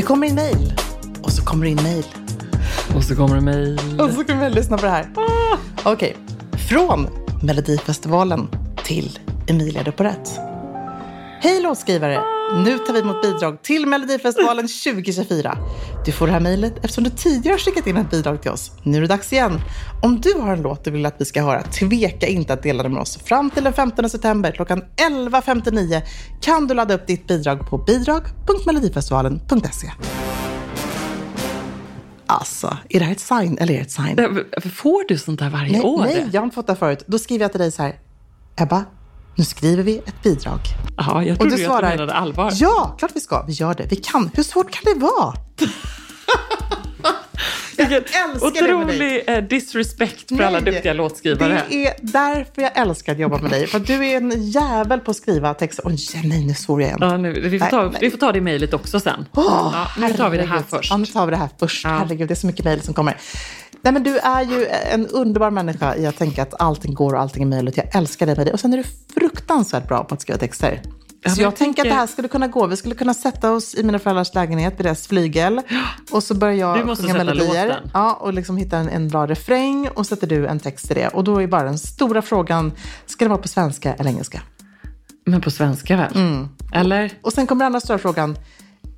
Det 0.00 0.04
kommer 0.04 0.26
in 0.26 0.34
mail. 0.34 0.72
Och 1.22 1.32
så 1.32 1.44
kommer 1.44 1.64
det 1.64 1.70
in 1.70 1.82
mail. 1.82 2.04
Och 2.94 3.04
så 3.04 3.16
kommer 3.16 3.34
det 3.34 3.40
mejl. 3.40 4.00
Och 4.00 4.10
så 4.10 4.24
kan 4.24 4.40
vi 4.40 4.50
lyssna 4.50 4.78
på 4.78 4.86
det 4.86 4.92
här. 4.92 5.06
Okej. 5.84 6.16
Från 6.68 7.08
Melodifestivalen 7.42 8.48
till 8.84 9.18
Emilia 9.46 9.82
Duporet. 9.82 10.49
Hej 11.42 11.62
låtskrivare! 11.62 12.22
Nu 12.64 12.78
tar 12.78 12.92
vi 12.92 13.00
emot 13.00 13.22
bidrag 13.22 13.62
till 13.62 13.86
Melodifestivalen 13.86 14.68
2024. 14.68 15.58
Du 16.04 16.12
får 16.12 16.26
det 16.26 16.32
här 16.32 16.40
mejlet 16.40 16.76
eftersom 16.76 17.04
du 17.04 17.10
tidigare 17.10 17.52
har 17.52 17.58
skickat 17.58 17.86
in 17.86 17.96
ett 17.96 18.10
bidrag 18.10 18.42
till 18.42 18.50
oss. 18.50 18.72
Nu 18.82 18.96
är 18.96 19.00
det 19.00 19.06
dags 19.06 19.32
igen. 19.32 19.60
Om 20.02 20.20
du 20.20 20.34
har 20.34 20.52
en 20.52 20.62
låt 20.62 20.84
du 20.84 20.90
vill 20.90 21.06
att 21.06 21.14
vi 21.18 21.24
ska 21.24 21.42
höra, 21.42 21.62
tveka 21.62 22.26
inte 22.26 22.52
att 22.52 22.62
dela 22.62 22.82
den 22.82 22.92
med 22.92 23.02
oss. 23.02 23.16
Fram 23.16 23.50
till 23.50 23.64
den 23.64 23.72
15 23.72 24.10
september 24.10 24.52
klockan 24.52 24.82
11.59 24.96 26.02
kan 26.40 26.66
du 26.66 26.74
ladda 26.74 26.94
upp 26.94 27.06
ditt 27.06 27.26
bidrag 27.26 27.70
på 27.70 27.78
bidrag.melodifestivalen.se. 27.78 29.90
Alltså, 32.26 32.76
är 32.88 32.98
det 32.98 33.04
här 33.04 33.12
ett 33.12 33.20
sign 33.20 33.58
eller 33.58 33.74
är 33.74 33.78
det 33.78 33.84
ett 33.84 33.90
sign? 33.90 34.40
Får 34.74 35.08
du 35.08 35.18
sånt 35.18 35.40
här 35.40 35.50
varje 35.50 35.72
Nej, 35.72 35.82
år? 35.82 36.02
nej, 36.02 36.26
jag 36.32 36.40
har 36.40 36.44
inte 36.44 36.54
fått 36.54 36.66
det 36.66 36.76
förut. 36.76 37.04
Då 37.06 37.18
skriver 37.18 37.44
jag 37.44 37.52
till 37.52 37.60
dig 37.60 37.72
så 37.72 37.82
här, 37.82 37.94
Ebba, 38.56 38.84
nu 39.34 39.44
skriver 39.44 39.82
vi 39.82 39.98
ett 39.98 40.22
bidrag. 40.22 40.60
Ja, 40.96 41.22
jag 41.24 41.32
Och 41.32 41.38
trodde 41.38 41.56
du 41.56 41.64
svarar, 41.64 41.82
att 41.82 41.92
du 41.92 41.96
menade 41.98 42.14
allvar. 42.14 42.52
ja, 42.54 42.94
klart 42.98 43.10
vi 43.14 43.20
ska. 43.20 43.42
Vi 43.46 43.52
gör 43.52 43.74
det. 43.74 43.86
Vi 43.90 43.96
kan. 43.96 44.30
Hur 44.34 44.42
svårt 44.42 44.70
kan 44.70 44.94
det 44.94 45.00
vara? 45.00 45.34
Vilken 47.88 48.04
älskar 48.30 48.50
det 48.50 48.60
dig. 48.60 48.74
otrolig 48.74 49.22
eh, 49.26 49.42
disrespect 49.42 50.28
för 50.28 50.40
alla 50.40 50.60
Nej, 50.60 50.72
duktiga 50.72 50.92
låtskrivare. 50.92 51.62
Det 51.68 51.86
är 51.86 51.94
därför 52.00 52.62
jag 52.62 52.78
älskar 52.78 53.12
att 53.12 53.18
jobba 53.18 53.38
med 53.38 53.50
dig. 53.50 53.66
För 53.66 53.78
du 53.78 54.06
är 54.06 54.16
en 54.16 54.50
jävel 54.50 55.00
på 55.00 55.10
att 55.10 55.16
skriva 55.16 55.54
texter. 55.54 55.84
Oj, 55.86 55.96
nej, 56.24 56.46
nu 56.46 56.54
svor 56.54 56.82
jag 56.82 56.88
igen. 56.88 56.98
Ja, 57.00 57.16
nu, 57.16 57.40
vi, 57.40 57.58
får 57.58 57.66
ta, 57.66 57.82
Nej, 57.82 57.90
nej. 57.92 58.00
vi 58.00 58.10
får 58.10 58.18
ta 58.18 58.32
det 58.32 58.40
mejlet 58.40 58.74
också 58.74 59.00
sen. 59.00 59.24
Åh, 59.32 59.70
ja, 59.72 59.88
nu 60.08 60.12
tar 60.12 60.30
vi 60.30 60.36
det 60.36 60.44
här 60.44 60.62
först. 60.68 60.90
Ja, 60.90 60.96
nu 60.96 61.06
tar 61.06 61.26
vi 61.26 61.30
det 61.30 61.36
här 61.36 61.48
först. 61.58 61.84
Ja. 61.84 61.90
Herregud, 61.90 62.28
det 62.28 62.34
är 62.34 62.36
så 62.36 62.46
mycket 62.46 62.64
mejl 62.64 62.80
som 62.80 62.94
kommer. 62.94 63.16
Nej, 63.82 63.92
men 63.92 64.02
du 64.02 64.18
är 64.18 64.42
ju 64.42 64.66
en 64.66 65.06
underbar 65.06 65.50
människa 65.50 65.96
i 65.96 66.06
att 66.06 66.16
tänka 66.18 66.42
att 66.42 66.60
allting 66.60 66.94
går 66.94 67.14
och 67.14 67.20
allting 67.20 67.42
är 67.42 67.46
möjligt. 67.46 67.76
Jag 67.76 67.96
älskar 67.96 68.26
dig 68.26 68.36
med 68.36 68.46
det. 68.46 68.52
Och 68.52 68.60
sen 68.60 68.72
är 68.72 68.76
du 68.76 68.84
fruktansvärt 69.14 69.88
bra 69.88 70.04
på 70.04 70.14
att 70.14 70.22
skriva 70.22 70.38
texter. 70.38 70.82
Ja, 71.22 71.30
så 71.30 71.40
jag 71.40 71.46
jag 71.46 71.56
tänker 71.56 71.82
att 71.82 71.88
det 71.88 71.94
här 71.94 72.06
skulle 72.06 72.28
kunna 72.28 72.48
gå. 72.48 72.66
Vi 72.66 72.76
skulle 72.76 72.94
kunna 72.94 73.14
sätta 73.14 73.52
oss 73.52 73.74
i 73.74 73.82
mina 73.82 73.98
föräldrars 73.98 74.34
lägenhet 74.34 74.78
vid 74.78 74.86
deras 74.86 75.06
flygel. 75.06 75.60
Och 76.10 76.22
så 76.22 76.34
börjar 76.34 76.54
jag 76.54 76.78
Du 76.78 76.84
måste 76.84 77.02
sjunga 77.04 77.14
melodier. 77.24 77.66
låten. 77.68 77.90
Ja, 77.94 78.14
och 78.14 78.32
liksom 78.32 78.56
hitta 78.56 78.78
en, 78.78 78.88
en 78.88 79.08
bra 79.08 79.26
refräng. 79.26 79.88
Och 79.88 80.06
sätter 80.06 80.26
du 80.26 80.46
en 80.46 80.60
text 80.60 80.86
till 80.86 80.96
det. 80.96 81.08
Och 81.08 81.24
då 81.24 81.42
är 81.42 81.46
bara 81.46 81.62
den 81.62 81.78
stora 81.78 82.22
frågan, 82.22 82.72
ska 83.06 83.24
det 83.24 83.28
vara 83.28 83.42
på 83.42 83.48
svenska 83.48 83.94
eller 83.94 84.10
engelska? 84.10 84.42
Men 85.26 85.40
på 85.40 85.50
svenska 85.50 85.96
väl? 85.96 86.16
Mm. 86.16 86.48
Eller? 86.72 87.12
Och 87.22 87.32
sen 87.32 87.46
kommer 87.46 87.64
den 87.64 87.66
andra 87.66 87.80
stora 87.80 87.98
frågan, 87.98 88.36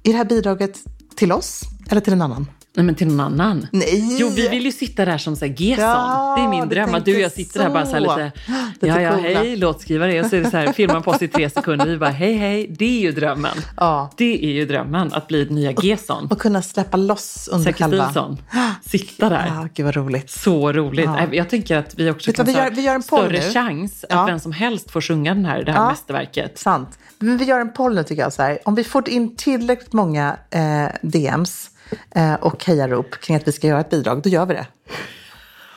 är 0.03 0.13
det 0.13 0.17
här 0.17 0.25
bidraget 0.25 0.79
till 1.17 1.33
oss 1.33 1.61
eller 1.91 2.01
till 2.01 2.13
en 2.13 2.23
annan? 2.23 2.47
Nej, 2.75 2.87
men 2.87 2.95
till 2.95 3.07
någon 3.07 3.21
annan. 3.21 3.67
Nej! 3.73 4.17
Jo, 4.21 4.29
vi 4.29 4.49
vill 4.49 4.65
ju 4.65 4.73
sitta 4.73 5.05
där 5.05 5.19
som 5.19 5.37
så 5.37 5.45
här 5.47 5.55
Gesson. 5.59 5.85
Ja, 5.85 6.35
det 6.39 6.45
är 6.45 6.49
min 6.49 6.69
dröm. 6.69 6.95
Att 6.95 7.05
du 7.05 7.15
och 7.15 7.21
jag 7.21 7.33
sitter 7.33 7.61
där 7.61 7.71
bara 7.71 7.87
så 7.87 7.93
här 7.93 8.05
så. 8.05 8.17
lite, 8.17 8.33
ja, 8.87 9.01
ja, 9.01 9.11
coola. 9.17 9.23
hej, 9.29 9.57
låtskrivare. 9.57 10.21
Och 10.21 10.27
så 10.31 10.37
är 10.37 10.41
det 10.41 10.51
så 10.51 10.57
här, 10.57 10.73
filmar 10.73 11.01
på 11.01 11.11
oss 11.11 11.23
i 11.23 11.29
tre 11.29 11.51
sekunder. 11.51 11.87
Vi 11.87 11.97
bara, 11.99 12.11
hej, 12.11 12.35
hej. 12.35 12.67
Det 12.79 12.85
är 12.85 13.01
ju 13.01 13.13
drömmen. 13.13 13.57
Ja. 13.77 14.11
Det 14.17 14.45
är 14.45 14.51
ju 14.51 14.67
drömmen, 14.67 15.13
att 15.13 15.29
bli 15.29 15.45
nya 15.51 15.73
Gesson. 15.83 16.27
Och 16.31 16.39
kunna 16.39 16.63
släppa 16.63 16.97
loss 16.97 17.49
under 17.53 17.65
Säker 17.65 17.85
själva... 17.85 18.05
Stilson. 18.05 18.39
Sitta 18.85 19.29
där. 19.29 19.47
Ja, 19.47 19.69
gud 19.75 19.87
vad 19.87 19.97
roligt. 19.97 20.31
Så 20.31 20.73
roligt. 20.73 21.05
Ja. 21.05 21.27
Jag 21.33 21.51
tänker 21.51 21.77
att 21.79 21.95
vi 21.99 22.11
också 22.11 22.31
Vet 22.31 22.37
kan 22.37 22.47
vi 22.47 22.53
gör- 22.53 22.71
vi 22.71 22.83
gör 22.83 22.95
en 22.95 23.03
större 23.03 23.41
nu. 23.47 23.53
chans 23.53 24.05
Ja. 24.11 24.23
att 24.23 24.29
vem 24.29 24.41
som 24.41 24.53
helst 24.53 24.91
får 24.91 25.01
sjunga 25.01 25.35
den 25.35 25.45
här, 25.45 25.63
det 25.65 25.73
här 25.73 25.79
Ja. 25.81 25.89
mästerverket. 25.91 26.59
Sant. 26.59 26.99
Men 27.23 27.37
vi 27.37 27.45
gör 27.45 27.61
en 27.61 27.73
poll 27.73 27.95
nu 27.95 28.03
tycker 28.03 28.23
jag. 28.23 28.33
Så 28.33 28.43
här. 28.43 28.59
Om 28.65 28.75
vi 28.75 28.85
får 28.85 29.09
in 29.09 29.37
tillräckligt 29.37 29.93
många 29.93 30.37
eh, 30.51 30.87
DMs 31.03 31.71
eh, 32.15 32.35
och 32.35 32.65
hejarop 32.65 33.11
kring 33.11 33.37
att 33.37 33.49
vi 33.49 33.53
ska 33.53 33.67
göra 33.67 33.81
ett 33.81 33.91
bidrag, 33.91 34.23
då 34.23 34.31
gör 34.31 34.47
vi 34.47 34.55
det. 34.55 34.67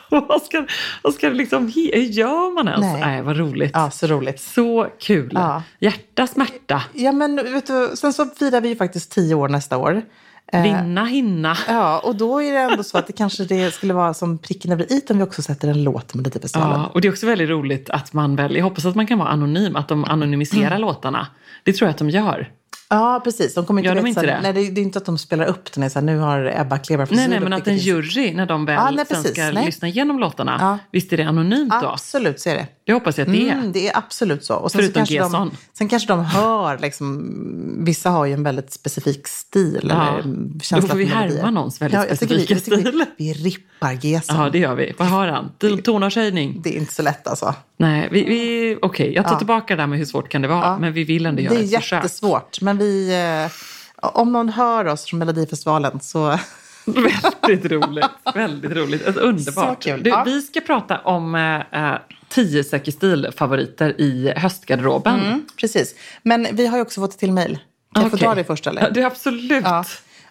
vad 0.27 0.41
ska, 0.41 0.65
vad 1.01 1.13
ska 1.13 1.29
liksom, 1.29 1.71
hur 1.75 1.99
gör 1.99 2.53
man 2.53 2.67
ens? 2.67 2.81
Nej. 2.81 3.01
Nej. 3.01 3.21
vad 3.21 3.37
roligt. 3.37 3.71
Ja, 3.73 3.91
så 3.91 4.07
roligt. 4.07 4.41
Så 4.41 4.87
kul. 4.99 5.31
Ja. 5.33 5.63
Hjärta, 5.79 6.27
smärta, 6.27 6.83
Ja, 6.93 7.11
men 7.11 7.35
vet 7.35 7.67
du, 7.67 7.91
sen 7.95 8.13
så 8.13 8.25
firar 8.25 8.61
vi 8.61 8.69
ju 8.69 8.75
faktiskt 8.75 9.11
tio 9.11 9.35
år 9.35 9.49
nästa 9.49 9.77
år. 9.77 10.01
Eh, 10.55 10.63
vinna, 10.63 11.05
hinna. 11.05 11.57
Ja, 11.67 11.99
och 11.99 12.15
då 12.15 12.41
är 12.41 12.53
det 12.53 12.59
ändå 12.59 12.83
så 12.83 12.97
att 12.97 13.07
det 13.07 13.13
kanske 13.13 13.43
det 13.43 13.73
skulle 13.73 13.93
vara 13.93 14.13
som 14.13 14.37
pricken 14.37 14.71
över 14.71 14.91
i 14.91 15.01
om 15.09 15.17
vi 15.17 15.23
också 15.23 15.41
sätter 15.41 15.67
en 15.67 15.83
låt 15.83 16.13
med 16.13 16.23
Melodifestivalen. 16.23 16.79
Ja, 16.79 16.87
och 16.93 17.01
det 17.01 17.07
är 17.07 17.11
också 17.11 17.25
väldigt 17.25 17.49
roligt 17.49 17.89
att 17.89 18.13
man 18.13 18.35
väl, 18.35 18.55
jag 18.55 18.63
hoppas 18.63 18.85
att 18.85 18.95
man 18.95 19.07
kan 19.07 19.19
vara 19.19 19.29
anonym, 19.29 19.75
att 19.75 19.87
de 19.87 20.05
anonymiserar 20.05 20.67
Mm. 20.67 20.81
låtarna. 20.81 21.27
Det 21.63 21.73
tror 21.73 21.87
jag 21.87 21.91
att 21.91 21.97
de 21.97 22.09
gör. 22.09 22.49
Ja, 22.89 23.21
precis. 23.23 23.53
De 23.53 23.65
kommer 23.65 23.81
inte 23.81 23.87
Gör 23.87 23.95
de 23.95 24.07
inte 24.07 24.21
det? 24.21 24.39
Nej, 24.41 24.53
det 24.53 24.59
är, 24.61 24.79
inte 24.83 24.99
att 24.99 25.05
de 25.05 25.17
spelar 25.17 25.45
upp 25.45 25.71
den. 25.73 25.89
Så 25.89 25.99
här, 25.99 26.05
nu 26.05 26.17
har 26.17 26.53
Ebba 26.61 26.77
Kleber 26.77 27.07
Nej, 27.11 27.27
nej, 27.27 27.39
men 27.39 27.53
att 27.53 27.67
en 27.67 27.77
jury, 27.77 28.33
när 28.33 28.45
de 28.45 28.65
väl 28.65 28.75
Ja, 28.75 28.91
nej, 28.91 29.05
sen 29.07 29.17
precis. 29.17 29.31
ska 29.31 29.51
Nej. 29.51 29.65
lyssna 29.65 29.87
igenom 29.87 30.19
låtarna, 30.19 30.57
Ja. 30.59 30.77
visst 30.91 31.13
är 31.13 31.17
det 31.17 31.23
anonymt 31.23 31.73
då? 31.81 31.87
Absolut, 31.87 32.39
så 32.39 32.49
är 32.49 32.55
det. 32.55 32.67
Det 32.85 32.93
hoppas 32.93 33.17
jag 33.17 33.27
att 33.27 33.33
det 33.33 33.49
är. 33.49 33.53
Mm, 33.53 33.71
det 33.71 33.87
är 33.89 33.97
absolut 33.97 34.45
så. 34.45 34.55
Och 34.55 34.71
sen, 34.71 34.79
Förutom 34.81 35.05
så 35.05 35.13
kanske 35.15 35.37
de, 35.37 35.51
sen 35.77 35.87
kanske 35.87 36.07
de 36.07 36.25
hör, 36.25 36.77
liksom, 36.77 37.85
vissa 37.85 38.09
har 38.09 38.25
ju 38.25 38.33
en 38.33 38.43
väldigt 38.43 38.73
specifik 38.73 39.27
stil. 39.27 39.85
Ja. 39.89 40.07
Eller 40.19 40.23
Då 40.35 40.59
känsla 40.59 40.89
får 40.89 40.97
vi 40.97 41.05
härma 41.05 41.51
någons 41.51 41.81
väldigt 41.81 41.99
vi- 42.11 42.15
specifika 42.15 42.55
tycker 42.55 42.55
stil. 42.81 43.03
Vi, 43.17 43.33
vi 43.33 43.33
rippar 43.33 43.93
Gesson. 44.05 44.35
Ja, 44.39 44.49
det 44.49 44.59
gör 44.59 44.75
vi. 44.75 44.93
Vad 44.97 45.07
har 45.07 45.27
han? 45.27 45.51
Ton- 45.59 45.81
Tonartshöjning? 45.81 46.61
Det 46.63 46.75
är 46.75 46.79
inte 46.79 46.93
så 46.93 47.01
lätt 47.01 47.27
alltså. 47.27 47.55
Nej, 47.77 48.07
vi, 48.11 48.23
vi, 48.25 48.77
okej, 48.81 49.13
jag 49.13 49.25
tar 49.25 49.31
Ja. 49.33 49.37
tillbaka 49.37 49.75
det 49.75 49.81
där 49.81 49.87
med 49.87 49.97
hur 49.99 50.05
svårt 50.05 50.29
kan 50.29 50.41
det 50.41 50.47
vara, 50.47 50.59
Ja. 50.65 50.77
men 50.77 50.93
vi 50.93 51.03
vill 51.03 51.25
ändå 51.25 51.41
göra 51.41 51.53
Det 51.53 51.59
är 51.59 51.63
ett 51.63 51.75
försök. 51.75 51.97
jättesvårt. 52.03 52.61
Men 52.61 52.77
vi, 52.77 53.13
eh, 54.03 54.07
om 54.13 54.31
någon 54.31 54.49
hör 54.49 54.85
oss 54.85 55.05
från 55.05 55.19
Melodifestivalen 55.19 55.99
så... 55.99 56.39
Väldigt 57.47 57.71
roligt. 57.71 58.05
Väldigt 58.35 58.71
roligt. 58.71 59.01
Ett 59.07 59.17
underbart. 59.17 59.83
Så 59.83 59.89
kul. 59.89 60.03
Du, 60.03 60.09
Ja. 60.09 60.23
Vi 60.25 60.41
ska 60.41 60.61
prata 60.61 60.97
om 60.99 61.35
eh, 61.35 61.93
tio 62.29 62.63
Säker 62.63 62.91
stil-favoriter 62.91 64.01
i 64.01 64.33
höstgarderoben. 64.35 65.19
Mm, 65.19 65.45
precis. 65.59 65.95
Men 66.23 66.47
vi 66.51 66.67
har 66.67 66.77
ju 66.77 66.81
också 66.81 67.01
fått 67.01 67.13
ett 67.13 67.19
till 67.19 67.31
mejl. 67.31 67.59
Kan 67.93 68.03
jag 68.03 68.11
få 68.11 68.17
dra 68.17 68.35
det 68.35 68.43
först 68.43 68.67
eller? 68.67 68.91
Det 68.91 69.01
är 69.01 69.05
absolut. 69.05 69.63
Ja. 69.65 69.83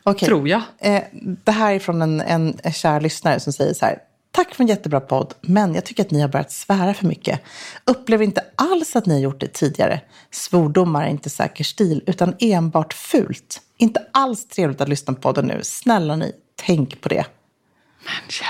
Okej. 0.02 0.28
Tror 0.28 0.48
jag. 0.48 0.62
Eh, 0.78 1.02
det 1.44 1.52
här 1.52 1.72
är 1.74 1.78
från 1.78 2.02
en, 2.02 2.20
en 2.20 2.58
kär 2.72 3.00
lyssnare 3.00 3.40
som 3.40 3.52
säger 3.52 3.74
så 3.74 3.86
här. 3.86 3.98
Tack 4.34 4.54
för 4.54 4.64
en 4.64 4.68
jättebra 4.68 5.00
podd, 5.00 5.34
men 5.40 5.74
jag 5.74 5.84
tycker 5.84 6.02
att 6.02 6.10
ni 6.10 6.20
har 6.20 6.28
börjat 6.28 6.52
svära 6.52 6.94
för 6.94 7.06
mycket. 7.06 7.40
Upplever 7.84 8.24
inte 8.24 8.44
alls 8.54 8.96
att 8.96 9.06
ni 9.06 9.14
har 9.14 9.20
gjort 9.20 9.40
det 9.40 9.52
tidigare. 9.52 10.00
Svordomar 10.30 11.04
är 11.04 11.08
inte 11.08 11.30
säker 11.30 11.64
stil, 11.64 12.02
utan 12.06 12.34
enbart 12.38 12.92
fult. 12.92 13.60
Inte 13.78 14.06
alls 14.12 14.48
trevligt 14.48 14.80
att 14.80 14.88
lyssna 14.88 15.14
på 15.14 15.20
podden 15.20 15.46
nu. 15.46 15.60
Snälla 15.62 16.16
ni, 16.16 16.32
tänk 16.66 17.00
på 17.00 17.08
det. 17.08 17.24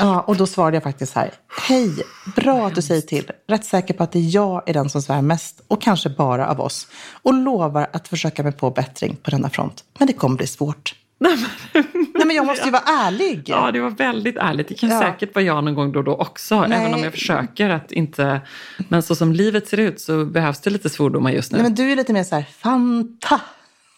Ja, 0.01 0.21
och 0.21 0.37
då 0.37 0.47
svarade 0.47 0.77
jag 0.77 0.83
faktiskt 0.83 1.13
så 1.13 1.19
här. 1.19 1.33
Hej, 1.69 1.91
bra 2.37 2.67
att 2.67 2.75
du 2.75 2.83
säger 2.83 3.03
till. 3.03 3.31
Rätt 3.49 3.65
säker 3.65 3.95
på 3.95 4.03
att 4.03 4.13
det 4.13 4.19
är 4.19 4.35
jag 4.35 4.69
är 4.69 4.75
den 4.75 4.91
som 4.91 5.03
svär 5.03 5.23
mest 5.23 5.63
och 5.69 5.83
kanske 5.83 6.11
bara 6.11 6.51
av 6.51 6.61
oss. 6.61 6.87
Och 7.23 7.35
lovar 7.35 7.91
att 7.93 8.09
försöka 8.09 8.43
mig 8.43 8.53
på 8.53 8.71
bättring 8.71 9.17
på 9.17 9.31
denna 9.31 9.51
front. 9.51 9.85
Men 9.99 10.07
det 10.07 10.13
kommer 10.13 10.37
bli 10.37 10.47
svårt. 10.47 10.95
Nej, 11.19 11.37
men 11.73 12.07
jag 12.47 12.53
måste 12.53 12.65
ju 12.65 12.71
vara 12.71 12.83
ärlig. 12.83 13.43
Ja, 13.47 13.71
det 13.73 13.81
var 13.81 13.91
väldigt 13.91 14.37
ärligt. 14.37 14.69
Det 14.69 14.75
kan 14.75 14.89
Ja. 14.91 15.01
säkert 15.01 15.35
vara 15.35 15.45
jag 15.45 15.65
någon 15.65 15.75
gång 15.75 15.93
då 15.93 15.99
och 15.99 16.05
då 16.05 16.15
också, 16.17 16.61
Nej. 16.67 16.79
även 16.81 16.95
om 16.95 17.01
jag 17.03 17.13
försöker 17.13 17.71
att 17.71 17.93
inte... 17.93 18.41
Men 18.89 19.03
så 19.03 19.15
som 19.15 19.33
livet 19.33 19.69
ser 19.69 19.79
ut 19.81 20.01
så 20.01 20.25
behövs 20.25 20.61
det 20.61 20.71
lite 20.71 20.91
svordomar 20.91 21.31
just 21.31 21.53
nu. 21.53 21.59
Nej, 21.59 21.63
men 21.63 21.75
du 21.75 21.93
är 21.93 21.97
lite 21.97 22.13
mer 22.13 22.25
så 22.25 22.35
här, 22.35 22.43
fanta. 22.59 23.41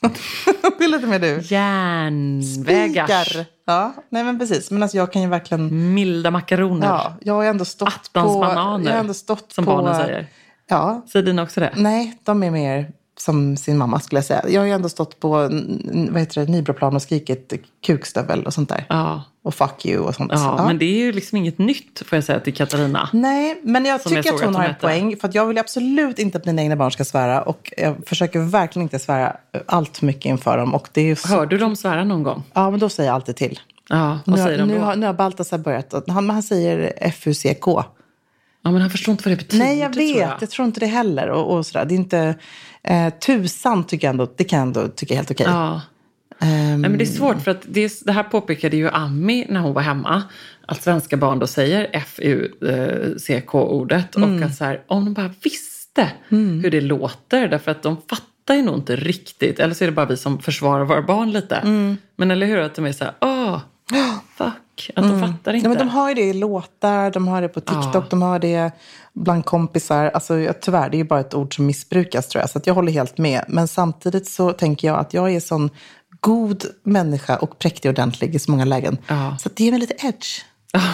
det 0.79 0.85
är 0.85 0.89
lite 0.89 1.07
mer 1.07 1.19
du. 1.19 1.41
Järnvägars. 1.43 3.29
Spikar. 3.29 3.47
Ja, 3.67 3.95
nej 4.11 4.25
men 4.25 4.39
precis. 4.39 4.71
Men 4.71 4.83
alltså 4.83 4.97
jag 4.97 5.13
kan 5.13 5.23
ju 5.23 5.29
verkligen... 5.29 5.95
Milda 5.95 6.31
makaroner, 6.31 6.87
Ja, 6.87 7.15
jag 7.21 7.35
har 7.35 7.45
ändå 7.45 7.65
stått 7.65 7.89
Attans 7.89 8.33
på... 8.33 8.41
bananer, 8.41 8.85
jag 8.87 8.93
har 8.93 9.01
ändå 9.01 9.15
stått 9.15 9.53
som 9.53 9.65
på, 9.65 9.71
barnen 9.77 9.97
säger. 9.97 10.27
Ja, 10.69 11.05
Säger 11.13 11.27
dina 11.27 11.43
också 11.43 11.61
det? 11.61 11.73
nej, 11.77 12.19
de 12.25 12.43
är 12.43 12.51
mer 12.51 12.91
som 13.19 13.57
sin 13.57 13.79
mamma 13.79 14.01
skulle 14.01 14.19
jag 14.19 14.25
säga. 14.25 14.45
Jag 14.49 14.61
har 14.61 14.67
ju 14.67 14.73
ändå 14.73 14.89
stått 14.89 15.21
på 15.21 15.29
vad 16.11 16.19
heter 16.21 16.47
det, 16.47 16.53
Nybroplan 16.53 16.97
och 16.97 17.03
skrikit 17.03 17.53
kukstövel 17.87 18.47
och 18.47 18.55
sånt 18.55 18.69
där. 18.69 18.85
Ja. 18.89 19.23
och 19.43 19.55
fuck 19.55 19.87
you 19.87 19.99
och 20.05 20.15
sånt. 20.15 20.33
Ja, 20.35 20.55
Ja. 20.59 20.67
men 20.67 20.79
det 20.79 20.85
är 20.85 20.97
ju 20.99 21.13
liksom 21.13 21.39
inget 21.39 21.59
nytt 21.59 22.03
får 22.07 22.17
jag 22.17 22.25
säga 22.25 22.41
till 22.41 22.55
Katarina. 22.55 23.09
Nej, 23.13 23.61
men 23.63 23.85
jag 23.85 23.95
jag 23.95 24.03
tycker 24.05 24.23
såg 24.23 24.35
att 24.35 24.41
hon 24.41 24.49
att 24.51 24.57
har 24.57 24.63
hon 24.63 24.71
en 24.71 24.81
poäng. 24.81 25.17
För 25.21 25.31
jag 25.33 25.47
vill 25.47 25.59
absolut 25.59 26.19
inte 26.19 26.39
att 26.39 26.45
mina 26.45 26.63
egna 26.63 26.77
barn 26.77 26.91
ska 26.91 27.05
svära. 27.05 27.43
Och 27.43 27.73
jag 27.77 27.97
försöker 28.07 28.39
verkligen 28.41 28.83
inte 28.83 28.99
svära 28.99 29.37
allt 29.67 29.97
för 29.97 30.07
mycket 30.07 30.25
inför 30.25 30.59
dem. 30.59 30.75
Och 30.75 30.89
det 30.93 31.11
är 31.11 31.15
så... 31.15 31.29
Hör 31.29 31.47
du 31.47 31.59
dem 31.59 31.77
svära 31.77 32.05
någon 32.05 32.23
gång? 32.23 32.43
Ja, 32.53 32.71
men 32.71 32.81
då 32.81 32.89
säger 32.89 33.09
jag 33.11 33.15
alltid 33.15 33.37
till. 33.37 33.61
Ja, 33.89 34.19
vad 34.25 34.39
Nu, 34.39 34.45
säger 34.45 34.59
de 34.59 34.65
nu, 34.69 34.79
då? 34.79 34.85
har, 34.85 34.97
nu 34.97 35.07
har 35.07 35.13
Baltasar 35.13 35.59
börjat. 35.59 35.95
Han, 36.09 36.31
han 36.31 36.43
säger 36.43 37.11
FUCK. 37.11 37.65
Ja, 38.67 38.71
men 38.73 38.81
han 38.81 38.91
förstår 38.91 39.13
inte 39.13 39.29
vad 39.29 39.33
det 39.33 39.45
betyder. 39.45 39.65
Nej, 39.65 39.79
jag 39.79 39.93
tror 39.93 40.05
vet. 40.05 40.41
Jag. 40.41 40.51
tror 40.51 40.67
inte 40.67 40.81
det 40.81 40.87
heller. 40.87 41.29
Och, 41.29 41.57
och 41.57 41.67
sådär. 41.67 41.85
Det 41.85 41.95
är 41.95 41.97
inte... 41.97 42.35
Eh, 42.83 43.11
tusan 43.11 43.87
tycker 43.87 44.07
jag 44.07 44.13
ändå, 44.13 44.33
det 44.37 44.45
kan 44.45 44.59
jag 44.59 44.67
ändå 44.67 44.89
tycka 44.89 45.15
är 45.15 45.17
helt 45.17 45.31
okej. 45.31 45.47
Ja. 45.49 45.81
Ehm, 46.41 46.81
Nej, 46.81 46.91
men 46.91 46.99
det 46.99 47.05
är 47.05 47.07
svårt 47.07 47.43
för 47.43 47.51
att 47.51 47.63
det, 47.69 47.93
det 48.05 48.13
här 48.13 48.23
påpekade 48.23 48.77
ju 48.77 48.89
Ami 48.89 49.47
när 49.49 49.61
hon 49.61 49.73
var 49.73 49.83
hemma. 49.83 50.23
Att 50.67 50.83
svenska 50.83 51.17
barn 51.17 51.39
då 51.39 51.47
säger 51.47 51.91
F-U-C-K-ordet. 51.93 52.57
Mm. 54.17 54.37
Och 54.37 54.43
att 54.43 54.55
så 54.55 54.65
här, 54.65 54.83
om 54.87 55.05
de 55.05 55.15
bara 55.15 55.31
visste 55.43 56.13
hur 56.29 56.71
det 56.71 56.81
låter. 56.81 57.49
Därför 57.49 57.71
att 57.71 57.83
de 57.83 57.97
fattar 58.09 58.55
ju 58.55 58.63
nog 58.63 58.75
inte 58.75 58.97
riktigt. 58.97 59.59
Eller 59.59 59.75
så 59.75 59.85
är 59.85 59.89
det 59.89 59.93
bara 59.93 60.07
vi 60.07 60.17
som 60.17 60.39
försvarar 60.39 60.85
våra 60.85 61.03
barn 61.03 61.33
lite. 61.33 61.57
Mm. 61.57 61.97
Men 62.17 62.31
eller 62.31 62.47
hur? 62.47 62.59
Att 62.59 62.75
de 62.75 62.87
är 62.87 62.93
så 62.93 63.05
här, 63.05 63.15
åh, 63.21 63.61
fuck. 64.81 64.91
Att 64.97 65.05
de 65.09 65.21
fattar 65.21 65.55
inte. 65.55 65.65
Ja, 65.65 65.69
men 65.69 65.79
de 65.79 65.89
har 65.89 66.09
ju 66.09 66.15
det 66.15 66.23
i 66.25 66.33
låtar, 66.33 67.11
de 67.11 67.29
har 67.29 67.43
det 67.43 67.49
på 67.49 67.61
TikTok, 67.61 68.11
de 68.11 68.23
har 68.23 68.39
det 68.39 68.71
bland 69.15 69.45
kompisar. 69.45 70.05
Alltså, 70.15 70.39
jag- 70.39 70.61
tyvärr, 70.61 70.91
det 70.91 70.97
är 70.97 70.99
ju 70.99 71.05
bara 71.05 71.21
ett 71.21 71.35
ord 71.35 71.57
som 71.57 71.67
missbrukas 71.67 72.29
tror 72.29 72.41
jag. 72.43 72.51
Så 72.51 72.61
jag 72.65 72.75
håller 72.75 72.93
helt 72.93 73.19
med. 73.19 73.45
Men 73.49 73.69
samtidigt 73.69 74.29
så 74.29 74.53
tänker 74.53 74.89
jag 74.89 74.99
att 74.99 75.15
jag 75.15 75.33
är 75.35 75.41
sån 75.41 75.71
god 76.21 76.65
människa 76.83 77.37
och 77.37 77.59
präktig 77.59 77.89
och 77.89 77.93
ordentlig 77.95 78.35
i 78.35 78.39
så 78.39 78.51
många 78.51 78.65
lägen. 78.65 78.99
Ja. 79.07 79.37
Så 79.41 79.49
det 79.55 79.65
ger 79.65 79.71
mig 79.71 79.81
lite 79.81 80.07
edge. 80.07 80.27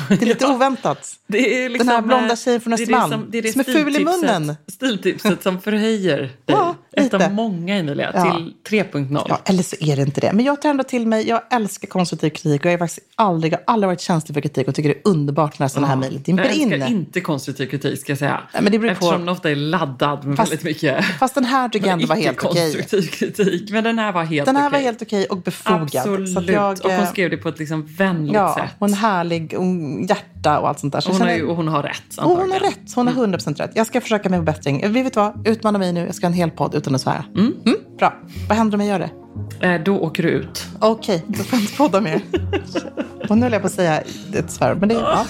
Det 0.09 0.23
är 0.23 0.27
lite 0.27 0.47
oväntat. 0.55 1.09
Det 1.27 1.65
är 1.65 1.69
liksom, 1.69 1.87
Den 1.87 1.97
här 1.97 2.03
blonda 2.03 2.37
tjejen 2.37 2.61
från 2.61 2.73
Östermalm, 2.73 3.11
som, 3.13 3.27
det 3.31 3.39
är 3.39 3.43
det 3.43 3.53
som 3.53 3.61
är 3.61 3.65
ful 3.65 3.97
i 3.97 4.05
munnen. 4.05 4.57
Stiltipset 4.73 5.43
som 5.43 5.61
förhöjer 5.61 6.19
dig. 6.19 6.31
Ja, 6.47 6.75
Ett 6.93 7.15
av 7.15 7.33
många 7.33 7.77
Emilia, 7.77 8.11
Ja. 8.15 8.33
till 8.33 8.55
3.0. 8.83 9.27
Ja, 9.29 9.39
eller 9.45 9.63
så 9.63 9.77
är 9.81 9.97
det 9.97 10.03
inte 10.03 10.21
det. 10.21 10.33
Men 10.33 10.45
jag 10.45 10.63
tar 10.63 10.71
ändå 10.71 10.85
till 10.85 11.07
mig, 11.07 11.29
jag 11.29 11.41
älskar 11.51 11.89
konstruktiv 11.89 12.31
kritik 12.31 12.61
och 12.61 12.67
jag 12.67 12.73
har 12.73 12.79
faktiskt 12.79 13.07
aldrig, 13.15 13.55
aldrig 13.67 13.87
varit 13.89 14.01
känslig 14.01 14.35
för 14.35 14.41
kritik 14.41 14.69
och 14.69 14.75
tycker 14.75 14.89
det 14.89 14.95
är 14.95 15.11
underbart 15.11 15.59
när 15.59 15.69
sådana 15.69 15.87
här 15.87 15.97
mejl 15.97 16.23
dimper 16.23 16.45
Jag 16.45 16.53
älskar 16.53 16.77
in. 16.77 16.83
inte 16.97 17.21
konstruktiv 17.21 17.67
kritik 17.67 18.01
ska 18.01 18.13
jag 18.13 18.19
säga. 18.19 18.41
Nej, 18.55 18.63
men 18.63 18.73
det 18.73 18.79
beror 18.79 18.89
på- 18.91 18.93
Eftersom 18.95 19.19
den 19.21 19.29
ofta 19.29 19.51
är 19.51 19.57
laddad 19.57 20.25
med 20.25 20.37
Fast- 20.37 20.53
väldigt 20.53 20.65
mycket 20.65 21.05
Fast 21.05 21.35
den 21.35 21.45
här 21.45 21.69
tycker 21.69 21.87
jag 21.87 21.93
ändå 21.93 22.07
var 22.07 22.17
helt 22.17 22.45
okej. 22.45 22.69
icke-konstruktiv 22.71 23.11
kritik. 23.11 23.71
Men 23.71 23.85
den 23.85 23.99
här 23.99 24.13
var 24.13 24.25
helt 24.25 24.47
Den 24.47 24.57
här 24.57 24.69
okej. 24.69 24.79
var 24.81 24.85
helt 24.85 25.03
okej 25.03 25.25
och 25.27 25.37
befogad. 25.43 25.83
Absolut. 25.83 26.49
Jag, 26.51 26.85
och 26.85 26.93
hon 26.93 27.07
skrev 27.07 27.31
det 27.31 27.37
på 27.37 27.49
ett 27.49 27.59
liksom 27.59 27.87
vänligt 27.87 28.35
Ja, 28.35 28.55
sätt. 28.61 28.71
hon 28.79 28.93
är 28.93 28.97
härlig, 28.97 29.55
hon, 29.57 30.07
hjärta 30.07 30.59
och 30.61 30.69
allt 30.69 30.79
sånt 30.79 30.93
där. 30.93 31.01
Så 31.01 31.13
hon, 31.13 31.21
har 31.21 31.31
ju, 31.33 31.47
och 31.47 31.57
hon 31.57 31.69
har 31.69 31.83
rätt 31.83 32.03
och 32.19 32.25
hon 32.25 32.37
har 32.37 32.43
antagligen. 32.45 32.71
rätt. 32.85 32.95
Hon 32.95 33.07
har 33.09 33.15
100% 33.27 33.59
rätt. 33.61 33.71
Jag 33.75 33.87
ska 33.87 34.01
försöka 34.01 34.29
med 34.29 34.45
bättring. 34.45 34.93
Vi 34.93 35.03
vet 35.03 35.17
vad, 35.17 35.49
utmana 35.49 35.79
mig 35.79 35.93
nu. 35.93 36.07
Jag 36.07 36.15
ska 36.15 36.27
ha 36.27 36.29
en 36.31 36.37
hel 36.37 36.51
podd 36.51 36.75
utan 36.83 36.95
att 36.95 37.01
svära. 37.01 37.25
Mm. 37.37 37.55
bra. 37.99 38.15
Vad 38.49 38.59
händer 38.59 38.79
om 38.79 38.87
jag 38.87 39.01
gör 39.01 39.09
det? 39.61 39.67
Eh, 39.69 39.83
Då 39.83 39.99
åker 39.99 40.23
du 40.23 40.29
ut. 40.29 40.67
Okej, 40.81 41.25
då 41.27 41.43
får 41.45 41.57
jag 41.59 41.63
inte 41.63 41.77
podda 41.77 42.01
mer. 42.01 42.21
och 43.29 43.37
nu 43.39 43.43
höll 43.43 43.53
jag 43.53 43.61
på 43.61 43.67
att 43.67 43.73
säga 43.73 44.01
ett 44.35 44.51
svär, 44.51 44.75
men 44.75 44.89
det 44.89 44.95
är... 44.95 45.01
Ja. 45.01 45.27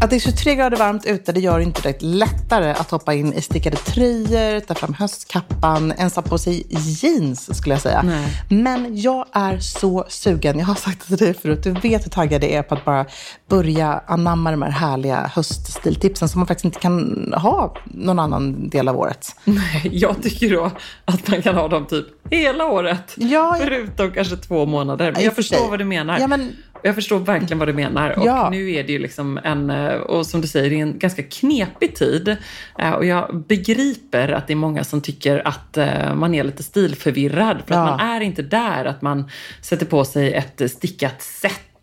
Att 0.00 0.10
det 0.10 0.16
är 0.16 0.20
23 0.20 0.54
grader 0.54 0.76
varmt 0.76 1.06
ute, 1.06 1.32
det 1.32 1.40
gör 1.40 1.58
det 1.58 1.64
inte 1.64 1.82
direkt 1.82 2.02
lättare 2.02 2.70
att 2.70 2.90
hoppa 2.90 3.14
in 3.14 3.32
i 3.32 3.40
stickade 3.42 3.76
tröjor, 3.76 4.60
ta 4.60 4.74
fram 4.74 4.94
höstkappan, 4.94 5.92
ens 5.98 6.14
ha 6.16 6.22
på 6.22 6.38
sig 6.38 6.66
jeans 6.68 7.56
skulle 7.58 7.74
jag 7.74 7.82
säga. 7.82 8.02
Nej. 8.02 8.42
Men 8.48 9.00
jag 9.00 9.26
är 9.32 9.58
så 9.58 10.04
sugen, 10.08 10.58
jag 10.58 10.66
har 10.66 10.74
sagt 10.74 11.08
det 11.08 11.16
till 11.16 11.26
dig 11.26 11.34
förut, 11.34 11.62
du 11.62 11.70
vet 11.72 12.04
hur 12.04 12.10
taggad 12.10 12.44
jag 12.44 12.50
är 12.50 12.62
på 12.62 12.74
att 12.74 12.84
bara 12.84 13.06
börja 13.48 14.02
anamma 14.06 14.50
de 14.50 14.62
här 14.62 14.70
härliga 14.70 15.30
höststiltipsen 15.34 16.28
som 16.28 16.38
man 16.40 16.46
faktiskt 16.46 16.64
inte 16.64 16.78
kan 16.80 17.32
ha 17.36 17.74
någon 17.84 18.18
annan 18.18 18.68
del 18.68 18.88
av 18.88 18.96
året. 18.98 19.36
Nej, 19.44 19.88
jag 19.92 20.22
tycker 20.22 20.50
då 20.50 20.70
att 21.04 21.28
man 21.28 21.42
kan 21.42 21.54
ha 21.54 21.68
dem 21.68 21.86
typ 21.86 22.06
hela 22.30 22.64
året. 22.66 23.14
Ja, 23.16 23.56
Förutom 23.60 24.12
kanske 24.12 24.36
två 24.36 24.66
månader. 24.66 25.12
Men 25.12 25.22
jag 25.24 25.34
för 25.34 25.42
förstår 25.42 25.70
vad 25.70 25.78
du 25.78 25.84
menar. 25.84 26.18
Ja, 26.18 26.26
men- 26.26 26.52
Jag 26.82 26.94
förstår 26.94 27.18
verkligen 27.18 27.58
vad 27.58 27.68
du 27.68 27.72
menar. 27.72 28.18
Och 28.18 28.26
Ja. 28.26 28.48
nu 28.50 28.70
är 28.72 28.84
det 28.84 28.92
ju 28.92 28.98
liksom 28.98 29.40
en, 29.44 29.70
eh, 29.70 29.94
och 29.94 30.26
som 30.26 30.40
du 30.40 30.46
säger, 30.48 30.70
det 30.70 30.76
är 30.76 30.82
en 30.82 30.98
ganska 30.98 31.22
knepig 31.22 31.94
tid. 31.96 32.36
Eh, 32.78 32.90
Och 32.92 33.04
jag 33.04 33.44
begriper 33.48 34.28
att 34.28 34.46
det 34.46 34.52
är 34.52 34.56
många 34.56 34.84
som 34.84 35.00
tycker 35.00 35.48
att 35.48 35.76
eh, 35.76 36.14
man 36.14 36.34
är 36.34 36.44
lite 36.44 36.62
stilförvirrad. 36.62 37.62
För 37.66 37.74
Ja. 37.74 37.80
att 37.80 37.98
man 38.00 38.08
är 38.10 38.20
inte 38.20 38.42
där 38.42 38.84
att 38.84 39.02
man 39.02 39.30
sätter 39.60 39.86
på 39.86 40.04
sig 40.04 40.32
ett 40.34 40.70
stickat 40.70 41.22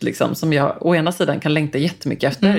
Liksom, 0.03 0.35
som 0.35 0.53
jag 0.53 0.77
å 0.85 0.95
ena 0.95 1.11
sidan 1.11 1.39
kan 1.39 1.53
längta 1.53 1.77
jättemycket 1.77 2.31
efter. 2.33 2.57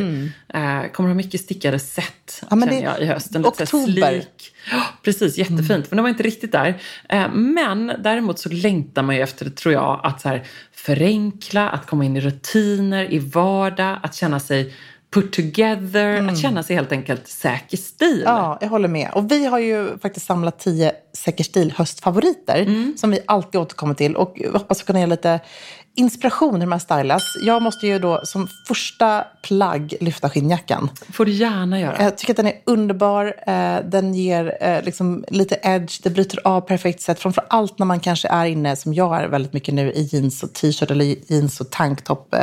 Eh, 0.55 0.91
kommer 0.93 1.09
ha 1.09 1.15
mycket 1.15 1.41
stickade 1.41 1.79
set 1.79 2.05
Mm. 2.51 2.61
Ja, 2.61 2.67
känner 2.67 2.81
det- 2.81 2.87
jag 2.87 3.01
i 3.03 3.05
höst. 3.07 3.35
En 3.35 3.43
lite 3.43 3.67
så 3.67 3.77
här 3.77 3.85
oktober. 3.85 4.25
Ja, 4.71 4.83
Precis, 5.03 5.39
jättefint. 5.39 5.91
Men 5.91 5.97
de 5.97 6.03
var 6.03 6.09
inte 6.09 6.23
riktigt 6.23 6.53
där. 6.53 6.81
Eh, 7.09 7.29
Men 7.35 7.93
däremot 7.99 8.39
så 8.39 8.49
längtar 8.49 9.03
man 9.03 9.17
ju 9.17 9.23
efter, 9.23 9.51
tror 9.51 9.75
jag, 9.75 10.01
att 10.03 10.21
så 10.21 10.29
här 10.29 10.43
förenkla, 10.73 11.69
att 11.69 11.87
komma 11.87 12.05
in 12.05 12.17
i 12.17 12.21
rutiner, 12.21 13.13
i 13.13 13.19
vardag, 13.19 13.99
att 14.03 14.15
känna 14.15 14.41
sig 14.41 14.75
put 15.15 15.33
together, 15.33 16.29
att 16.29 16.39
känna 16.39 16.63
sig 16.63 16.77
helt 16.77 16.93
enkelt 16.93 17.29
säker 17.29 17.77
stil. 17.77 18.23
Ja, 18.25 18.59
jag 18.61 18.69
håller 18.69 18.89
med. 18.89 19.11
Och 19.15 19.31
vi 19.31 19.47
har 19.47 19.59
ju 19.59 19.99
faktiskt 19.99 20.27
samlat 20.27 20.59
tio 20.59 20.93
Säker 21.13 21.45
stil 21.45 21.73
höstfavoriter 21.77 22.93
som 22.97 23.11
vi 23.11 23.19
alltid 23.27 23.61
återkommer 23.61 23.95
till. 23.95 24.17
Och 24.17 24.41
hoppas 24.53 24.83
kunna 24.83 25.01
ge 25.01 25.07
lite 25.07 25.41
inspiration 25.97 26.61
hur 26.61 26.71
här 26.71 26.79
stylas. 26.79 27.23
Jag 27.47 27.63
måste 27.63 27.87
ju 27.87 27.99
då 27.99 28.21
som 28.25 28.49
första 28.69 29.25
plagg 29.43 29.95
lyfta 30.01 30.31
skinnjackan. 30.31 30.91
får 31.13 31.25
du 31.25 31.33
gärna 31.33 31.81
göra. 31.81 32.03
Jag 32.03 32.19
tycker 32.19 32.33
att 32.33 32.37
den 32.37 32.47
är 32.47 32.61
underbar. 32.65 33.35
Eh, 33.47 33.77
Den 33.85 34.15
ger 34.15 34.57
eh, 34.61 34.83
liksom 34.83 35.25
lite 35.29 35.59
edge. 35.63 36.01
Det 36.03 36.11
bryter 36.11 36.39
av 36.45 36.61
perfekt 36.61 37.01
sätt. 37.01 37.21
Framför 37.21 37.45
allt 37.49 37.79
när 37.79 37.87
man 37.87 38.01
kanske 38.01 38.29
är 38.29 38.47
inne, 38.47 38.77
som 38.77 38.95
jag 38.95 39.23
är 39.23 39.29
väldigt 39.29 39.53
mycket 39.53 39.75
nu, 39.75 39.93
i 39.93 40.09
jeans 40.13 40.43
och 40.43 40.53
t-shirt 40.53 40.91
eller 40.91 41.33
jeans 41.33 41.61
och 41.61 41.71
tanktopp. 41.71 42.35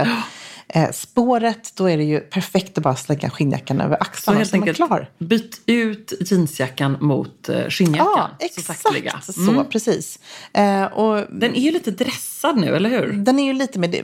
Eh, 0.73 0.83
eh, 0.83 0.91
Spåret, 0.91 1.71
då 1.75 1.89
är 1.89 1.97
det 1.97 2.03
ju 2.03 2.19
perfekt 2.19 2.77
att 2.77 2.83
bara 2.83 2.95
slänga 2.95 3.29
skinnjackan 3.29 3.81
över 3.81 3.95
Så 3.95 4.01
axlarna. 4.01 4.37
helt 4.37 4.49
så 4.49 4.55
man 4.57 4.61
enkelt, 4.63 4.75
klar. 4.87 5.09
byt 5.19 5.61
ut 5.65 6.13
jeansjackan 6.31 6.97
mot 7.01 7.49
eh, 7.49 7.67
skinnjackan. 7.69 8.07
Ja, 8.17 8.29
Så 8.39 8.45
exakt 8.45 8.81
sakteliga. 8.81 9.21
så. 9.21 9.63
Precis. 9.63 10.19
Eh, 10.53 10.83
och 10.83 11.25
Den 11.31 11.55
är 11.55 11.61
ju 11.61 11.71
lite 11.71 11.91
dressad 11.91 12.57
nu, 12.57 12.75
eller 12.75 12.89
hur? 12.89 13.11
Den 13.13 13.39
är 13.39 13.43
ju 13.45 13.53
lite 13.53 13.79
mer, 13.79 14.01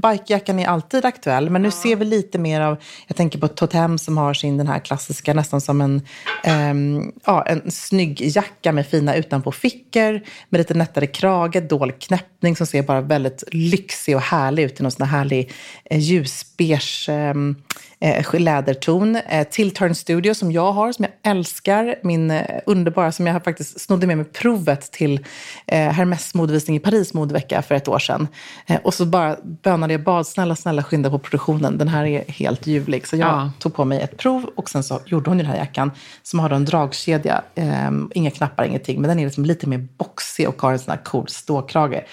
bikejackan 0.00 0.58
är 0.58 0.66
alltid 0.66 1.04
aktuell, 1.04 1.50
men 1.50 1.62
nu 1.62 1.70
ser 1.70 1.96
vi 1.96 2.04
lite 2.04 2.38
mer 2.38 2.60
av, 2.60 2.76
jag 3.06 3.16
tänker 3.16 3.38
på 3.38 3.48
Totem 3.48 3.98
som 3.98 4.18
har 4.18 4.34
sin 4.34 4.56
den 4.58 4.66
här 4.66 4.78
klassiska, 4.78 5.34
nästan 5.34 5.60
som 5.60 5.80
en, 5.80 6.02
ehm, 6.44 7.12
ja, 7.24 7.42
en 7.46 7.70
snygg 7.70 8.20
jacka 8.36 8.72
med 8.72 8.86
fina 8.86 9.16
utanpåfickor, 9.16 10.20
med 10.48 10.58
lite 10.58 10.74
nättare 10.74 11.06
krage, 11.06 11.62
dold 11.68 11.98
knäppning 12.00 12.56
som 12.56 12.66
ser 12.66 12.82
bara 12.82 13.00
väldigt 13.00 13.44
lyxig 13.52 14.16
och 14.16 14.22
härlig 14.22 14.62
ut 14.62 14.80
i 14.80 14.82
någon 14.82 14.92
sån 14.92 15.06
här 15.06 15.18
härlig 15.18 15.52
eh, 15.84 15.99
ljusbeige 16.00 17.08
ehm, 17.12 17.56
eh, 18.00 18.40
läderton. 18.40 19.16
Eh, 19.16 19.46
Tilturn 19.48 19.94
Studio 19.94 20.34
som 20.34 20.52
jag 20.52 20.72
har, 20.72 20.92
som 20.92 21.04
jag 21.04 21.30
älskar. 21.32 21.94
Min 22.02 22.30
eh, 22.30 22.60
underbara, 22.66 23.12
som 23.12 23.26
jag 23.26 23.32
har 23.32 23.40
faktiskt 23.40 23.80
snodde 23.80 24.06
med 24.06 24.16
mig 24.16 24.26
provet 24.26 24.92
till 24.92 25.26
eh, 25.66 25.88
Hermes 25.90 26.34
modevisning 26.34 26.76
i 26.76 26.80
Paris 26.80 27.14
modevecka 27.14 27.62
för 27.62 27.74
ett 27.74 27.88
år 27.88 27.98
sedan. 27.98 28.28
Eh, 28.66 28.80
och 28.84 28.94
så 28.94 29.06
bara 29.06 29.36
bönade 29.42 29.94
jag 29.94 30.02
bad, 30.02 30.26
snälla, 30.26 30.56
snälla 30.56 30.82
skynda 30.82 31.10
på 31.10 31.18
produktionen. 31.18 31.78
Den 31.78 31.88
här 31.88 32.04
är 32.06 32.24
helt 32.28 32.66
ljuvlig. 32.66 33.06
Så 33.06 33.16
jag 33.16 33.28
Ja. 33.28 33.50
tog 33.58 33.74
på 33.74 33.84
mig 33.84 34.00
ett 34.00 34.16
prov 34.16 34.50
och 34.56 34.70
sen 34.70 34.82
så 34.82 35.00
gjorde 35.06 35.30
hon 35.30 35.36
den 35.38 35.46
här 35.46 35.56
jackan 35.56 35.90
som 36.22 36.38
har 36.40 36.50
en 36.50 36.64
dragkedja. 36.64 37.42
Eh, 37.54 37.90
inga 38.14 38.30
knappar, 38.30 38.64
ingenting. 38.64 39.00
Men 39.00 39.08
den 39.08 39.18
är 39.18 39.24
liksom 39.24 39.44
lite 39.44 39.66
mer 39.68 39.86
boxig 39.98 40.48
och 40.48 40.62
har 40.62 40.72
en 40.72 40.78
sån 40.78 40.90
här 40.90 41.04
cool 41.04 41.28
ståkrage. 41.28 42.04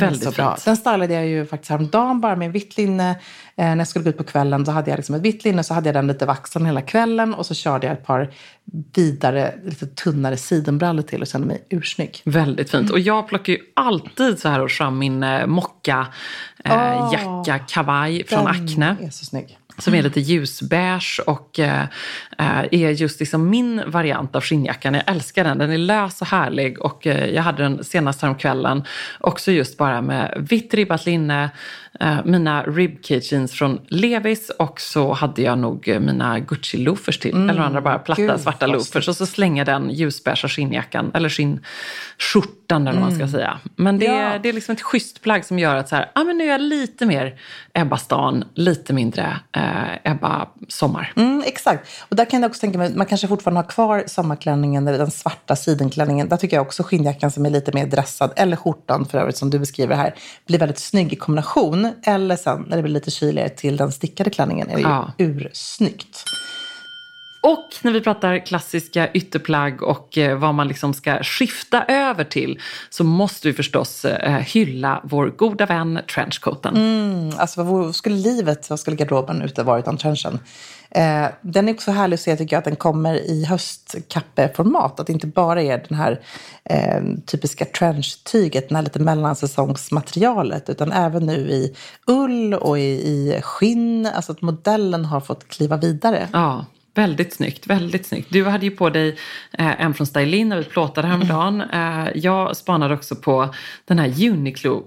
Väldigt 0.00 0.22
är 0.22 0.30
så 0.30 0.36
bra. 0.36 0.54
fint. 0.56 0.64
Den 0.64 0.76
stylade 0.76 1.14
jag 1.14 1.26
ju 1.26 1.46
faktiskt 1.46 1.70
häromdagen 1.70 2.20
bara 2.20 2.36
med 2.36 2.52
vitt 2.52 2.76
linne. 2.76 3.10
Eh, 3.56 3.64
när 3.66 3.76
jag 3.76 3.88
skulle 3.88 4.02
gå 4.02 4.08
ut 4.10 4.16
på 4.18 4.24
kvällen 4.24 4.66
så 4.66 4.72
hade 4.72 4.90
jag 4.90 4.96
liksom 4.96 5.14
ett 5.14 5.22
vitt 5.22 5.44
linne 5.44 5.64
så 5.64 5.74
hade 5.74 5.88
jag 5.88 5.94
den 5.94 6.06
lite 6.06 6.26
vaxad 6.26 6.66
hela 6.66 6.82
kvällen 6.82 7.34
och 7.34 7.46
så 7.46 7.54
körde 7.54 7.86
jag 7.86 7.94
ett 7.94 8.06
par 8.06 8.30
vidare, 8.94 9.54
lite 9.64 9.86
tunnare 9.86 10.36
sidenbrallor 10.36 11.02
till 11.02 11.20
och 11.20 11.26
kände 11.26 11.46
mig 11.46 11.64
ursnygg. 11.70 12.20
Väldigt 12.24 12.70
fint. 12.70 12.90
Och 12.90 12.98
jag 12.98 13.28
plockar 13.28 13.52
ju 13.52 13.58
alltid 13.76 14.38
så 14.38 14.48
här 14.48 14.68
fram 14.68 14.98
min 14.98 15.22
eh, 15.22 15.46
mocka 15.46 16.06
eh, 16.64 16.72
Ah, 16.72 17.12
jacka, 17.12 17.58
kavaj 17.58 18.26
från 18.26 18.44
Den 18.44 18.48
Acne. 18.48 18.96
är 19.02 19.10
så 19.10 19.24
snygg. 19.24 19.58
Som 19.82 19.94
är 19.94 20.02
lite 20.02 20.20
ljusbeige 20.20 21.22
och 21.26 21.58
eh, 21.58 21.82
eh, 22.38 22.64
är 22.70 22.90
just 22.90 23.20
liksom 23.20 23.50
min 23.50 23.82
variant 23.86 24.36
av 24.36 24.42
skinnjackan. 24.42 24.94
Jag 24.94 25.02
älskar 25.06 25.44
den. 25.44 25.58
Den 25.58 25.70
är 25.70 25.78
lös 25.78 26.20
och 26.20 26.26
härlig 26.26 26.80
och 26.80 27.06
eh, 27.06 27.34
jag 27.34 27.42
hade 27.42 27.62
den 27.62 27.84
senast 27.84 28.22
här 28.22 28.38
kvällen 28.38 28.84
Också 29.20 29.52
just 29.52 29.76
bara 29.78 30.02
med 30.02 30.46
vitt 30.48 30.74
ribbat 30.74 31.06
linne, 31.06 31.50
mina 32.24 32.62
ribcage 32.62 33.32
jeans 33.32 33.52
från 33.52 33.80
Levis 33.88 34.50
och 34.50 34.80
så 34.80 35.12
hade 35.12 35.42
jag 35.42 35.58
nog 35.58 35.88
eh, 35.88 36.00
mina 36.00 36.38
Gucci 36.38 36.76
loafers 36.78 37.18
till. 37.18 37.50
eller 37.50 37.60
andra 37.60 37.80
bara 37.80 37.98
platta 37.98 38.22
gud, 38.22 38.40
svarta 38.40 38.66
loafers. 38.66 39.08
Och 39.08 39.16
så 39.16 39.26
slänga 39.26 39.64
den 39.64 39.90
ljusbeiga 39.90 40.48
skinnjackan, 40.48 41.10
eller 41.14 41.28
skinnskjortan 41.28 42.88
eller 42.88 43.00
vad 43.00 43.08
man 43.10 43.18
ska 43.18 43.28
säga. 43.28 43.58
Men 43.76 43.98
det, 43.98 44.04
Ja. 44.04 44.38
det 44.42 44.48
är 44.48 44.52
liksom 44.52 44.72
ett 44.72 44.82
schysst 44.82 45.22
plagg 45.22 45.44
som 45.44 45.58
gör 45.58 45.76
att 45.76 45.88
så 45.88 45.96
här, 45.96 46.10
ah, 46.14 46.24
men 46.24 46.38
nu 46.38 46.44
är 46.44 46.48
jag 46.48 46.60
lite 46.60 47.06
mer 47.06 47.34
Ebba 47.74 47.96
stan, 47.96 48.44
lite 48.54 48.92
mindre 48.92 49.36
eh, 49.56 50.10
Ebba 50.12 50.48
sommar. 50.68 51.12
Mm, 51.16 51.42
exakt. 51.46 51.88
Och 52.08 52.16
där 52.16 52.24
kan 52.24 52.42
jag 52.42 52.48
också 52.48 52.60
tänka 52.60 52.78
mig, 52.78 52.94
man 52.96 53.06
kanske 53.06 53.28
fortfarande 53.28 53.58
har 53.60 53.68
kvar 53.68 54.04
sommarklänningen, 54.06 54.88
eller 54.88 54.98
den 54.98 55.10
svarta 55.10 55.56
sidenklänningen. 55.56 56.28
Där 56.28 56.36
tycker 56.36 56.56
jag 56.56 56.66
också 56.66 56.82
skinnjackan 56.82 57.30
som 57.30 57.46
är 57.46 57.50
lite 57.50 57.72
mer 57.72 57.86
dressad, 57.86 58.32
eller 58.36 58.56
skjortan 58.56 59.04
för 59.04 59.18
övrigt 59.18 59.36
som 59.36 59.50
du 59.50 59.58
beskriver 59.58 59.96
här, 59.96 60.14
blir 60.46 60.58
väldigt 60.58 60.78
snygg 60.78 61.12
i 61.12 61.16
kombination. 61.16 61.81
Eller 62.04 62.36
sen 62.36 62.64
när 62.68 62.76
det 62.76 62.82
blir 62.82 62.92
lite 62.92 63.10
kyligare 63.10 63.48
till 63.48 63.76
den 63.76 63.92
stickade 63.92 64.30
klänningen 64.30 64.70
är 64.70 64.74
det 64.74 64.80
ju 64.80 64.88
Ja. 64.88 65.12
ursnyggt. 65.18 66.24
Och 67.40 67.68
när 67.82 67.92
vi 67.92 68.00
pratar 68.00 68.46
klassiska 68.46 69.12
ytterplagg 69.12 69.82
och 69.82 70.18
eh, 70.18 70.38
vad 70.38 70.54
man 70.54 70.68
liksom 70.68 70.94
ska 70.94 71.22
skifta 71.22 71.84
över 71.84 72.24
till 72.24 72.60
så 72.90 73.04
måste 73.04 73.48
vi 73.48 73.54
förstås 73.54 74.04
eh, 74.04 74.32
hylla 74.38 75.00
vår 75.04 75.26
goda 75.26 75.66
vän 75.66 76.00
trenchcoaten. 76.14 76.76
Mm, 76.76 77.38
alltså 77.38 77.62
vad 77.62 77.94
skulle 77.96 78.16
livet, 78.16 78.70
vad 78.70 78.80
skulle 78.80 78.96
garderoben 78.96 79.42
ute 79.42 79.62
vara 79.62 79.78
utan 79.78 79.96
trenchen? 79.96 80.38
Eh, 80.94 81.26
den 81.40 81.68
är 81.68 81.74
också 81.74 81.90
härlig 81.90 82.14
att 82.14 82.20
se 82.20 82.36
tycker 82.36 82.56
jag 82.56 82.58
att 82.58 82.64
den 82.64 82.76
kommer 82.76 83.14
i 83.14 83.44
höstkappeformat. 83.44 85.00
Att 85.00 85.06
det 85.06 85.12
inte 85.12 85.26
bara 85.26 85.62
är 85.62 85.84
den 85.88 85.98
här 85.98 86.20
eh, 86.64 87.02
typiska 87.26 87.64
trenchtyget, 87.64 88.68
den 88.68 88.76
här 88.76 88.82
lite 88.82 88.98
mellansäsongsmaterialet. 88.98 90.68
Utan 90.68 90.92
även 90.92 91.26
nu 91.26 91.50
i 91.50 91.76
ull 92.06 92.54
och 92.54 92.78
i, 92.78 92.82
i 92.82 93.40
skinn. 93.42 94.06
Alltså 94.06 94.32
att 94.32 94.42
modellen 94.42 95.04
har 95.04 95.20
fått 95.20 95.48
kliva 95.48 95.76
vidare. 95.76 96.28
Ja, 96.32 96.64
väldigt 96.94 97.32
snyggt. 97.34 97.66
Väldigt 97.66 98.06
snyggt. 98.06 98.28
Du 98.30 98.44
hade 98.44 98.64
ju 98.66 98.70
på 98.70 98.90
dig 98.90 99.16
eh, 99.58 99.80
en 99.80 99.94
från 99.94 100.06
Stylin 100.06 100.48
när 100.48 100.56
vi 100.56 100.64
plåtade 100.64 101.08
häromdagen. 101.08 101.60
Eh, 101.60 102.08
jag 102.14 102.56
spanade 102.56 102.94
också 102.94 103.16
på 103.16 103.54
den 103.84 103.98
här 103.98 104.08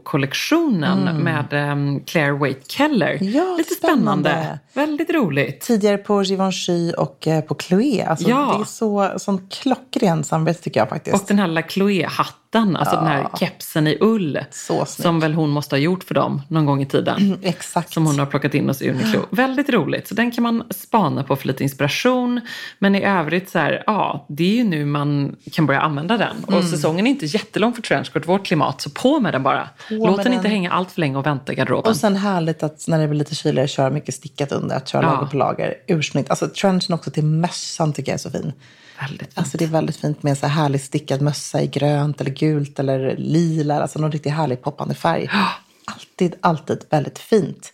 Uniqlo-kollektionen 0.10 1.24
med 1.24 1.54
eh, 1.54 2.04
Claire 2.06 2.32
Waite 2.32 2.62
Keller. 2.68 3.18
Mm. 3.22 3.34
Ja, 3.34 3.56
Lite 3.58 3.74
spännande. 3.74 4.30
spännande. 4.30 4.60
Väldigt 4.74 5.10
roligt. 5.10 5.62
Tidigare 5.62 5.98
på 5.98 6.24
Givenchy 6.24 6.92
och 6.94 7.28
eh, 7.28 7.42
på 7.42 7.56
Chloé. 7.56 8.02
Alltså 8.04 8.30
Ja. 8.30 8.54
Det 8.58 8.64
är 8.64 8.66
så 8.66 9.20
sån 9.20 9.48
klockren 9.48 10.24
samarbete 10.24 10.64
tycker 10.64 10.80
jag 10.80 10.90
faktiskt. 10.90 11.16
Och 11.22 11.28
den 11.28 11.40
här 11.40 11.48
lilla 11.48 11.62
Chloé-hatten, 11.62 12.76
alltså 12.76 12.96
den 12.96 13.08
här 13.08 13.28
kepsen 13.40 13.88
i 13.88 13.98
ull. 14.02 14.40
Som 14.86 15.20
väl 15.20 15.34
hon 15.34 15.50
måste 15.50 15.76
ha 15.76 15.80
gjort 15.80 16.04
för 16.04 16.14
dem 16.16 16.42
någon 16.48 16.66
gång 16.66 16.82
i 16.82 16.86
tiden. 16.86 17.40
Exakt. 17.44 17.94
Som 17.94 18.06
hon 18.06 18.20
har 18.20 18.26
plockat 18.26 18.54
in 18.54 18.68
hos 18.68 18.82
Uniqlo. 18.82 19.20
Väldigt 19.30 19.70
roligt. 19.70 20.08
Så 20.08 20.16
den 20.16 20.32
kan 20.32 20.44
man 20.44 20.64
spana 20.70 21.24
på 21.24 21.36
för 21.36 21.48
lite 21.48 21.64
inspiration. 21.64 21.95
Men 22.80 22.96
i 22.96 23.04
övrigt 23.04 23.50
så 23.50 23.60
här, 23.60 23.84
ja, 23.86 24.26
det 24.30 24.44
är 24.44 24.56
ju 24.56 24.64
nu 24.64 24.86
man 24.86 25.36
kan 25.52 25.66
börja 25.66 25.82
använda 25.82 26.18
den. 26.18 26.44
Och 26.44 26.54
Mm. 26.54 26.64
säsongen 26.68 27.08
är 27.08 27.12
inte 27.12 27.26
jättelång 27.26 27.74
för 27.74 27.82
trenchcoat, 27.82 28.28
vårt 28.28 28.46
klimat. 28.46 28.82
Så 28.82 28.90
på 28.90 29.20
med 29.20 29.34
den 29.34 29.44
bara. 29.44 29.70
Låt 29.90 30.18
med 30.18 30.26
den 30.26 30.34
inte 30.34 30.48
hänga 30.48 30.72
allt 30.72 30.92
för 30.92 31.00
länge 31.02 31.18
och 31.18 31.26
vänta 31.26 31.52
i 31.54 31.56
garderoben. 31.56 31.90
Och 31.90 31.98
sen 31.98 32.16
härligt 32.16 32.64
att 32.64 32.88
när 32.88 33.00
det 33.00 33.08
blir 33.08 33.20
lite 33.20 33.36
kyligare 33.36 33.68
köra 33.68 33.90
mycket 33.90 34.16
stickat 34.16 34.52
under, 34.52 34.76
att 34.76 34.88
köra 34.88 35.04
Ja. 35.04 35.12
lager 35.12 35.26
på 35.28 35.38
lager. 35.38 35.74
Ursnyggt. 35.88 36.30
Alltså 36.30 36.48
trenchen 36.48 36.94
också 36.96 37.12
till 37.12 37.24
mössan 37.26 37.94
tycker 37.94 38.12
jag 38.12 38.14
är 38.14 38.20
så 38.20 38.32
fin. 38.32 38.54
Väldigt 39.02 39.20
fint. 39.22 39.32
Alltså 39.38 39.58
det 39.58 39.66
är 39.66 39.70
väldigt 39.70 39.96
fint 39.98 40.24
med 40.24 40.38
så 40.38 40.48
här 40.48 40.62
härlig 40.64 40.82
stickad 40.82 41.22
mössa 41.22 41.62
i 41.62 41.68
grönt 41.68 42.22
eller 42.22 42.32
gult 42.32 42.80
eller 42.80 43.16
lila. 43.18 43.82
Alltså 43.82 44.00
någon 44.00 44.12
riktigt 44.12 44.34
härlig 44.34 44.62
poppande 44.62 44.96
färg. 44.96 45.30
Alltid, 45.88 46.36
alltid 46.42 46.84
väldigt 46.90 47.20
fint. 47.20 47.72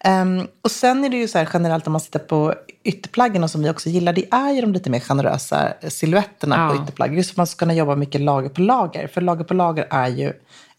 Ehm, 0.00 0.46
och 0.62 0.70
sen 0.70 1.04
är 1.04 1.08
det 1.08 1.16
ju 1.16 1.28
så 1.28 1.38
här 1.38 1.48
generellt 1.52 1.86
om 1.86 1.92
man 1.92 2.00
tittar 2.02 2.18
på 2.20 2.54
ytterplaggen 2.84 3.44
och 3.44 3.50
som 3.50 3.62
vi 3.62 3.70
också 3.70 3.88
gillar, 3.88 4.12
det 4.12 4.26
är 4.34 4.50
ju 4.52 4.60
de 4.60 4.72
lite 4.72 4.90
mer 4.90 5.00
generösa 5.00 5.72
silhuetterna 5.88 6.56
Ja. 6.56 6.76
på 6.76 6.82
ytterplagg. 6.82 7.14
Just 7.16 7.30
för 7.30 7.34
att 7.34 7.36
man 7.36 7.46
ska 7.46 7.58
kunna 7.58 7.74
jobba 7.74 7.96
mycket 7.96 8.20
lager 8.20 8.48
på 8.48 8.60
lager. 8.60 9.06
För 9.06 9.20
lager 9.20 9.44
på 9.44 9.54
lager 9.54 9.86
är 9.90 10.08
ju 10.08 10.32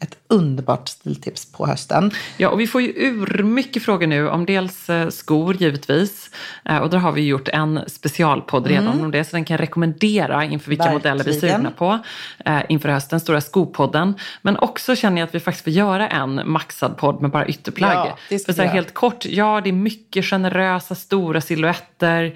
ett 0.05 0.17
underbart 0.27 0.87
stiltips 0.87 1.51
på 1.51 1.67
hösten. 1.67 2.11
Ja, 2.37 2.49
och 2.49 2.59
vi 2.59 2.67
får 2.67 2.81
ju 2.81 2.87
ur 2.95 3.43
mycket 3.43 3.83
frågor 3.83 4.07
nu 4.07 4.29
om 4.29 4.45
dels 4.45 4.89
eh, 4.89 5.09
skor 5.09 5.55
givetvis. 5.55 6.29
Eh, 6.65 6.77
och 6.77 6.89
där 6.89 6.97
har 6.97 7.11
vi 7.11 7.21
gjort 7.21 7.47
en 7.47 7.79
specialpodd 7.87 8.67
redan 8.67 9.01
om 9.01 9.11
det. 9.11 9.23
Så 9.23 9.35
den 9.35 9.45
kan 9.45 9.55
jag 9.55 9.61
rekommendera 9.61 10.45
inför 10.45 10.69
vilka 10.69 10.91
modeller 10.91 11.23
vi 11.23 11.29
är 11.29 11.33
Verkligen. 11.33 11.55
sugna 11.55 11.71
på. 11.71 11.99
Eh, 12.45 12.61
inför 12.69 12.89
hösten, 12.89 13.19
Stora 13.19 13.41
skopodden. 13.41 14.13
Men 14.41 14.57
också 14.57 14.95
känner 14.95 15.21
jag 15.21 15.27
att 15.27 15.35
vi 15.35 15.39
faktiskt 15.39 15.63
får 15.63 15.73
göra 15.73 16.07
en 16.07 16.41
maxad 16.45 16.97
podd 16.97 17.21
med 17.21 17.31
bara 17.31 17.47
ytterplagg. 17.47 18.07
Ja, 18.07 18.17
det 18.29 18.39
ska 18.39 18.53
För 18.53 18.61
så 18.61 18.67
här, 18.67 18.73
helt 18.73 18.93
kort, 18.93 19.25
ja 19.25 19.61
det 19.63 19.69
är 19.69 19.73
mycket 19.73 20.25
generösa 20.25 20.95
stora 20.95 21.41
silhuetter. 21.41 22.33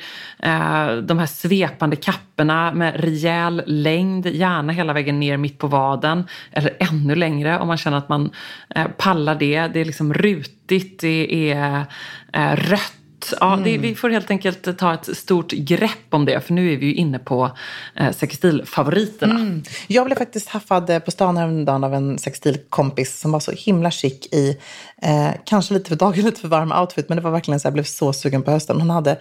De 1.02 1.20
här 1.20 1.26
svepande 1.26 1.96
kapporna 1.96 2.74
med 2.74 3.00
rejäl 3.00 3.64
längd, 3.66 4.26
gärna 4.26 4.74
hela 4.74 4.94
vägen 4.94 5.20
ner 5.20 5.38
mitt 5.38 5.58
på 5.58 5.68
vaden. 5.68 6.28
Eller 6.52 6.76
ännu 6.80 7.16
längre 7.16 7.59
om 7.60 7.68
man 7.68 7.78
känner 7.78 7.98
att 7.98 8.10
man 8.10 8.32
eh, 8.76 8.88
pallar 8.98 9.36
det. 9.36 9.68
Det 9.68 9.80
är 9.80 9.86
liksom 9.86 10.14
rutigt, 10.14 11.00
det 11.00 11.52
är 11.52 11.86
eh, 12.34 12.56
rött. 12.56 12.94
Ja, 13.40 13.60
det, 13.64 13.70
Mm. 13.70 13.82
vi 13.82 13.96
får 13.96 14.10
helt 14.10 14.32
enkelt 14.32 14.78
ta 14.78 14.94
ett 14.94 15.18
stort 15.18 15.52
grepp 15.52 16.08
om 16.10 16.26
det, 16.26 16.42
för 16.42 16.54
nu 16.54 16.74
är 16.74 16.78
vi 16.78 16.86
ju 16.86 16.94
inne 16.94 17.20
på 17.20 17.52
eh, 17.96 18.12
sextilfavoriterna. 18.12 19.62
Jag 19.88 20.06
blev 20.06 20.16
faktiskt 20.16 20.50
haffad 20.50 20.90
eh, 20.90 21.00
på 21.00 21.12
stan 21.12 21.38
häromdagen 21.38 21.84
av 21.84 21.94
en 21.94 22.18
sextilkompis 22.20 23.20
som 23.20 23.32
var 23.32 23.40
så 23.40 23.52
himla 23.52 23.92
chic 23.92 24.28
i, 24.32 24.58
eh, 25.02 25.30
kanske 25.46 25.74
lite 25.74 25.90
för 25.90 25.96
dagen, 25.96 26.14
lite 26.26 26.42
för 26.42 26.48
varm 26.48 26.72
outfit, 26.72 27.10
men 27.10 27.16
det 27.16 27.22
var 27.22 27.32
verkligen 27.32 27.60
så 27.60 27.66
jag 27.66 27.74
blev 27.74 27.84
så 27.84 28.14
sugen 28.14 28.42
på 28.42 28.52
hösten. 28.52 28.80
Hon 28.82 28.90
hade 28.90 29.18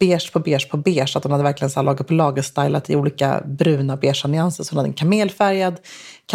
beige 0.00 0.32
på 0.32 0.38
beige 0.38 0.68
på 0.70 0.76
beige, 0.76 1.16
att 1.16 1.22
hon 1.22 1.32
hade 1.32 1.44
verkligen 1.44 1.70
så 1.70 1.80
här 1.80 1.84
lager 1.84 2.04
på 2.04 2.14
lager 2.14 2.42
stylat 2.42 2.90
i 2.90 2.96
olika 2.96 3.42
bruna 3.46 3.96
beigea 3.96 4.28
nyanser. 4.28 4.64
Så 4.64 4.72
hon 4.72 4.76
hade 4.78 4.88
en 4.88 4.94
kamelfärgad 4.94 5.76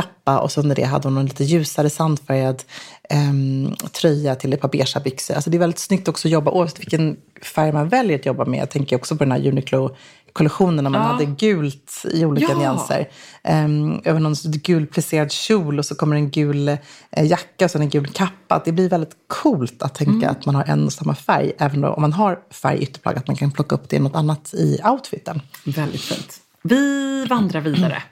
kappa 0.01 0.39
och 0.39 0.51
så 0.51 0.61
under 0.61 0.75
det 0.75 0.83
hade 0.83 1.07
hon 1.07 1.17
en 1.17 1.25
lite 1.25 1.43
ljusare 1.43 1.89
sandfärgad 1.89 2.63
ehm, 3.09 3.75
tröja 4.01 4.35
till 4.35 4.53
ett 4.53 4.61
par 4.61 4.69
beigea 4.69 5.01
byxor. 5.03 5.35
Alltså 5.35 5.49
det 5.49 5.57
är 5.57 5.59
väldigt 5.59 5.79
snyggt 5.79 6.07
också 6.07 6.27
att 6.27 6.31
jobba, 6.31 6.51
oavsett 6.51 6.79
vilken 6.79 7.17
färg 7.55 7.71
man 7.71 7.89
väljer 7.89 8.19
att 8.19 8.25
jobba 8.25 8.45
med. 8.45 8.59
Jag 8.59 8.69
tänker 8.69 8.95
också 8.95 9.15
på 9.17 9.23
den 9.23 9.31
här 9.31 9.39
Uniqlo-kollektionen 9.47 10.83
när 10.83 10.89
man 10.91 11.01
Ja. 11.01 11.07
hade 11.07 11.25
gult 11.25 11.91
i 12.13 12.25
olika 12.25 12.51
Ja. 12.51 12.57
nyanser. 12.59 13.09
Um, 13.49 14.01
över 14.05 14.19
någon 14.19 14.35
gul 14.43 14.87
plisserad 14.87 15.31
kjol 15.31 15.79
och 15.79 15.85
så 15.85 15.95
kommer 15.95 16.15
en 16.15 16.29
gul 16.29 16.67
eh, 16.67 16.77
jacka 17.25 17.65
och 17.65 17.71
sen 17.71 17.81
en 17.81 17.89
gul 17.89 18.07
kappa. 18.07 18.61
Det 18.65 18.71
blir 18.71 18.89
väldigt 18.89 19.15
coolt 19.27 19.81
att 19.83 19.95
tänka 19.95 20.11
Mm. 20.27 20.29
att 20.29 20.45
man 20.45 20.55
har 20.55 20.63
en 20.63 20.85
och 20.85 20.93
samma 20.93 21.15
färg. 21.15 21.51
Även 21.59 21.83
om 21.83 22.01
man 22.01 22.13
har 22.13 22.39
färg 22.51 22.77
i 22.77 22.81
ytterplagg, 22.83 23.17
att 23.17 23.27
man 23.27 23.35
kan 23.35 23.51
plocka 23.51 23.75
upp 23.75 23.89
det 23.89 23.95
i 23.95 23.99
något 23.99 24.15
annat 24.15 24.53
i 24.53 24.79
outfiten. 24.91 25.41
Väldigt 25.65 26.01
fint. 26.01 26.39
Vi 26.63 27.25
vandrar 27.25 27.61
vidare. 27.61 28.03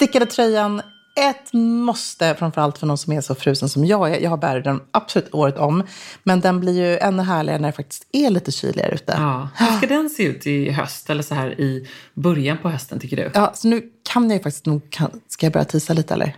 Stickade 0.00 0.26
tröjan, 0.26 0.82
ett 1.16 1.52
måste, 1.52 2.34
framförallt 2.34 2.78
för 2.78 2.86
någon 2.86 2.98
som 2.98 3.12
är 3.12 3.20
så 3.20 3.34
frusen 3.34 3.68
som 3.68 3.84
jag 3.84 4.10
är. 4.14 4.20
Jag 4.20 4.40
bär 4.40 4.60
den 4.60 4.80
absolut 4.90 5.34
året 5.34 5.58
om. 5.58 5.86
Men 6.22 6.40
den 6.40 6.60
blir 6.60 6.72
ju 6.90 6.98
ännu 6.98 7.22
härligare 7.22 7.58
när 7.58 7.68
det 7.68 7.72
faktiskt 7.72 8.06
är 8.12 8.30
lite 8.30 8.52
kyligare 8.52 8.94
ute. 8.94 9.14
Ja. 9.18 9.48
Hur 9.56 9.76
ska 9.76 9.86
den 9.86 10.10
se 10.10 10.22
ut 10.22 10.46
i 10.46 10.70
höst, 10.70 11.10
eller 11.10 11.22
så 11.22 11.34
här 11.34 11.60
i 11.60 11.88
början 12.14 12.58
på 12.58 12.68
hösten 12.70 13.00
tycker 13.00 13.16
du? 13.16 13.30
Ja, 13.34 13.50
så 13.54 13.68
nu 13.68 13.82
kan 14.12 14.30
jag 14.30 14.36
ju 14.36 14.42
faktiskt 14.42 14.66
nog... 14.66 14.90
Kan, 14.90 15.10
ska 15.28 15.46
jag 15.46 15.52
börja 15.52 15.64
tisa 15.64 15.92
lite 15.92 16.14
eller? 16.14 16.36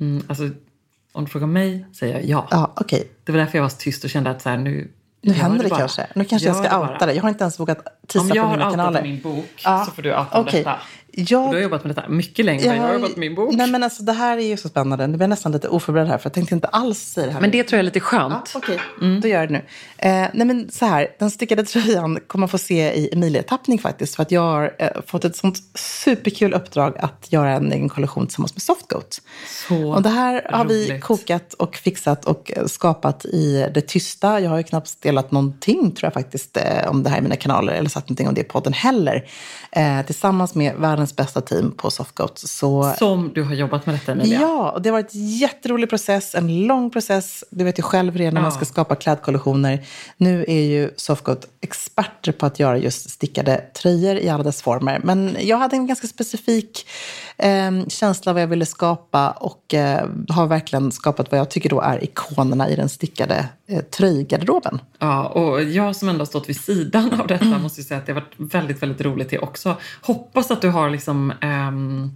Mm, 0.00 0.24
alltså, 0.28 0.50
om 1.12 1.24
du 1.24 1.30
frågar 1.30 1.46
mig 1.46 1.86
säger 1.92 2.14
jag 2.14 2.24
ja. 2.24 2.46
Ja, 2.50 2.72
okej. 2.76 3.10
Det 3.24 3.32
var 3.32 3.38
därför 3.38 3.58
jag 3.58 3.62
var 3.62 3.68
så 3.68 3.76
tyst 3.76 4.04
och 4.04 4.10
kände 4.10 4.30
att 4.30 4.42
så 4.42 4.48
här, 4.48 4.56
nu 4.56 4.90
Nu 5.22 5.32
händer 5.32 5.62
det 5.62 5.68
bara. 5.68 5.78
kanske. 5.78 6.06
Nu 6.14 6.24
kanske 6.24 6.48
jag 6.48 6.56
Gör 6.56 6.64
ska 6.64 6.80
outa 6.80 7.06
det. 7.06 7.12
Jag 7.14 7.22
har 7.22 7.28
inte 7.28 7.44
ens 7.44 7.60
vågat 7.60 7.84
tisa 8.08 8.20
Om 8.22 8.28
jag 8.28 8.36
på 8.36 8.42
har 8.42 8.56
mina 8.56 8.64
outat 8.66 8.76
kanaler. 8.78 9.02
min 9.02 9.20
bok 9.22 9.46
Ja, 9.64 9.84
så 9.84 9.90
får 9.92 10.02
du 10.02 10.10
outa 10.10 10.40
okej. 10.40 10.58
detta. 10.64 10.78
Jag- 11.16 11.50
Du 11.50 11.56
har 11.56 11.62
jobbat 11.62 11.84
med 11.84 11.96
detta 11.96 12.08
mycket 12.08 12.44
längre 12.44 12.70
än 12.70 12.76
jag 12.76 12.82
har 12.82 12.94
jobbat 12.94 13.10
med 13.10 13.18
min 13.18 13.34
bok. 13.34 13.54
Nej, 13.54 13.70
men 13.70 13.82
alltså, 13.82 14.02
det 14.02 14.12
här 14.12 14.36
är 14.38 14.42
ju 14.46 14.56
så 14.56 14.68
spännande. 14.68 15.06
Nu 15.06 15.12
blir 15.16 15.22
jag 15.22 15.30
nästan 15.30 15.52
lite 15.52 15.68
oförberedd 15.68 16.08
här, 16.08 16.18
för 16.18 16.26
jag 16.26 16.32
tänkte 16.34 16.54
inte 16.54 16.68
alls 16.68 16.98
säga 16.98 17.26
det 17.26 17.32
här. 17.32 17.40
Men 17.40 17.50
det 17.50 17.64
tror 17.64 17.76
jag 17.76 17.78
är 17.78 17.84
lite 17.84 18.00
skönt. 18.00 18.50
Ja, 18.54 18.58
Okej, 18.58 18.80
då 19.22 19.28
gör 19.28 19.40
jag 19.40 19.48
det 19.48 19.52
nu. 19.52 19.64
Eh, 19.98 20.28
nej 20.34 20.46
men 20.46 20.70
så 20.70 20.86
här, 20.86 21.08
den 21.18 21.30
stickade 21.30 21.64
tröjan 21.64 22.18
kommer 22.26 22.40
man 22.40 22.48
få 22.48 22.58
se 22.58 22.92
i 22.94 23.08
Emilia-tappning 23.12 23.78
faktiskt. 23.78 24.14
För 24.16 24.22
att 24.22 24.30
jag 24.30 24.40
har 24.40 24.74
eh, 24.78 24.88
fått 25.06 25.24
ett 25.24 25.36
sånt 25.36 25.58
superkul 25.74 26.52
uppdrag 26.54 26.96
att 26.98 27.32
göra 27.32 27.50
en 27.52 27.72
egen 27.72 27.88
kollektion 27.88 28.26
tillsammans 28.26 28.54
med 28.54 28.62
Softgoat. 28.62 29.20
Så 29.68 29.92
och 29.94 30.02
det 30.02 30.08
här 30.08 30.46
har 30.52 30.64
vi 30.64 30.90
roligt. 30.90 31.02
kokat 31.04 31.54
och 31.54 31.76
fixat 31.76 32.24
och 32.24 32.52
eh, 32.56 32.66
skapat 32.66 33.24
i 33.24 33.70
det 33.74 33.80
tysta. 33.80 34.40
Jag 34.40 34.50
har 34.50 34.56
ju 34.56 34.62
knappt 34.62 35.02
delat 35.02 35.30
någonting 35.32 35.90
tror 35.90 36.06
jag 36.06 36.12
faktiskt 36.12 36.56
eh, 36.56 36.88
om 36.90 37.02
det 37.02 37.10
här 37.10 37.18
i 37.18 37.20
mina 37.20 37.36
kanaler 37.36 37.72
eller 37.72 37.88
sagt 37.90 38.08
någonting 38.08 38.28
om 38.28 38.34
det 38.34 38.40
i 38.40 38.44
podden 38.44 38.72
heller. 38.72 39.24
Eh, 39.72 40.02
tillsammans 40.06 40.54
med 40.54 40.74
världens 40.76 41.03
världens 41.04 41.16
bästa 41.16 41.40
team 41.40 41.72
på 41.76 41.90
Softgoat. 41.90 42.38
Så 42.38 42.94
Som 42.98 43.32
du 43.34 43.42
har 43.42 43.54
jobbat 43.54 43.86
med 43.86 43.94
detta 43.94 44.12
Emilia. 44.12 44.40
Ja, 44.40 44.70
och 44.70 44.82
det 44.82 44.88
har 44.88 44.92
varit 44.92 45.14
en 45.14 45.28
jätterolig 45.28 45.88
process, 45.90 46.34
en 46.34 46.66
lång 46.66 46.90
process. 46.90 47.44
Du 47.50 47.64
vet 47.64 47.78
ju 47.78 47.82
själv 47.82 48.16
redan 48.16 48.34
när 48.34 48.40
man 48.40 48.50
Ja. 48.50 48.56
ska 48.56 48.64
skapa 48.64 48.94
klädkollektioner. 48.94 49.86
Nu 50.16 50.44
är 50.48 50.60
ju 50.62 50.90
Softgoat 50.96 51.46
experter 51.60 52.32
på 52.32 52.46
att 52.46 52.58
göra 52.58 52.78
just 52.78 53.10
stickade 53.10 53.64
tröjor 53.82 54.16
i 54.16 54.28
alla 54.28 54.42
dess 54.44 54.62
former. 54.62 55.00
Men 55.04 55.36
jag 55.40 55.58
hade 55.58 55.76
en 55.76 55.86
ganska 55.86 56.06
specifik 56.06 56.86
eh, 57.38 57.86
känsla 57.88 58.30
av 58.30 58.34
vad 58.34 58.42
jag 58.42 58.48
ville 58.48 58.66
skapa 58.66 59.30
och 59.30 59.74
eh, 59.74 60.08
har 60.28 60.46
verkligen 60.46 60.92
skapat 60.92 61.30
vad 61.30 61.40
jag 61.40 61.50
tycker 61.50 61.70
då 61.70 61.80
är 61.80 62.04
ikonerna 62.04 62.68
i 62.68 62.76
den 62.76 62.88
stickade 62.88 63.48
eh, 63.68 63.80
tröjgarderoben. 63.80 64.78
Ja, 64.98 65.26
och 65.28 65.62
jag 65.62 65.96
som 65.96 66.08
ändå 66.08 66.20
har 66.20 66.26
stått 66.26 66.48
vid 66.48 66.60
sidan 66.60 67.20
av 67.20 67.26
detta 67.26 67.44
måste 67.62 67.80
ju 67.80 67.84
säga 67.84 67.98
att 68.00 68.06
det 68.06 68.12
har 68.12 68.20
varit 68.20 68.52
väldigt, 68.54 68.82
väldigt 68.82 69.00
roligt 69.00 69.30
det 69.30 69.38
också. 69.38 69.76
Hoppas 70.02 70.50
att 70.50 70.62
du 70.62 70.68
har 70.70 70.90
liksom 70.94 71.32
ehm, 71.40 72.10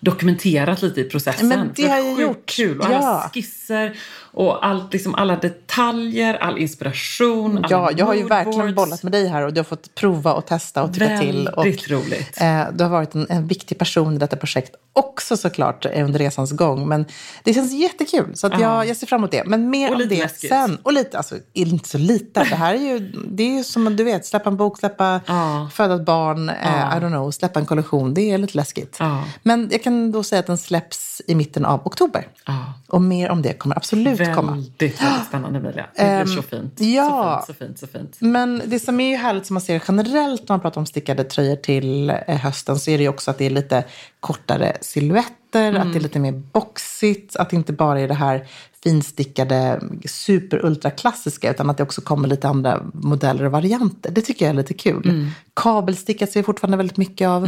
dokumenterat 0.00 0.82
lite 0.82 1.00
i 1.00 1.04
processen. 1.04 1.48
Men 1.48 1.72
det 1.76 1.86
har 1.88 1.96
jag 1.96 2.20
gjort. 2.20 2.46
kul. 2.46 2.78
Och 2.80 2.86
alla 2.86 2.94
Ja. 3.00 3.30
skisser 3.34 3.96
och 4.34 4.66
allt, 4.66 4.92
liksom, 4.92 5.14
alla 5.14 5.36
detaljer, 5.36 6.34
all 6.34 6.58
inspiration, 6.58 7.58
alla 7.58 7.66
Ja, 7.70 7.90
jag 7.96 8.06
har 8.06 8.14
ju 8.14 8.24
verkligen 8.24 8.74
bollat 8.74 9.02
med 9.02 9.12
dig 9.12 9.28
här 9.28 9.42
och 9.46 9.52
du 9.52 9.58
har 9.60 9.64
fått 9.64 9.94
prova 9.94 10.32
och 10.32 10.46
testa 10.46 10.82
och 10.82 10.94
tycka 10.94 11.18
till. 11.18 11.48
Och, 11.48 11.64
Väldigt 11.64 11.90
roligt. 11.90 12.40
Eh, 12.40 12.62
du 12.72 12.84
har 12.84 12.90
varit 12.90 13.14
en, 13.14 13.26
en 13.30 13.46
viktig 13.46 13.78
person 13.78 14.14
i 14.14 14.18
detta 14.18 14.36
projekt 14.36 14.74
också 14.92 15.36
såklart 15.36 15.86
eh, 15.86 16.04
under 16.04 16.18
resans 16.18 16.52
gång. 16.52 16.88
Men 16.88 17.04
det 17.44 17.54
känns 17.54 17.72
jättekul, 17.72 18.36
så 18.36 18.46
att 18.46 18.60
jag, 18.60 18.86
jag 18.86 18.96
ser 18.96 19.06
fram 19.06 19.20
emot 19.20 19.30
det. 19.30 19.42
Men 19.46 19.70
mer 19.70 19.92
om 19.92 19.98
det 20.08 20.18
läskigt. 20.18 20.50
sen. 20.50 20.78
Och 20.82 20.92
lite, 20.92 21.16
alltså 21.16 21.34
inte 21.52 21.88
så 21.88 21.98
lite. 21.98 22.40
Det 22.40 22.56
här 22.56 22.74
är 22.74 22.78
ju, 22.78 22.98
det 23.28 23.42
är 23.42 23.56
ju 23.56 23.64
som 23.64 23.96
du 23.96 24.04
vet, 24.04 24.26
släppa 24.26 24.50
en 24.50 24.56
bok, 24.56 24.78
släppa, 24.78 25.20
Ja. 25.26 25.68
föda 25.72 25.94
ett 25.94 26.04
barn, 26.04 26.48
eh, 26.48 26.54
I 26.96 27.00
don't 27.00 27.08
know, 27.08 27.30
släppa 27.30 27.60
en 27.60 27.66
kollektion. 27.66 28.14
Det 28.14 28.30
är 28.30 28.38
lite 28.38 28.56
läskigt. 28.56 28.96
Ja. 29.00 29.24
Men 29.42 29.68
jag 29.72 29.82
kan 29.82 30.12
då 30.12 30.22
säga 30.22 30.40
att 30.40 30.46
den 30.46 30.58
släpps 30.58 31.22
i 31.26 31.34
mitten 31.34 31.64
av 31.64 31.86
oktober. 31.86 32.28
Ja. 32.46 32.72
Och 32.88 33.02
mer 33.02 33.30
om 33.30 33.42
det 33.42 33.52
kommer 33.52 33.76
absolut 33.76 34.20
komma. 34.32 34.52
Väldigt, 34.52 35.02
väldigt 35.02 35.26
spännande 35.28 35.58
Emilia. 35.58 35.86
Det 35.96 36.24
blir 36.24 36.36
så 36.36 36.42
fint. 36.42 36.80
ja. 36.80 37.44
Så 37.46 37.54
fint, 37.54 37.78
så 37.78 37.86
fint, 37.86 38.14
så 38.14 38.18
fint. 38.18 38.32
Men 38.32 38.62
det 38.66 38.78
som 38.80 39.00
är 39.00 39.10
ju 39.10 39.16
härligt 39.16 39.46
som 39.46 39.54
man 39.54 39.60
ser 39.60 39.82
generellt 39.88 40.48
när 40.48 40.52
man 40.54 40.60
pratar 40.60 40.80
om 40.80 40.86
stickade 40.86 41.24
tröjor 41.24 41.56
till 41.56 42.10
eh, 42.10 42.36
hösten 42.36 42.78
så 42.78 42.90
är 42.90 42.98
det 42.98 43.02
ju 43.02 43.08
också 43.08 43.30
att 43.30 43.38
det 43.38 43.46
är 43.46 43.50
lite 43.50 43.84
kortare 44.20 44.76
silhuetter, 44.80 45.74
att 45.74 45.92
det 45.92 45.98
är 45.98 46.00
lite 46.00 46.18
mer 46.18 46.32
boxigt, 46.32 47.36
att 47.36 47.50
det 47.50 47.56
inte 47.56 47.72
bara 47.72 48.00
är 48.00 48.08
det 48.08 48.14
här 48.14 48.46
finstickade 48.84 49.80
super 50.06 50.64
ultra 50.64 50.90
klassiska 50.90 51.50
utan 51.50 51.70
att 51.70 51.76
det 51.76 51.82
också 51.82 52.00
kommer 52.00 52.28
lite 52.28 52.48
andra 52.48 52.82
modeller 52.94 53.44
och 53.44 53.52
varianter. 53.52 54.10
Det 54.10 54.20
tycker 54.20 54.44
jag 54.44 54.50
är 54.50 54.56
lite 54.56 54.74
kul. 54.74 55.30
Kabelstickat 55.54 56.30
ser 56.30 56.40
vi 56.40 56.44
fortfarande 56.44 56.76
väldigt 56.76 56.96
mycket 56.96 57.28
av. 57.28 57.44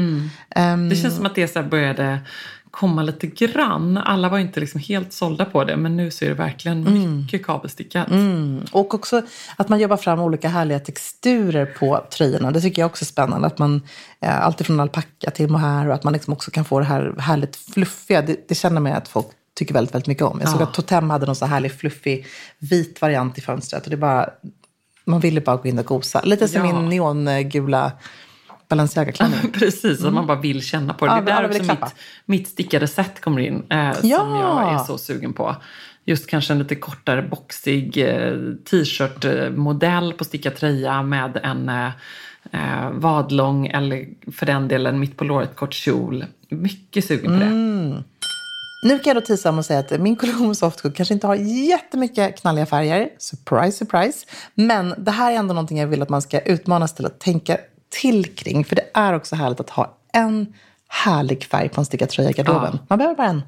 Ehm, 0.51 0.89
Det 0.89 0.97
känns 0.97 1.17
som 1.17 1.27
att 1.27 1.35
det 1.35 1.49
så 1.49 1.63
började 1.63 2.19
komma 2.79 3.03
lite 3.03 3.27
grann. 3.27 3.97
Alla 3.97 4.29
var 4.29 4.39
inte 4.39 4.61
liksom 4.61 4.81
helt 4.81 5.13
sålda 5.13 5.45
på 5.45 5.65
det, 5.65 5.77
men 5.77 5.97
nu 5.97 6.11
så 6.11 6.25
är 6.25 6.29
det 6.29 6.35
verkligen 6.35 6.85
mycket 7.21 7.47
kabelstickat. 7.47 8.11
Mm. 8.11 8.65
Och 8.73 8.95
också 8.95 9.23
att 9.57 9.69
man 9.69 9.81
jobbar 9.81 9.97
fram 9.97 10.21
olika 10.21 10.49
härliga 10.49 10.79
texturer 10.81 11.67
på 11.67 12.05
tröjorna. 12.11 12.51
Det 12.51 12.61
tycker 12.61 12.83
jag 12.83 12.87
också 12.87 13.03
är 13.03 13.07
spännande. 13.07 13.47
Att 13.47 13.59
man, 13.59 13.83
eh, 14.21 14.45
alltifrån 14.47 14.81
alpacka 14.81 15.31
till 15.31 15.49
mohair 15.51 15.89
och 15.89 15.95
att 15.95 16.05
man 16.05 16.13
liksom 16.13 16.33
också 16.33 16.51
kan 16.51 16.65
få 16.65 16.79
det 16.79 16.85
här 16.85 17.15
härligt 17.19 17.57
fluffiga. 17.57 18.23
Det, 18.23 18.49
det 18.49 18.55
känner 18.55 18.81
man 18.81 18.93
att 18.93 19.09
folk 19.09 19.27
tycker 19.55 19.75
väldigt, 19.75 19.95
väldigt 19.95 20.09
mycket 20.09 20.25
om. 20.25 20.41
Jag 20.41 20.49
såg 20.49 20.61
Ja. 20.61 20.65
att 20.65 20.75
Totem 20.75 21.11
hade 21.11 21.27
någon 21.27 21.37
så 21.37 21.47
härlig 21.47 21.73
fluffig 21.73 22.27
vit 22.59 23.01
variant 23.01 23.39
i 23.39 23.41
fönstret. 23.41 23.85
Och 23.85 23.91
det 23.91 23.97
bara, 23.97 24.31
man 25.05 25.21
ville 25.21 25.41
bara 25.41 25.57
gå 25.57 25.69
in 25.69 25.79
och 25.79 25.87
gosa. 25.87 26.21
Lite 26.25 26.49
som 26.49 26.67
Ja. 26.67 26.73
min 26.81 26.89
neongula 26.89 27.93
Balenciaga-klänning. 28.69 29.51
Precis, 29.53 30.05
att 30.05 30.13
man 30.13 30.27
bara 30.27 30.41
vill 30.41 30.63
känna 30.63 30.95
på 30.95 31.07
det. 31.07 31.13
Mm. 31.13 31.25
Ja, 31.29 31.33
det 31.35 31.39
är 31.39 31.43
där 31.43 31.49
också 31.49 31.65
klappa. 31.65 31.87
mitt, 31.87 31.95
mitt 32.41 32.49
stickade 32.49 32.89
set 32.89 33.21
kommer 33.21 33.41
in, 33.41 33.67
eh, 33.71 33.93
som 33.93 34.09
Ja. 34.09 34.41
jag 34.41 34.75
är 34.75 34.85
så 34.85 34.99
sugen 34.99 35.33
på. 35.33 35.57
Just 36.05 36.27
kanske 36.27 36.53
en 36.53 36.59
lite 36.59 36.75
kortare 36.75 37.23
boxig 37.23 37.99
eh, 37.99 38.33
t-shirt-modell 38.71 40.13
på 40.13 40.25
stickad 40.25 40.57
tröja 40.57 41.03
med 41.03 41.41
en 41.43 41.69
eh, 41.69 41.87
eh, 42.53 42.91
vadlång 42.93 43.67
eller 43.67 44.07
för 44.33 44.47
den 44.47 44.69
delen 44.69 45.01
mitt 45.01 45.17
på 45.17 45.25
låret 45.25 45.57
kort 45.57 45.75
kjol. 45.75 46.25
Mycket 46.49 47.05
sugen 47.05 47.33
på 47.33 47.39
det. 47.39 47.47
Mm. 47.47 48.03
Nu 48.83 48.99
kan 48.99 49.15
jag 49.15 49.17
då 49.23 49.27
tisa 49.27 49.49
om 49.51 49.59
att 49.59 49.67
säga 49.67 49.79
att 49.81 50.01
min 50.01 50.17
med 50.41 50.57
Softcook 50.57 50.97
kanske 50.97 51.15
inte 51.15 51.27
har 51.27 51.35
jättemycket 51.69 52.41
knalliga 52.41 52.67
färger. 52.67 53.09
Surprise, 53.19 53.79
surprise. 53.79 54.27
Men 54.55 54.95
det 54.99 55.11
här 55.11 55.33
är 55.33 55.37
ändå 55.37 55.55
någonting 55.55 55.79
jag 55.79 55.87
vill 55.87 56.03
att 56.03 56.09
man 56.09 56.23
ska 56.23 56.41
utmanas 56.41 56.95
till 56.95 57.07
att 57.07 57.21
tänka 57.21 57.59
till 57.89 58.35
kring. 58.35 58.65
För 58.65 58.77
det 58.77 58.85
är 58.95 59.13
också 59.13 59.37
härligt 59.37 59.61
att 59.61 59.71
ha 59.71 59.99
en 60.13 60.55
härlig 60.89 61.45
färg 61.45 61.69
på 61.69 61.81
en 61.81 61.85
stickad 61.85 62.09
tröja 62.09 62.31
i 62.31 62.33
garderoben. 62.33 62.71
Ja. 62.73 62.87
Man 62.89 62.99
behöver 62.99 63.17
bara 63.17 63.27
en. 63.27 63.43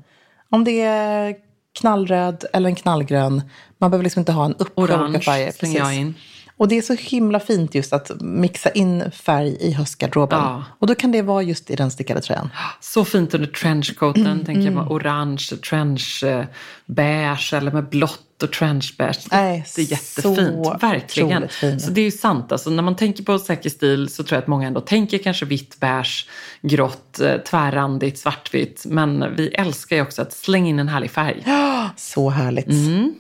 Om 0.50 0.64
det 0.64 0.80
är 0.80 1.37
knallröd 1.78 2.45
eller 2.52 2.68
en 2.68 2.75
knallgrön. 2.75 3.42
Man 3.78 3.90
behöver 3.90 4.04
liksom 4.04 4.21
inte 4.21 4.33
ha 4.33 4.45
en 4.45 4.54
uppsjö 4.54 4.83
olika 4.83 4.97
Orange 5.00 5.21
färger. 5.21 5.52
slänger 5.52 5.78
jag 5.78 5.95
in. 5.95 6.14
Och 6.58 6.68
det 6.68 6.78
är 6.78 6.82
så 6.82 6.94
himla 6.94 7.40
fint 7.40 7.75
just 7.75 7.92
att 7.92 8.10
mixa 8.21 8.71
in 8.71 9.10
färg 9.10 9.56
i 9.60 9.73
höstgarderoben. 9.73 10.38
Ja. 10.38 10.64
Och 10.78 10.86
då 10.86 10.94
kan 10.94 11.12
det 11.12 11.23
vara 11.23 11.42
just 11.42 11.71
i 11.71 11.76
den 11.76 11.90
stickade 11.90 12.21
tröjan. 12.21 12.50
Så 12.80 13.04
fint 13.04 13.34
under 13.34 13.49
trenchcoaten, 13.49 14.26
Mm, 14.26 14.44
tänker 14.44 14.62
jag 14.73 14.75
på 14.88 14.94
orange, 14.94 15.47
trench, 15.71 16.25
eh, 16.25 16.44
beige 16.86 17.52
eller 17.54 17.73
med 17.73 17.88
blått 17.88 18.42
och 18.42 18.52
trenchbeige. 18.52 19.18
Nej, 19.30 19.64
Det 19.76 19.82
är 19.82 19.90
jättefint, 19.92 20.64
så 20.66 20.76
verkligen. 20.80 21.49
fint. 21.49 21.82
Så 21.82 21.90
det 21.90 22.00
är 22.00 22.04
ju 22.04 22.10
sant, 22.10 22.52
alltså, 22.52 22.71
när 22.71 22.82
man 22.82 22.97
tänker 22.97 23.23
på 23.25 23.38
säker 23.38 23.71
stil 23.71 24.08
så 24.08 24.23
tror 24.23 24.36
jag 24.36 24.42
att 24.42 24.49
många 24.49 24.66
ändå 24.66 24.80
tänker 24.80 25.18
kanske 25.18 25.44
vitt, 25.47 25.80
beige, 25.80 26.28
grått, 26.62 27.21
eh, 27.21 27.36
tvärrandigt, 27.36 28.18
svartvitt. 28.18 28.84
Men 28.88 29.36
vi 29.36 29.49
älskar 29.49 29.97
ju 29.97 30.02
också 30.02 30.23
att 30.23 30.32
slänga 30.32 30.68
in 30.68 30.78
en 30.78 30.88
härlig 30.88 31.10
färg. 31.10 31.44
Så 31.97 32.30
härligt. 32.30 32.66
Mm. 32.68 33.14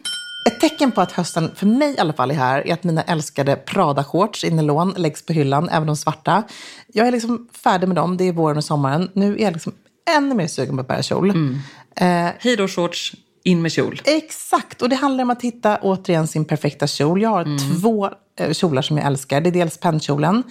Ett 0.44 0.60
tecken 0.60 0.92
på 0.92 1.00
att 1.00 1.12
hösten, 1.12 1.50
för 1.54 1.66
mig 1.66 1.94
i 1.94 1.98
alla 1.98 2.12
fall, 2.12 2.30
är 2.30 2.34
här 2.34 2.66
är 2.68 2.72
att 2.72 2.84
mina 2.84 3.02
älskade 3.02 3.56
Prada-shorts 3.66 4.44
i 4.44 4.50
nylon 4.50 4.94
läggs 4.96 5.26
på 5.26 5.32
hyllan, 5.32 5.68
även 5.68 5.86
de 5.86 5.96
svarta. 5.96 6.42
Jag 6.86 7.06
är 7.06 7.12
liksom 7.12 7.48
färdig 7.52 7.86
med 7.88 7.96
dem, 7.96 8.16
det 8.16 8.24
är 8.24 8.32
våren 8.32 8.56
och 8.56 8.64
sommaren. 8.64 9.10
Nu 9.14 9.36
är 9.38 9.42
jag 9.42 9.52
liksom 9.52 9.72
ännu 10.16 10.34
mer 10.34 10.46
sugen 10.46 10.76
på 10.76 10.80
att 10.80 10.88
bära 10.88 11.02
kjol. 11.02 11.30
Mm. 11.30 11.58
Eh, 11.96 12.32
Hej 12.38 12.56
då 12.56 12.68
shorts, 12.68 13.14
in 13.44 13.62
med 13.62 13.72
kjol. 13.72 14.00
Exakt, 14.04 14.82
och 14.82 14.88
det 14.88 14.96
handlar 14.96 15.24
om 15.24 15.30
att 15.30 15.42
hitta 15.42 15.78
återigen 15.82 16.26
sin 16.26 16.44
perfekta 16.44 16.86
kjol. 16.86 17.22
Jag 17.22 17.30
har 17.30 17.42
Mm. 17.42 17.58
två 17.80 18.10
kjolar 18.52 18.82
som 18.82 18.96
jag 18.96 19.06
älskar. 19.06 19.40
Det 19.40 19.50
är 19.50 19.52
dels 19.52 19.78
pennkjolen, 19.78 20.42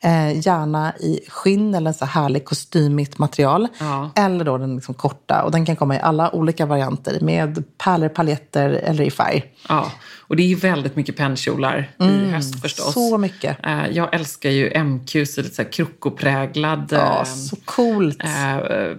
eh, 0.00 0.46
gärna 0.46 0.92
i 0.96 1.20
skinn 1.28 1.74
eller 1.74 1.88
en 1.90 1.94
så 1.94 2.04
här 2.04 2.22
härlig 2.22 2.44
kostymigt 2.44 3.18
material. 3.18 3.68
Ja. 3.78 4.10
Eller 4.14 4.44
då 4.44 4.58
den 4.58 4.74
liksom 4.74 4.94
korta. 4.94 5.42
Och 5.42 5.50
den 5.50 5.66
kan 5.66 5.76
komma 5.76 5.96
i 5.96 6.00
alla 6.00 6.34
olika 6.34 6.66
varianter 6.66 7.18
med 7.20 7.64
pärlor, 7.78 8.08
paljetter 8.08 8.70
eller 8.70 9.04
i 9.04 9.10
färg. 9.10 9.44
Ja, 9.68 9.92
och 10.18 10.36
det 10.36 10.42
är 10.42 10.46
ju 10.46 10.54
väldigt 10.54 10.96
mycket 10.96 11.16
pennkjolar 11.16 11.90
i 12.00 12.30
höst 12.30 12.60
förstås. 12.60 12.96
Mm, 12.96 13.08
så 13.10 13.18
mycket. 13.18 13.66
Eh, 13.66 13.86
Jag 13.90 14.14
älskar 14.14 14.50
ju 14.50 14.84
MQ, 14.84 15.10
så 15.10 15.42
lite 15.42 15.54
så 15.54 15.62
här 15.62 15.72
krokopräglad. 15.72 16.88
Ja, 16.90 17.18
eh, 17.18 17.24
så 17.24 17.56
coolt. 17.64 18.24
Eh, 18.24 18.56
eh, 18.56 18.96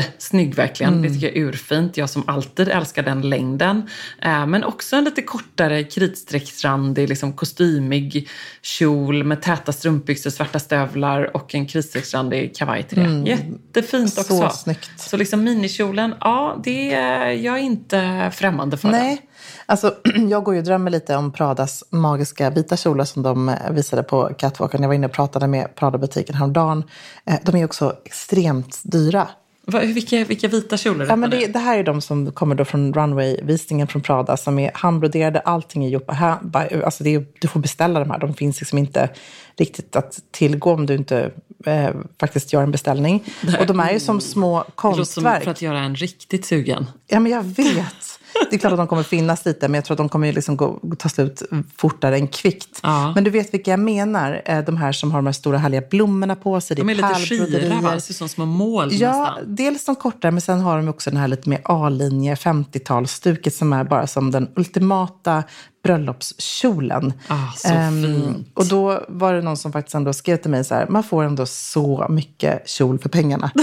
jättesnygg 0.00 0.54
verkligen. 0.54 0.92
Mm. 0.92 1.02
Det 1.02 1.14
tycker 1.14 1.26
jag 1.26 1.36
är 1.36 1.40
urfint. 1.40 1.96
Jag 1.96 2.10
som 2.10 2.24
alltid 2.26 2.68
älskar 2.68 3.02
den 3.02 3.20
längden. 3.20 3.88
Eh, 4.22 4.46
men 4.46 4.64
också 4.64 4.96
en 4.96 5.04
lite 5.04 5.22
kortare 5.22 5.84
kritstrecksrandig, 5.84 7.08
liksom 7.08 7.32
kostymig 7.32 8.28
kjol 8.62 9.24
med 9.24 9.42
täta 9.42 9.72
strumpbyxor, 9.72 10.30
svarta 10.30 10.58
stövlar 10.58 11.36
och 11.36 11.54
en 11.54 11.66
kritstrecksrandig 11.66 12.56
kavaj 12.56 12.82
till 12.82 12.98
det. 12.98 13.30
Jättefint 13.30 14.18
också. 14.18 14.34
Mm. 14.34 14.50
Så 14.50 14.56
snyggt. 14.56 14.90
Så 15.00 15.16
liksom 15.16 15.44
minikjolen, 15.44 16.14
ja, 16.20 16.60
det 16.64 16.94
är 16.94 17.30
jag 17.30 17.58
är 17.58 17.62
inte 17.62 18.30
främmande 18.34 18.76
för. 18.76 18.88
den. 18.88 18.98
Nej, 19.00 19.22
alltså 19.66 19.94
jag 20.30 20.44
går 20.44 20.54
ju 20.54 20.60
och 20.60 20.66
drömmer 20.66 20.90
lite 20.90 21.16
om 21.16 21.32
Pradas 21.32 21.84
magiska 21.90 22.50
vita 22.50 22.76
kjolar 22.76 23.04
som 23.04 23.22
de 23.22 23.48
eh, 23.48 23.70
visade 23.70 24.02
på 24.02 24.34
catwalken. 24.38 24.82
Jag 24.82 24.88
var 24.88 24.94
inne 24.94 25.06
och 25.06 25.12
pratade 25.12 25.46
med 25.46 25.74
Prada-butiken 25.74 26.34
häromdagen. 26.34 26.84
Eh, 27.24 27.36
De 27.42 27.56
är 27.56 27.64
också 27.64 27.96
extremt 28.04 28.80
dyra. 28.84 29.28
Va, 29.68 29.78
vilka, 29.80 30.24
vilka 30.24 30.48
vita 30.48 30.76
kjolar 30.76 31.06
Ja, 31.06 31.16
men 31.16 31.30
det, 31.30 31.46
det 31.46 31.58
här 31.58 31.78
är 31.78 31.82
de 31.82 32.00
som 32.00 32.32
kommer 32.32 32.54
då 32.54 32.64
från 32.64 32.94
runway-visningen 32.94 33.86
från 33.86 34.02
Prada 34.02 34.36
som 34.36 34.58
är 34.58 34.70
handbroderade, 34.74 35.40
allting 35.40 35.84
är 35.84 35.88
gjort 35.88 36.10
här. 36.10 36.38
Alltså 36.84 37.04
det 37.04 37.14
är, 37.14 37.26
du 37.40 37.48
får 37.48 37.60
beställa 37.60 38.00
de 38.00 38.10
här, 38.10 38.18
de 38.18 38.34
finns 38.34 38.60
liksom 38.60 38.78
inte 38.78 39.10
riktigt 39.58 39.96
att 39.96 40.18
tillgå 40.30 40.72
om 40.72 40.86
du 40.86 40.94
inte 40.94 41.30
eh, 41.66 41.90
faktiskt 42.20 42.52
gör 42.52 42.62
en 42.62 42.70
beställning. 42.70 43.24
Och 43.60 43.66
de 43.66 43.80
är 43.80 43.92
ju 43.92 44.00
som 44.00 44.20
små 44.20 44.52
Det 44.52 44.58
låter 44.58 44.72
som 44.76 44.94
konstverk. 44.96 45.44
för 45.44 45.50
att 45.50 45.62
göra 45.62 45.78
en 45.78 45.96
riktigt 45.96 46.44
sugen. 46.44 46.86
Ja, 47.06 47.20
men 47.20 47.32
jag 47.32 47.42
vet. 47.42 48.05
Det 48.50 48.56
är 48.56 48.58
klart 48.60 48.72
att 48.72 48.78
de 48.78 48.86
kommer 48.86 49.02
finnas 49.02 49.44
lite, 49.46 49.68
men 49.68 49.74
jag 49.74 49.84
tror 49.84 49.94
att 49.94 49.98
de 49.98 50.08
kommer 50.08 50.32
liksom 50.32 50.56
gå, 50.56 50.80
ta 50.98 51.08
slut 51.08 51.42
fortare 51.76 52.16
än 52.16 52.28
kvickt. 52.28 52.80
Ja. 52.82 53.12
Men 53.14 53.24
du 53.24 53.30
vet 53.30 53.54
vilka 53.54 53.70
jag 53.70 53.80
menar? 53.80 54.42
Eh, 54.44 54.58
De 54.64 54.76
här 54.76 54.92
som 54.92 55.10
har 55.10 55.18
de 55.18 55.26
här 55.26 55.32
stora 55.32 55.58
härliga 55.58 55.82
blommorna 55.90 56.36
på 56.36 56.60
sig. 56.60 56.76
De 56.76 56.88
är 56.90 56.94
lite 56.94 57.14
skira, 57.14 57.80
va? 57.80 57.94
Det 57.94 58.00
ser 58.00 58.12
ut 58.12 58.16
som 58.16 58.28
små 58.28 58.44
mål 58.46 58.88
Ja, 58.92 59.20
nästan. 59.24 59.54
dels 59.56 59.84
de 59.84 59.96
korta, 59.96 60.30
men 60.30 60.40
sen 60.40 60.60
har 60.60 60.76
de 60.76 60.88
också 60.88 61.10
den 61.10 61.20
här 61.20 61.28
lite 61.28 61.48
mer 61.48 61.60
A-linje 61.64 62.34
50-talsstuket 62.34 63.50
som 63.50 63.72
är 63.72 63.84
bara 63.84 64.06
som 64.06 64.30
den 64.30 64.48
ultimata 64.56 65.42
bröllopskjolen. 65.84 67.12
Ah, 67.28 67.52
så 67.56 67.68
Ehm, 67.68 68.02
fint. 68.04 68.48
Och 68.54 68.66
då 68.66 69.04
var 69.08 69.32
det 69.34 69.42
någon 69.42 69.56
som 69.56 69.72
faktiskt 69.72 69.94
ändå 69.94 70.12
skrev 70.12 70.36
till 70.36 70.50
mig 70.50 70.64
så 70.64 70.74
här, 70.74 70.86
man 70.88 71.02
får 71.02 71.24
ändå 71.24 71.46
så 71.46 72.06
mycket 72.10 72.68
kjol 72.68 72.98
för 72.98 73.08
pengarna. 73.08 73.50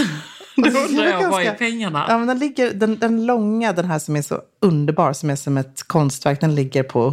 Då 0.73 0.79
undrar 0.79 1.05
jag, 1.05 1.29
vad 1.29 1.43
är 1.43 1.53
pengarna? 1.53 2.05
Ja, 2.07 2.17
men 2.17 2.27
den, 2.27 2.39
ligger, 2.39 2.73
den, 2.73 2.99
den 2.99 3.25
långa, 3.25 3.73
den 3.73 3.85
här 3.85 3.99
som 3.99 4.15
är 4.15 4.21
så 4.21 4.41
underbar, 4.61 5.13
som 5.13 5.29
är 5.29 5.35
som 5.35 5.57
ett 5.57 5.83
konstverk, 5.83 6.41
den 6.41 6.55
ligger 6.55 6.83
på 6.83 7.09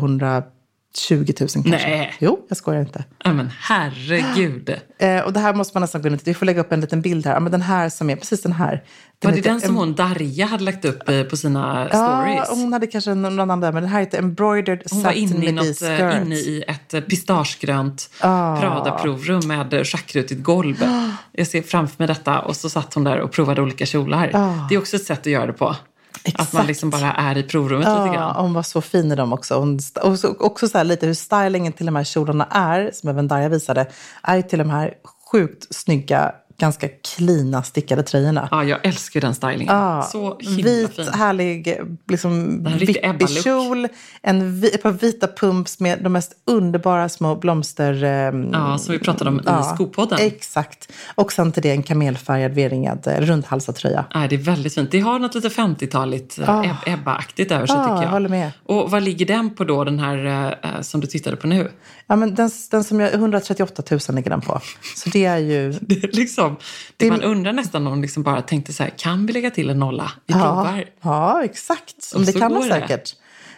120 1.08 1.32
000 1.40 1.48
kanske. 1.48 1.70
Nej. 1.70 2.14
Jo, 2.18 2.46
jag 2.48 2.58
skojar 2.58 2.80
inte. 2.80 3.04
Ja, 3.24 3.32
men 3.32 3.50
herregud. 3.60 4.70
Eh, 5.00 5.20
och 5.20 5.32
det 5.32 5.40
här 5.40 5.54
måste 5.54 5.76
man 5.76 5.80
nästan 5.80 6.02
gå 6.02 6.08
in 6.08 6.14
i. 6.14 6.18
Vi 6.24 6.34
får 6.34 6.46
lägga 6.46 6.60
upp 6.60 6.72
en 6.72 6.80
liten 6.80 7.00
bild 7.02 7.26
här. 7.26 7.32
Ja, 7.34 7.40
men 7.40 7.52
den 7.52 7.62
här 7.62 7.88
som 7.88 8.10
är, 8.10 8.16
precis 8.16 8.42
den 8.42 8.52
här. 8.52 8.82
Var 9.22 9.32
det 9.32 9.40
den 9.40 9.60
som 9.60 9.76
hon 9.76 9.94
Darja 9.94 10.46
hade 10.46 10.64
lagt 10.64 10.84
upp 10.84 11.08
eh, 11.08 11.22
på 11.22 11.36
sina 11.36 11.88
Ja, 11.92 12.22
stories? 12.22 12.48
hon 12.62 12.72
hade 12.72 12.86
kanske 12.86 13.14
någon 13.14 13.40
annan 13.40 13.60
där, 13.60 13.72
men 13.72 13.82
den 13.82 13.92
här 13.92 14.00
heter 14.00 14.18
Embroidered 14.18 14.82
Hon 14.90 15.02
var 15.02 15.12
inne 15.12 15.46
i, 15.46 15.52
något, 15.52 15.82
eh, 15.82 15.88
Skirt. 15.88 16.14
inne 16.26 16.34
i 16.34 16.64
ett 16.68 16.94
eh, 16.94 17.00
pistagegrönt 17.00 18.10
Ah. 18.20 18.60
Prada-provrum 18.60 19.40
med 19.48 19.86
schackrutigt 19.86 20.42
golv. 20.42 20.76
Jag 21.32 21.46
ser 21.46 21.62
framför 21.62 21.94
mig 21.98 22.06
detta 22.08 22.38
och 22.40 22.56
så 22.56 22.70
satt 22.70 22.94
hon 22.94 23.04
där 23.04 23.20
och 23.20 23.32
provade 23.32 23.62
olika 23.62 23.86
kjolar. 23.86 24.30
Ah. 24.34 24.66
Det 24.68 24.74
är 24.74 24.78
också 24.78 24.96
ett 24.96 25.04
sätt 25.04 25.20
att 25.20 25.26
göra 25.26 25.46
det 25.46 25.52
på. 25.52 25.76
Att 26.24 26.36
man 26.38 26.42
Exakt. 26.46 26.66
liksom 26.68 26.90
bara 26.90 27.12
är 27.12 27.38
i 27.38 27.42
provrummet 27.42 27.88
lite 27.88 28.00
Ja, 28.00 28.12
grann. 28.12 28.36
hon 28.36 28.52
var 28.54 28.62
så 28.62 28.80
fin 28.80 29.12
i 29.12 29.14
dem 29.14 29.32
också. 29.32 29.54
Hon, 29.58 29.78
och 30.02 30.18
så, 30.18 30.34
också 30.38 30.68
så 30.68 30.82
lite 30.82 31.06
hur 31.06 31.14
stylingen 31.14 31.72
till 31.72 31.86
de 31.86 31.96
här 31.96 32.04
kjolarna 32.04 32.44
är, 32.50 32.90
som 32.94 33.08
även 33.08 33.28
Darja 33.28 33.48
visade, 33.48 33.86
är 34.22 34.42
till 34.42 34.58
de 34.58 34.70
här 34.70 34.94
sjukt 35.32 35.74
snygga, 35.74 36.32
ganska 36.60 36.88
klina 36.88 37.62
stickade 37.62 38.02
tröjorna. 38.02 38.48
Ja, 38.50 38.64
jag 38.64 38.86
älskar 38.86 39.20
den 39.20 39.34
stylingen. 39.34 39.76
Ja, 39.76 40.02
Så 40.02 40.38
himla 40.40 40.62
vit, 40.64 40.96
fin. 40.96 41.08
härlig, 41.14 41.78
liksom 42.08 42.64
vippig 42.78 43.28
kjol, 43.28 43.88
en, 44.22 44.64
ett 44.64 44.82
par 44.82 44.92
vita 44.92 45.26
pumps 45.26 45.80
med 45.80 46.02
de 46.02 46.12
mest 46.12 46.32
underbara 46.46 47.08
små 47.08 47.36
blomster... 47.36 48.04
ehm, 48.04 48.50
Ja, 48.52 48.78
som 48.78 48.92
vi 48.92 48.98
pratade 48.98 49.30
om 49.30 49.36
i 49.40 49.42
ja, 49.46 49.62
skopodden. 49.74 50.18
Exakt. 50.22 50.92
Och 51.14 51.32
sen 51.32 51.52
till 51.52 51.62
det 51.62 51.70
en 51.70 51.82
kamelfärgad 51.82 52.52
V-ringad 52.52 53.06
eh, 53.06 53.20
rundhalsad 53.20 53.74
tröja. 53.74 54.04
Ja, 54.14 54.26
det 54.30 54.34
är 54.34 54.38
väldigt 54.38 54.74
fint. 54.74 54.90
Det 54.90 55.00
har 55.00 55.18
något 55.18 55.34
lite 55.34 55.48
50-taligt 55.48 56.38
Ah. 56.46 56.62
uh. 56.64 56.76
Ebba-aktigt 56.86 57.52
över 57.54 57.66
sig 57.66 57.76
Ja, 57.76 57.82
tycker 57.82 57.94
jag. 57.94 58.04
jag 58.04 58.08
håller 58.08 58.28
med. 58.28 58.50
Och 58.66 58.90
vad 58.90 59.02
ligger 59.02 59.26
den 59.26 59.54
på 59.54 59.64
då, 59.64 59.84
den 59.84 59.98
här 59.98 60.46
eh, 60.62 60.80
som 60.80 61.00
du 61.00 61.06
tittade 61.06 61.36
på 61.36 61.46
nu? 61.46 61.70
Ja, 62.06 62.16
men 62.16 62.34
den, 62.34 62.50
den 62.70 62.84
som 62.84 63.00
jag, 63.00 63.12
138 63.14 63.82
000 63.90 64.00
ligger 64.08 64.30
den 64.30 64.40
på. 64.40 64.60
Så 64.96 65.10
det 65.10 65.24
är 65.24 65.38
ju... 65.38 65.72
Det 65.80 66.04
är 66.04 66.16
liksom, 66.16 66.49
det 66.96 67.04
Det- 67.04 67.10
man 67.10 67.22
undrar 67.22 67.52
nästan 67.52 67.86
om 67.86 67.92
de 67.92 68.02
liksom 68.02 68.22
bara 68.22 68.42
tänkte 68.42 68.72
så 68.72 68.82
här, 68.82 68.90
kan 68.98 69.26
vi 69.26 69.32
lägga 69.32 69.50
till 69.50 69.70
en 69.70 69.78
nolla? 69.78 70.12
Vi 70.26 70.34
Ja, 70.34 70.40
provar. 70.40 70.84
ja 71.02 71.44
exakt. 71.44 72.12
Och 72.14 72.20
det 72.20 72.32
kan 72.32 72.52
man 72.52 72.62
det. 72.62 72.68
säkert. 72.68 73.14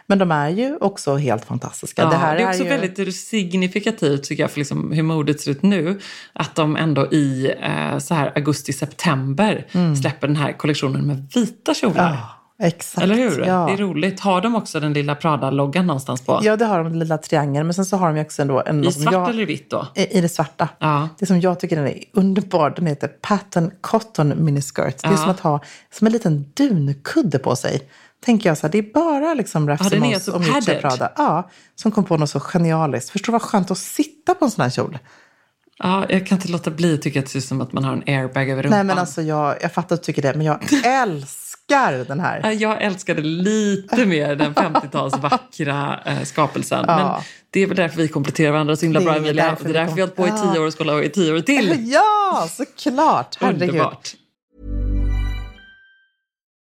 Men 0.06 0.18
de 0.18 0.32
är 0.32 0.48
ju 0.48 0.76
också 0.80 1.16
helt 1.16 1.44
fantastiska. 1.44 2.02
Ja, 2.02 2.08
det 2.10 2.16
här 2.16 2.36
är 2.36 2.48
också 2.48 2.62
ju... 2.62 2.68
väldigt 2.68 3.16
signifikativt 3.16 4.22
tycker 4.24 4.42
jag 4.42 4.50
för 4.50 4.58
liksom 4.58 4.92
hur 4.92 5.02
modet 5.02 5.40
ser 5.40 5.50
ut 5.50 5.62
nu. 5.62 6.00
Att 6.32 6.54
de 6.54 6.76
ändå 6.76 7.12
i 7.12 7.52
eh, 7.60 7.98
så 7.98 8.14
här 8.14 8.32
augusti-september 8.36 9.66
släpper 10.00 10.26
den 10.26 10.36
här 10.36 10.52
kollektionen 10.52 11.06
med 11.06 11.30
vita 11.34 11.74
kjolar. 11.74 12.06
Mm. 12.08 12.18
Ja, 12.18 12.28
exakt. 12.62 13.02
Eller 13.02 13.14
hur? 13.14 13.44
Ja. 13.46 13.66
Det 13.66 13.72
är 13.72 13.76
roligt. 13.76 14.20
Har 14.20 14.40
de 14.40 14.54
också 14.54 14.80
den 14.80 14.92
lilla 14.92 15.14
Prada-loggan 15.14 15.86
någonstans 15.86 16.20
på? 16.26 16.40
Ja, 16.42 16.56
det 16.56 16.64
har 16.64 16.78
de, 16.78 16.88
den 16.90 16.98
lilla 16.98 17.18
triangeln. 17.18 17.66
Men 17.66 17.74
sen 17.74 17.84
så 17.84 17.96
har 17.96 18.12
de 18.14 18.20
också 18.20 18.42
ändå 18.42 18.62
en... 18.66 18.84
I 18.84 18.92
svart 18.92 19.12
jag, 19.12 19.28
eller 19.30 19.46
vitt 19.46 19.70
då? 19.70 19.86
I 19.94 20.18
i 20.18 20.20
det 20.20 20.28
svarta. 20.28 20.68
Ja. 20.78 21.08
Det 21.18 21.26
som 21.26 21.40
jag 21.40 21.60
tycker 21.60 21.76
den 21.76 21.86
är 21.86 21.98
underbar, 22.12 22.70
den 22.70 22.86
heter 22.86 23.08
Pattern 23.08 23.70
Cotton 23.80 24.44
Miniskirt. 24.44 25.02
Det 25.02 25.06
är 25.06 25.10
Ja. 25.10 25.16
som 25.16 25.30
att 25.30 25.40
ha 25.40 25.60
som 25.94 26.06
en 26.06 26.12
liten 26.12 26.44
dunkudde 26.54 27.38
på 27.38 27.56
sig. 27.56 27.82
Tänker 28.24 28.50
jag 28.50 28.58
så 28.58 28.66
här, 28.66 28.72
det 28.72 28.78
är 28.78 28.92
bara 28.94 29.34
liksom 29.34 29.68
är 29.68 29.72
Rafsimos 29.72 30.24
så 30.24 30.34
och 30.34 30.40
Miuccia. 30.40 30.80
Prada. 30.80 31.12
Ja, 31.16 31.50
som 31.74 31.90
kom 31.92 32.04
på 32.04 32.16
något 32.16 32.30
så 32.30 32.40
genialiskt. 32.40 33.10
Förstår 33.10 33.26
du 33.26 33.32
vad 33.32 33.42
skönt 33.42 33.70
att 33.70 33.78
sitta 33.78 34.34
på 34.34 34.44
en 34.44 34.50
sån 34.50 34.62
här 34.62 34.70
kjol? 34.70 34.98
Ja, 35.78 36.04
jag 36.08 36.26
kan 36.26 36.38
inte 36.38 36.48
låta 36.52 36.70
bli 36.70 36.94
att 36.94 37.02
tycka 37.02 37.18
att 37.18 37.24
det 37.24 37.30
ser 37.30 37.38
ut 37.38 37.44
som 37.44 37.60
att 37.60 37.72
man 37.72 37.84
har 37.84 37.92
en 37.92 38.02
airbag 38.06 38.50
över 38.50 38.62
rumpan. 38.62 38.76
Nej 38.78 38.84
men 38.84 38.98
alltså 38.98 39.22
jag, 39.22 39.56
jag 39.62 39.72
fattar 39.72 39.94
att 39.94 40.02
du 40.02 40.04
tycker 40.06 40.22
det, 40.22 40.34
men 40.34 40.46
jag 40.46 40.58
älskar 40.84 41.51
den 42.08 42.20
här. 42.20 42.40
Ja, 42.44 42.52
Jag 42.52 42.82
älskade 42.82 43.22
lite 43.22 44.06
mer 44.06 44.36
den 44.36 44.54
50-tals 44.54 45.16
vackra 45.16 46.00
eh, 46.04 46.22
skapelsen. 46.22 46.84
Ja. 46.88 46.96
Men 46.96 47.22
det 47.50 47.60
är 47.60 47.66
väl 47.66 47.76
därför 47.76 47.96
vi 47.96 48.08
kompletterar 48.08 48.52
varandra 48.52 48.76
så 48.76 48.84
himla 48.86 49.00
Det 49.00 49.04
bra 49.06 49.16
Emilia. 49.16 49.56
Det 49.62 49.68
är 49.68 49.72
därför 49.72 49.94
vi 49.94 50.00
har 50.00 50.08
hållit 50.08 50.16
på 50.16 50.26
i 50.26 50.30
tio 50.30 50.60
år 50.60 50.66
och 50.66 50.72
ska 50.72 50.84
hålla 50.84 50.98
på 50.98 51.04
i 51.04 51.08
tio 51.08 51.32
år 51.32 51.40
till. 51.40 51.90
Ja, 51.92 52.48
såklart! 52.50 53.36
Herregud. 53.40 53.70
Underbart. 53.70 54.14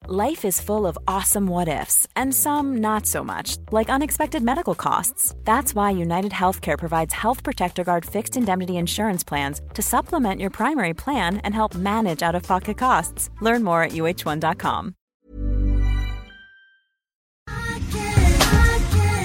Life 0.07 0.45
is 0.45 0.61
full 0.61 0.87
of 0.87 0.99
awesome 1.09 1.47
what 1.47 1.67
ifs, 1.67 2.07
and 2.14 2.35
some 2.35 2.77
not 2.83 3.07
so 3.07 3.25
much, 3.25 3.57
like 3.73 3.88
unexpected 3.88 4.43
medical 4.43 4.75
costs. 4.75 5.35
That's 5.45 5.75
why 5.75 5.93
United 5.93 6.31
Healthcare 6.33 6.79
provides 6.79 7.14
Health 7.14 7.43
Protector 7.43 7.85
Guard 7.85 8.05
fixed 8.05 8.37
indemnity 8.37 8.73
insurance 8.73 9.25
plans 9.25 9.62
to 9.73 9.81
supplement 9.81 10.43
your 10.43 10.51
primary 10.51 10.93
plan 10.93 11.38
and 11.38 11.55
help 11.55 11.75
manage 11.75 12.23
out 12.23 12.35
of 12.35 12.43
pocket 12.43 12.77
costs. 12.77 13.31
Learn 13.40 13.64
more 13.64 13.83
at 13.83 13.93
uh1.com. 13.93 14.95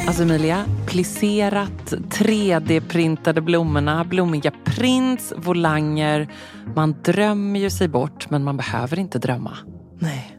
Alltså 0.08 0.24
Emilia, 0.24 0.66
plisserat, 0.86 1.94
3D-printade 2.10 3.42
blommorna, 3.42 4.04
blommiga 4.04 4.52
prints, 4.64 5.34
volanger. 5.38 6.28
Man 6.76 6.96
drömmer 7.04 7.60
ju 7.60 7.70
sig 7.70 7.88
bort, 7.88 8.30
men 8.30 8.44
man 8.44 8.58
behöver 8.58 9.00
inte 9.00 9.20
drömma. 9.20 9.58
Nej. 10.00 10.39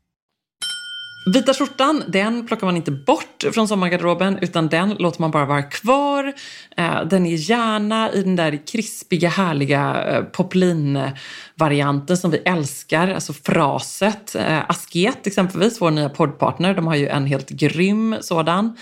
Vita 1.25 1.53
skjortan, 1.53 2.03
den 2.07 2.47
plockar 2.47 2.65
man 2.67 2.75
inte 2.77 2.91
bort 2.91 3.43
från 3.53 3.67
sommargarderoben 3.67 4.37
utan 4.41 4.67
den 4.67 4.89
låter 4.89 5.21
man 5.21 5.31
bara 5.31 5.45
vara 5.45 5.61
kvar. 5.63 6.33
Eh, 6.77 7.03
Den 7.05 7.25
är 7.25 7.35
gärna 7.35 8.11
i 8.13 8.21
den 8.23 8.35
där 8.35 8.67
krispiga, 8.67 9.29
härliga 9.29 10.03
eh, 10.03 10.23
poplin-varianten 10.23 12.17
som 12.17 12.31
vi 12.31 12.37
älskar, 12.37 13.07
alltså 13.07 13.33
fraset. 13.33 14.35
Eh, 14.35 14.59
Asket 14.69 15.27
exempelvis, 15.27 15.81
vår 15.81 15.91
nya 15.91 16.09
poddpartner, 16.09 16.73
de 16.73 16.87
har 16.87 16.95
ju 16.95 17.07
en 17.07 17.25
helt 17.25 17.49
grym 17.49 18.15
sådan. 18.21 18.77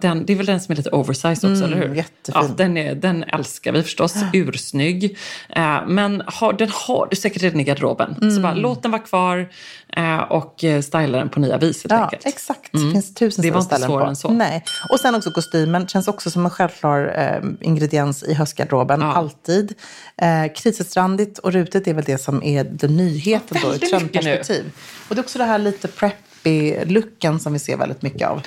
Den, 0.00 0.26
det 0.26 0.32
är 0.32 0.36
väl 0.36 0.46
den 0.46 0.60
som 0.60 0.72
är 0.72 0.76
lite 0.76 0.90
oversized 0.90 1.50
också, 1.50 1.64
Mm, 1.64 1.78
eller 1.78 1.88
hur? 1.88 1.94
jättefin. 1.94 2.42
Ja, 2.48 2.54
den, 2.56 2.76
är, 2.76 2.94
den 2.94 3.22
älskar 3.24 3.72
vi 3.72 3.82
förstås, 3.82 4.14
ursnygg. 4.32 5.18
Men 5.86 6.22
har, 6.26 6.52
den 6.52 6.68
har 6.72 7.06
du 7.10 7.16
säkert 7.16 7.42
redan 7.42 7.60
i 7.60 7.64
garderoben. 7.64 8.14
Så 8.20 8.26
Mm. 8.26 8.42
bara, 8.42 8.54
låt 8.54 8.82
den 8.82 8.90
vara 8.92 9.02
kvar 9.02 9.48
och 10.30 10.64
eh, 10.64 10.82
styla 10.82 11.18
den 11.18 11.28
på 11.28 11.40
nya 11.40 11.58
vis 11.58 11.82
helt 11.84 11.92
Ja, 11.92 12.04
enkelt. 12.04 12.26
exakt. 12.26 12.72
Det 12.72 12.78
finns 12.78 13.14
tusen 13.14 13.42
Det 13.42 13.50
var 13.50 13.60
inte 13.60 13.74
ställen 13.74 13.88
svårare 13.88 14.04
på. 14.04 14.08
än 14.10 14.16
så. 14.16 14.28
Nej. 14.30 14.64
Och 14.90 15.00
sen 15.00 15.14
också 15.14 15.30
kostymen. 15.30 15.86
Känns 15.88 16.08
också 16.08 16.30
som 16.30 16.44
en 16.44 16.50
självklar 16.50 17.14
eh, 17.18 17.66
ingrediens 17.66 18.22
i 18.22 18.34
höstgarderoben. 18.34 19.00
Ja. 19.00 19.12
Alltid. 19.12 19.74
Eh, 20.16 20.52
krisetrandigt 20.56 21.38
och 21.38 21.52
rutigt 21.52 21.86
är 21.88 21.94
väl 21.94 22.04
det 22.04 22.18
som 22.18 22.42
är 22.42 22.64
den 22.64 22.96
nyheten 22.96 23.58
då, 23.62 23.68
i 23.68 23.70
väldigt 23.70 23.82
mycket 24.02 24.22
trendperspektiv. 24.22 24.72
Och 25.08 25.14
det 25.14 25.20
är 25.20 25.22
också 25.24 25.38
det 25.38 25.44
här 25.44 25.58
lite 25.58 25.88
preppy-looken 26.46 27.38
som 27.38 27.52
vi 27.52 27.58
ser 27.58 27.76
väldigt 27.76 28.02
mycket 28.02 28.28
av. 28.28 28.42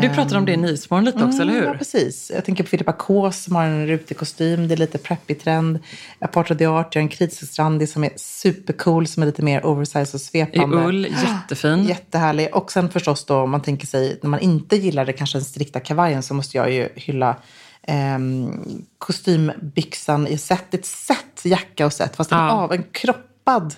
Du 0.00 0.08
pratade 0.08 0.38
om 0.38 0.44
det 0.44 0.52
i 0.52 0.56
Nyhetsmorgon 0.56 1.04
lite 1.04 1.24
också, 1.24 1.42
eller 1.42 1.52
hur? 1.52 1.64
Ja, 1.64 1.74
precis. 1.74 2.32
Jag 2.34 2.44
tänker 2.44 2.64
på 2.64 2.70
Filippa 2.70 2.92
K 2.92 3.32
som 3.32 3.56
har 3.56 3.64
en 3.64 3.86
rutig 3.86 4.16
kostym. 4.16 4.68
Det 4.68 4.74
är 4.74 4.76
lite 4.76 4.98
preppy-trend. 4.98 5.78
Apart 6.18 6.50
of 6.50 6.58
the 6.58 6.66
Art 6.66 6.94
gör 6.94 7.02
en 7.02 7.08
krisetrandig 7.08 7.88
som 7.88 8.04
är 8.04 8.10
supercool, 8.16 9.06
som 9.06 9.22
är 9.22 9.26
lite 9.26 9.42
mer 9.42 9.66
oversized 9.66 10.14
och 10.14 10.20
I 10.20 10.24
svepande. 10.24 10.76
ull, 10.76 11.06
jättefin. 11.22 11.84
Jättehärlig. 11.88 12.48
Och 12.56 12.72
sen 12.72 12.90
förstås 12.90 13.24
då, 13.24 13.36
om 13.36 13.50
man 13.50 13.62
tänker 13.62 13.86
sig, 13.86 14.18
när 14.22 14.30
man 14.30 14.40
inte 14.40 14.76
gillar 14.76 15.04
det 15.04 15.12
kanske 15.12 15.38
den 15.38 15.44
strikta 15.44 15.80
kavajen 15.80 16.22
så 16.22 16.34
måste 16.34 16.56
jag 16.56 16.72
ju 16.72 16.88
hylla 16.94 17.36
ehm, 17.82 18.50
kostymbyxan 18.98 20.26
i 20.26 20.38
set. 20.38 20.74
Ett 20.74 20.86
set 20.86 21.44
jacka 21.44 21.86
och 21.86 21.92
set, 21.92 22.16
fast 22.16 22.32
en, 22.32 22.38
Ja. 22.38 22.50
av, 22.50 22.72
en 22.72 22.82
kroppad 22.92 23.74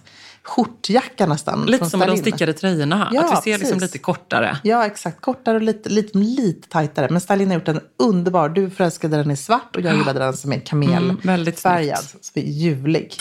skjortjacka 0.48 1.26
nästan. 1.26 1.66
Lite 1.66 1.90
som 1.90 2.00
de 2.00 2.16
stickade 2.16 2.52
tröjorna. 2.52 3.08
Ja, 3.12 3.24
att 3.34 3.46
vi 3.46 3.52
ser 3.52 3.58
liksom 3.58 3.78
lite 3.78 3.98
kortare. 3.98 4.58
Ja, 4.64 4.86
exakt. 4.86 5.20
Kortare 5.20 5.56
och 5.56 5.62
lite, 5.62 5.88
lite, 5.88 6.18
lite 6.18 6.68
tajtare. 6.68 7.06
Men 7.10 7.20
Stalin 7.20 7.48
har 7.48 7.54
gjort 7.54 7.68
en 7.68 7.80
underbar. 8.02 8.48
Du 8.48 8.70
förälskade 8.70 9.16
den 9.16 9.30
i 9.30 9.36
svart 9.36 9.76
och 9.76 9.82
jag 9.82 9.96
gillade 9.96 10.18
den 10.18 10.36
som 10.36 10.52
är 10.52 10.56
Mm, 10.72 11.16
väldigt 11.22 11.62
kamelfärgad. 11.62 11.98
snyggt. 11.98 12.24
som 12.24 12.42
är 12.42 12.46
ljuvlig. 12.46 13.12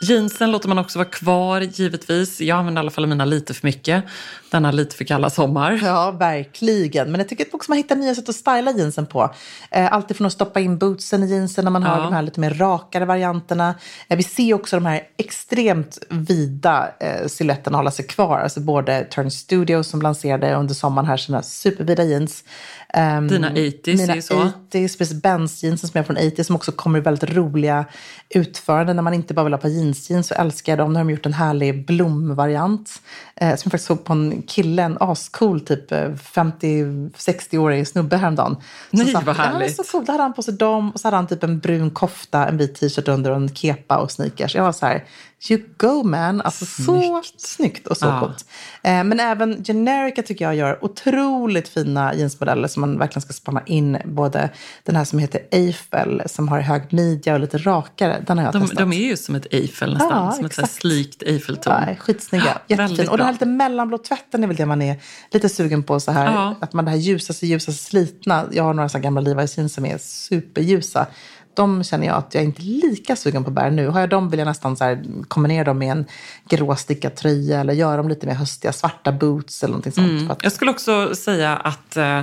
Jeansen 0.00 0.50
låter 0.52 0.68
man 0.68 0.78
också 0.78 0.98
vara 0.98 1.08
kvar, 1.08 1.60
givetvis. 1.60 2.40
Jag 2.40 2.58
använder 2.58 2.80
i 2.80 2.82
alla 2.82 2.90
fall 2.90 3.06
mina 3.06 3.24
lite 3.24 3.54
för 3.54 3.66
mycket. 3.66 4.04
Denna 4.50 4.70
lite 4.72 4.96
för 4.96 5.04
kalla 5.04 5.30
sommar. 5.30 5.80
Ja, 5.84 6.10
verkligen. 6.10 7.10
Men 7.12 7.18
jag 7.20 7.28
tycker 7.28 7.46
också 7.52 7.70
man 7.70 7.78
hittar 7.78 7.96
nya 7.96 8.14
sätt 8.14 8.28
att 8.28 8.34
styla 8.34 8.70
jeansen 8.70 9.06
på. 9.06 9.34
Eh, 9.70 9.92
alltid 9.92 10.16
från 10.16 10.26
att 10.26 10.32
stoppa 10.32 10.60
in 10.60 10.78
bootsen 10.78 11.22
i 11.22 11.26
jeansen 11.26 11.64
när 11.64 11.70
man 11.72 11.82
har 11.82 11.96
Ja. 11.98 12.04
de 12.04 12.12
här 12.12 12.22
lite 12.22 12.40
mer 12.40 12.54
rakare 12.54 13.04
varianterna. 13.04 13.74
Eh, 14.08 14.16
vi 14.16 14.22
ser 14.22 14.54
också 14.54 14.76
de 14.76 14.86
här 14.86 15.02
extremt 15.16 15.98
vida 16.10 16.88
eh, 17.00 17.26
silhuetterna 17.26 17.76
hålla 17.78 17.90
sig 17.90 18.06
kvar. 18.06 18.38
Alltså 18.38 18.60
både 18.60 19.04
Turn 19.04 19.30
Studio 19.30 19.82
som 19.82 20.02
lanserade 20.02 20.54
under 20.54 20.74
sommaren 20.74 21.08
här 21.08 21.16
sina 21.16 21.42
supervida 21.42 22.04
jeans. 22.04 22.44
Ehm, 22.88 23.28
Dina 23.28 23.50
80s 23.50 23.96
mina 23.96 24.12
är 24.12 24.16
ju 24.16 24.22
så. 24.22 24.34
80s, 24.70 24.98
precis 24.98 25.22
Benz 25.22 25.62
jeansen 25.62 25.88
som 25.90 25.98
är 26.00 26.04
från 26.04 26.16
80s 26.18 26.42
som 26.42 26.56
också 26.56 26.72
kommer 26.72 26.98
i 26.98 27.02
väldigt 27.02 27.30
roliga 27.30 27.84
utföranden. 28.30 28.96
När 28.96 29.02
man 29.02 29.14
inte 29.14 29.34
bara 29.34 29.44
vill 29.44 29.52
ha 29.52 29.58
på 29.60 29.68
jeansjeans 29.94 30.26
så 30.28 30.34
älskar 30.34 30.72
jag 30.72 30.78
dem. 30.78 30.92
Nu 30.92 30.98
har 30.98 31.04
de 31.04 31.10
gjort 31.12 31.26
en 31.26 31.32
härlig 31.32 31.86
blomvariant. 31.86 32.90
Eh, 33.36 33.48
som 33.48 33.50
jag 33.50 33.60
faktiskt 33.72 33.84
såg 33.86 34.04
på 34.04 34.12
en 34.12 34.42
kille, 34.42 34.82
en 34.82 34.96
ascool 35.00 35.60
typ 35.60 35.92
eh, 35.92 36.08
50-60-årig 36.08 37.86
snubbe 37.88 38.16
häromdagen. 38.16 38.56
Nej, 38.90 39.06
satt- 39.12 39.24
vad 39.24 39.36
Ja, 39.36 39.42
härligt. 39.42 39.76
så 39.76 39.82
cool. 39.84 40.04
Då 40.04 40.12
hade 40.12 40.22
han 40.22 40.32
på 40.34 40.42
sig 40.42 40.54
dem 40.54 40.90
och 40.90 41.00
så 41.00 41.06
hade 41.06 41.16
han 41.16 41.26
typ 41.26 41.42
en 41.44 41.58
brun 41.58 41.90
kofta, 41.90 42.46
en 42.46 42.56
vit 42.56 42.74
t-shirt 42.74 43.08
under 43.08 43.30
och 43.30 43.36
en 43.36 43.54
kepa 43.54 43.96
och 43.98 44.10
sneakers. 44.10 44.54
Jag 44.54 44.62
var 44.62 44.72
så 44.72 44.86
här, 44.86 45.04
you 45.50 45.62
go 45.76 46.02
man. 46.02 46.40
Alltså 46.40 46.66
så 46.66 47.22
snyggt 47.36 47.86
och 47.86 47.96
så 47.96 48.06
Ja. 48.06 48.20
coolt. 48.20 48.44
Eh, 48.82 49.04
men 49.04 49.20
även 49.20 49.64
Generica 49.64 50.22
tycker 50.22 50.44
jag 50.44 50.54
gör 50.54 50.84
otroligt 50.84 51.68
fina 51.68 52.14
jeansmodeller 52.14 52.68
som 52.68 52.80
man 52.80 52.98
verkligen 52.98 53.22
ska 53.22 53.32
spana 53.32 53.62
in. 53.66 53.98
Både 54.04 54.50
den 54.84 54.96
här 54.96 55.04
som 55.04 55.18
heter 55.18 55.40
Eiffel 55.50 56.22
som 56.26 56.48
har 56.48 56.60
hög 56.60 56.92
midja 56.92 57.34
och 57.34 57.40
lite 57.40 57.58
rakare. 57.58 58.22
Den 58.26 58.38
har 58.38 58.44
jag 58.44 58.52
De, 58.52 58.60
testat. 58.62 58.78
de 58.78 58.92
är 58.92 58.96
ju 59.08 59.16
som 59.16 59.34
ett 59.34 59.46
Eiffel 59.54 59.92
nästan. 59.92 60.24
Ja, 60.26 60.32
som 60.32 60.44
ett 60.44 60.52
exakt. 60.52 60.72
slikt 60.72 61.22
Eiffeltorn. 61.22 61.84
Ja, 61.88 61.94
skitsnygga. 61.94 62.58
Jättefin. 62.68 63.08
Och 63.08 63.16
den 63.16 63.26
här 63.26 63.32
lite 63.32 63.46
mellanblå 63.46 63.98
tvätten 63.98 64.42
är 64.42 64.46
väl 64.46 64.56
det 64.56 64.66
man 64.66 64.82
är 64.82 65.00
lite 65.30 65.48
sugen 65.48 65.82
på. 65.82 66.00
så 66.00 66.10
här. 66.12 66.32
Ja. 66.32 66.54
Att 66.60 66.72
man 66.72 66.84
det 66.84 66.90
här 66.90 66.98
ljusaste, 66.98 67.46
ljusaste 67.46 67.84
slitna. 67.84 68.44
Jag 68.52 68.64
har 68.64 68.74
några 68.74 68.88
så 68.88 68.98
här 68.98 69.02
gamla 69.02 69.20
Levi's 69.20 69.56
jeans 69.58 69.74
som 69.74 69.86
är 69.86 69.98
superljusa. 69.98 71.06
De 71.56 71.84
känner 71.84 72.06
jag 72.06 72.16
att 72.16 72.34
jag 72.34 72.44
inte 72.44 72.62
är 72.62 72.64
lika 72.64 73.16
sugen 73.16 73.44
på 73.44 73.50
att 73.50 73.54
bära 73.54 73.70
nu. 73.70 73.88
Har 73.88 74.00
jag 74.00 74.08
dem 74.08 74.30
vill 74.30 74.38
jag 74.38 74.46
nästan 74.46 74.76
så 74.76 74.84
här, 74.84 75.04
kombinera 75.28 75.64
dem 75.64 75.78
med 75.78 75.92
en 75.92 76.04
grå 76.48 76.76
stickad 76.76 77.14
tröja 77.14 77.60
eller 77.60 77.72
göra 77.74 77.96
dem 77.96 78.08
lite 78.08 78.26
mer 78.26 78.34
höstiga, 78.34 78.72
svarta 78.72 79.12
boots 79.12 79.62
eller 79.62 79.72
någonting 79.72 79.92
sånt. 79.92 80.26
För 80.26 80.32
att, 80.32 80.42
Jag 80.42 80.52
skulle 80.52 80.70
också 80.70 81.14
säga 81.14 81.56
att 81.56 81.96
eh, 81.96 82.20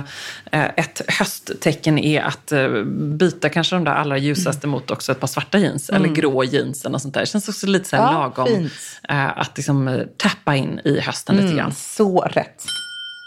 ett 0.52 1.02
hösttecken 1.08 1.98
är 1.98 2.22
att 2.22 2.52
eh, 2.52 2.68
byta 2.94 3.48
kanske 3.48 3.76
de 3.76 3.84
där 3.84 3.92
allra 3.94 4.18
ljusaste 4.18 4.66
mot 4.66 4.90
också 4.90 5.12
ett 5.12 5.20
par 5.20 5.26
svarta 5.26 5.58
jeans. 5.58 5.90
Eller 5.90 6.08
grå 6.08 6.44
jeans 6.44 6.80
eller 6.84 6.92
något 6.92 7.02
sånt 7.02 7.14
där. 7.14 7.20
Det 7.20 7.26
känns 7.26 7.48
också 7.48 7.66
lite 7.66 7.88
så 7.88 7.96
här 7.96 8.02
Ja, 8.02 8.12
lagom 8.12 8.68
eh, 9.08 9.38
att 9.38 9.56
liksom 9.56 9.88
eh, 9.88 10.00
tappa 10.16 10.56
in 10.56 10.80
i 10.84 11.00
hösten 11.00 11.36
lite 11.36 11.56
grann. 11.56 11.72
Så 11.74 12.20
rätt. 12.20 12.64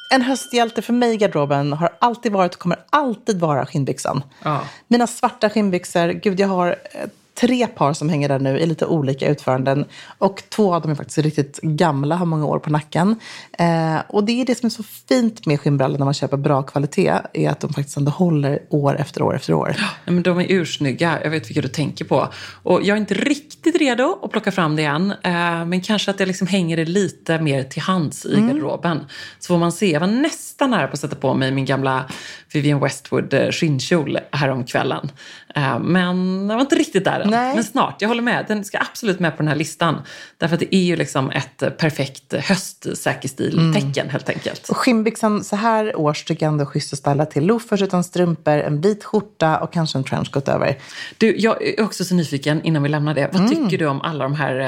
En 0.09 0.21
hösthjälte 0.21 0.81
för 0.81 0.93
mig 0.93 1.13
i 1.13 1.17
garderoben 1.17 1.73
har 1.73 1.89
alltid 1.99 2.31
varit 2.31 2.53
och 2.53 2.59
kommer 2.59 2.79
alltid 2.89 3.39
vara 3.39 3.65
skinnbyxan. 3.65 4.23
Ja. 4.43 4.61
Mina 4.87 5.07
svarta 5.07 5.49
skinnbyxor, 5.49 6.07
gud 6.07 6.39
jag 6.39 6.47
har 6.47 6.67
eh, 6.91 7.09
tre 7.39 7.67
par 7.67 7.93
som 7.93 8.09
hänger 8.09 8.29
där 8.29 8.39
nu 8.39 8.59
i 8.59 8.65
lite 8.65 8.85
olika 8.85 9.29
utföranden. 9.29 9.85
Och 10.17 10.43
två 10.49 10.73
av 10.73 10.81
dem 10.81 10.91
är 10.91 10.95
faktiskt 10.95 11.17
riktigt 11.17 11.59
gamla, 11.61 12.15
har 12.15 12.25
många 12.25 12.45
år 12.45 12.59
på 12.59 12.69
nacken. 12.69 13.19
Eh, 13.59 13.97
och 14.07 14.23
det 14.23 14.41
är 14.41 14.45
det 14.45 14.55
som 14.55 14.67
är 14.67 14.71
så 14.71 14.83
fint 14.83 15.45
med 15.45 15.59
skinnbrallor 15.61 15.97
när 15.97 16.05
man 16.05 16.13
köper 16.13 16.37
bra 16.37 16.63
kvalitet, 16.63 17.13
är 17.33 17.49
att 17.49 17.59
de 17.59 17.73
faktiskt 17.73 17.97
ändå 17.97 18.11
håller 18.11 18.59
år 18.69 18.99
efter 18.99 19.21
år 19.21 19.35
efter 19.35 19.53
år. 19.53 19.75
Nej, 19.77 20.13
men 20.13 20.23
de 20.23 20.39
är 20.39 20.45
ursnygga. 20.49 21.19
Jag 21.23 21.29
vet 21.29 21.49
vilka 21.49 21.61
du 21.61 21.67
tänker 21.67 22.05
på. 22.05 22.27
Och 22.63 22.83
jag 22.83 22.95
är 22.95 23.01
inte 23.01 23.13
riktigt 23.13 23.75
redo 23.75 24.19
att 24.23 24.31
plocka 24.31 24.51
fram 24.51 24.75
det 24.75 24.83
än. 24.83 25.11
Eh, 25.11 25.65
men 25.65 25.81
kanske 25.81 26.11
att 26.11 26.19
jag 26.19 26.27
liksom 26.27 26.47
hänger 26.47 26.77
det 26.77 26.85
lite 26.85 27.39
mer 27.39 27.63
till 27.63 27.81
hands 27.81 28.25
i 28.25 28.41
garderoben. 28.41 28.99
Så 29.39 29.47
får 29.47 29.57
man 29.57 29.71
se. 29.71 29.91
Jag 29.91 29.99
var 29.99 30.07
nästan 30.07 30.69
nära 30.69 30.87
på 30.87 30.93
att 30.93 30.99
sätta 30.99 31.15
på 31.15 31.33
mig 31.33 31.51
min 31.51 31.65
gamla 31.65 32.05
Vivienne 32.53 32.81
Westwood 32.81 33.33
eh, 33.33 33.49
skinnkjol 33.51 34.19
häromkvällen. 34.31 35.09
Eh, 35.55 35.79
men 35.79 36.39
jag 36.49 36.55
var 36.55 36.61
inte 36.61 36.75
riktigt 36.75 37.05
där 37.05 37.19
än. 37.19 37.29
Nej. 37.29 37.55
Men 37.55 37.63
snart. 37.63 38.01
Jag 38.01 38.07
håller 38.09 38.21
med. 38.21 38.45
Den 38.47 38.63
ska 38.65 38.77
absolut 38.79 39.19
med 39.19 39.31
på 39.31 39.43
den 39.43 39.47
här 39.47 39.55
listan. 39.55 40.01
Därför 40.37 40.53
att 40.53 40.59
det 40.59 40.75
är 40.75 40.83
ju 40.83 40.95
liksom 40.95 41.31
ett 41.31 41.61
eh, 41.61 41.69
perfekt 41.69 42.33
höstsäkerstil-tecken 42.33 44.09
helt 44.09 44.29
enkelt. 44.29 44.69
Och 44.69 44.77
skinnbyxan 44.77 45.43
så 45.43 45.55
här 45.55 45.95
års 45.99 46.23
tycker 46.23 46.45
jag 46.45 46.51
ändå 46.51 46.61
är 46.63 46.65
schysst 46.65 46.93
att 46.93 46.99
ställa 46.99 47.25
till 47.25 47.45
loafers 47.45 47.81
utan 47.81 48.03
strumpor, 48.03 48.53
en 48.53 48.81
vit 48.81 49.03
skjorta 49.03 49.57
och 49.59 49.73
kanske 49.73 49.97
en 49.97 50.03
trenchcoat 50.03 50.47
över. 50.47 50.77
Du, 51.17 51.35
jag 51.37 51.63
är 51.63 51.83
också 51.83 52.05
så 52.05 52.15
nyfiken 52.15 52.63
innan 52.63 52.83
vi 52.83 52.89
lämnar 52.89 53.13
det. 53.13 53.29
Vad 53.33 53.41
Mm. 53.45 53.49
tycker 53.63 53.77
du 53.77 53.85
om 53.87 54.01
alla 54.01 54.23
de 54.23 54.33
här 54.33 54.59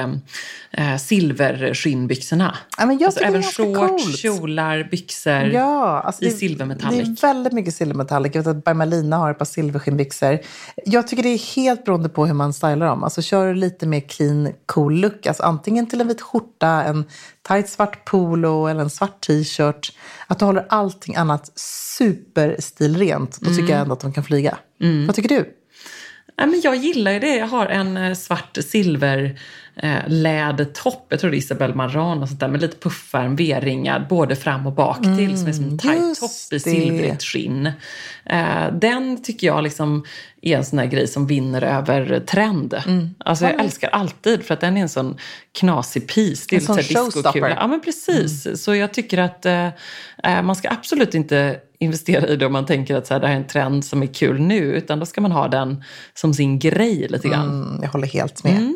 eh, 0.71 0.97
silverskinnbyxorna? 0.97 2.57
Ja, 2.77 2.85
men 2.85 2.97
jag 2.97 3.07
alltså 3.07 3.23
även 3.23 3.43
shorts, 3.43 3.77
coolt. 4.03 4.17
kjolar, 4.17 4.87
byxor 4.91 5.33
Ja, 5.43 6.01
alltså 6.01 6.23
i 6.25 6.31
silvermetallic. 6.31 7.07
Det 7.19 7.27
är 7.27 7.33
väldigt 7.33 7.53
mycket 7.53 7.75
silvermetallic. 7.75 8.35
Jag 8.35 8.43
vet 8.43 8.57
att 8.57 8.63
Bermalina 8.63 9.17
har 9.17 9.31
ett 9.31 9.37
par 9.37 9.45
silverskinnbyxor. 9.45 10.39
Jag 10.85 11.07
tycker 11.07 11.23
det 11.23 11.29
är 11.29 11.55
helt 11.55 11.85
beroende 11.85 12.09
på 12.09 12.25
hur 12.25 12.33
man 12.33 12.53
stylar 12.53 12.87
dem. 12.87 13.03
Alltså 13.03 13.21
kör 13.21 13.47
du 13.47 13.53
lite 13.53 13.87
mer 13.87 13.99
clean, 13.99 14.53
cool 14.65 14.99
look. 14.99 15.25
Alltså 15.25 15.43
antingen 15.43 15.87
till 15.87 16.01
en 16.01 16.07
vit 16.07 16.21
skjorta, 16.21 16.83
en 16.83 17.05
tight 17.47 17.69
svart 17.69 18.05
polo 18.05 18.67
eller 18.67 18.81
en 18.81 18.89
svart 18.89 19.21
t-shirt. 19.27 19.93
Att 20.27 20.39
du 20.39 20.45
håller 20.45 20.65
allting 20.69 21.15
annat 21.15 21.51
superstilrent. 21.59 23.37
Då 23.41 23.49
tycker 23.49 23.73
jag 23.73 23.81
ändå 23.81 23.93
att 23.93 23.99
de 23.99 24.13
kan 24.13 24.23
flyga. 24.23 24.57
Vad 25.07 25.15
tycker 25.15 25.29
du? 25.29 25.53
Nej, 26.37 26.47
men 26.47 26.61
jag 26.61 26.75
gillar 26.75 27.11
ju 27.11 27.19
det. 27.19 27.35
Jag 27.35 27.47
har 27.47 27.65
en 27.65 27.97
eh, 27.97 28.13
svart 28.13 28.57
silver 28.61 29.39
eh, 29.77 29.99
lädertopp. 30.07 31.05
Jag 31.09 31.19
tror 31.19 31.31
det 31.31 31.37
är 31.37 31.39
Isabelle 31.39 31.73
Marant 31.73 32.21
och 32.21 32.27
sånt 32.27 32.39
där. 32.39 32.47
Med 32.47 32.61
lite 32.61 32.77
puffärm, 32.77 33.35
V-ringad, 33.35 34.07
både 34.07 34.35
fram 34.35 34.67
och 34.67 34.73
bak 34.73 35.03
till. 35.03 35.37
Som 35.37 35.47
är 35.47 35.53
som 35.53 35.63
en 35.63 35.77
tight 35.77 35.99
just 35.99 36.21
topp 36.21 36.53
i 36.53 36.59
silvrigt 36.59 37.23
skinn. 37.23 37.71
Eh, 38.25 38.73
den 38.73 39.23
tycker 39.23 39.47
jag 39.47 39.63
liksom 39.63 40.05
är 40.41 40.57
en 40.57 40.65
sån 40.65 40.79
här 40.79 40.85
grej 40.85 41.07
som 41.07 41.27
vinner 41.27 41.61
över 41.61 42.19
trend. 42.19 42.73
Alltså 43.19 43.45
jag 43.45 43.59
älskar 43.59 43.89
alltid 43.89 44.43
för 44.43 44.53
att 44.53 44.61
den 44.61 44.77
är 44.77 44.81
en 44.81 44.89
sån 44.89 45.17
knasig 45.59 46.07
piece. 46.07 46.45
Det 46.49 46.55
är 46.55 46.59
En 46.59 46.65
sån 46.65 46.77
showstopper. 46.77 47.49
Ja 47.49 47.67
men 47.67 47.81
precis. 47.81 48.63
Så 48.63 48.75
jag 48.75 48.93
tycker 48.93 49.17
att 49.17 49.45
eh, 49.45 49.67
eh, 50.23 50.41
man 50.41 50.55
ska 50.55 50.69
absolut 50.69 51.15
inte 51.15 51.59
investera 51.79 52.27
i 52.27 52.35
det 52.35 52.45
om 52.45 52.53
man 52.53 52.65
tänker 52.65 52.95
att 52.95 53.07
så 53.07 53.13
här, 53.13 53.21
det 53.21 53.27
här 53.27 53.33
är 53.33 53.37
en 53.37 53.47
trend 53.47 53.85
som 53.85 54.03
är 54.03 54.07
kul 54.07 54.41
nu. 54.41 54.59
Utan 54.59 54.99
då 54.99 55.05
ska 55.05 55.21
man 55.21 55.31
ha 55.31 55.47
den 55.47 55.83
som 56.13 56.33
sin 56.33 56.59
grej 56.59 57.07
lite 57.09 57.27
grann. 57.27 57.63
Mm, 57.63 57.83
jag 57.83 57.89
håller 57.89 58.07
helt 58.07 58.43
med. 58.43 58.73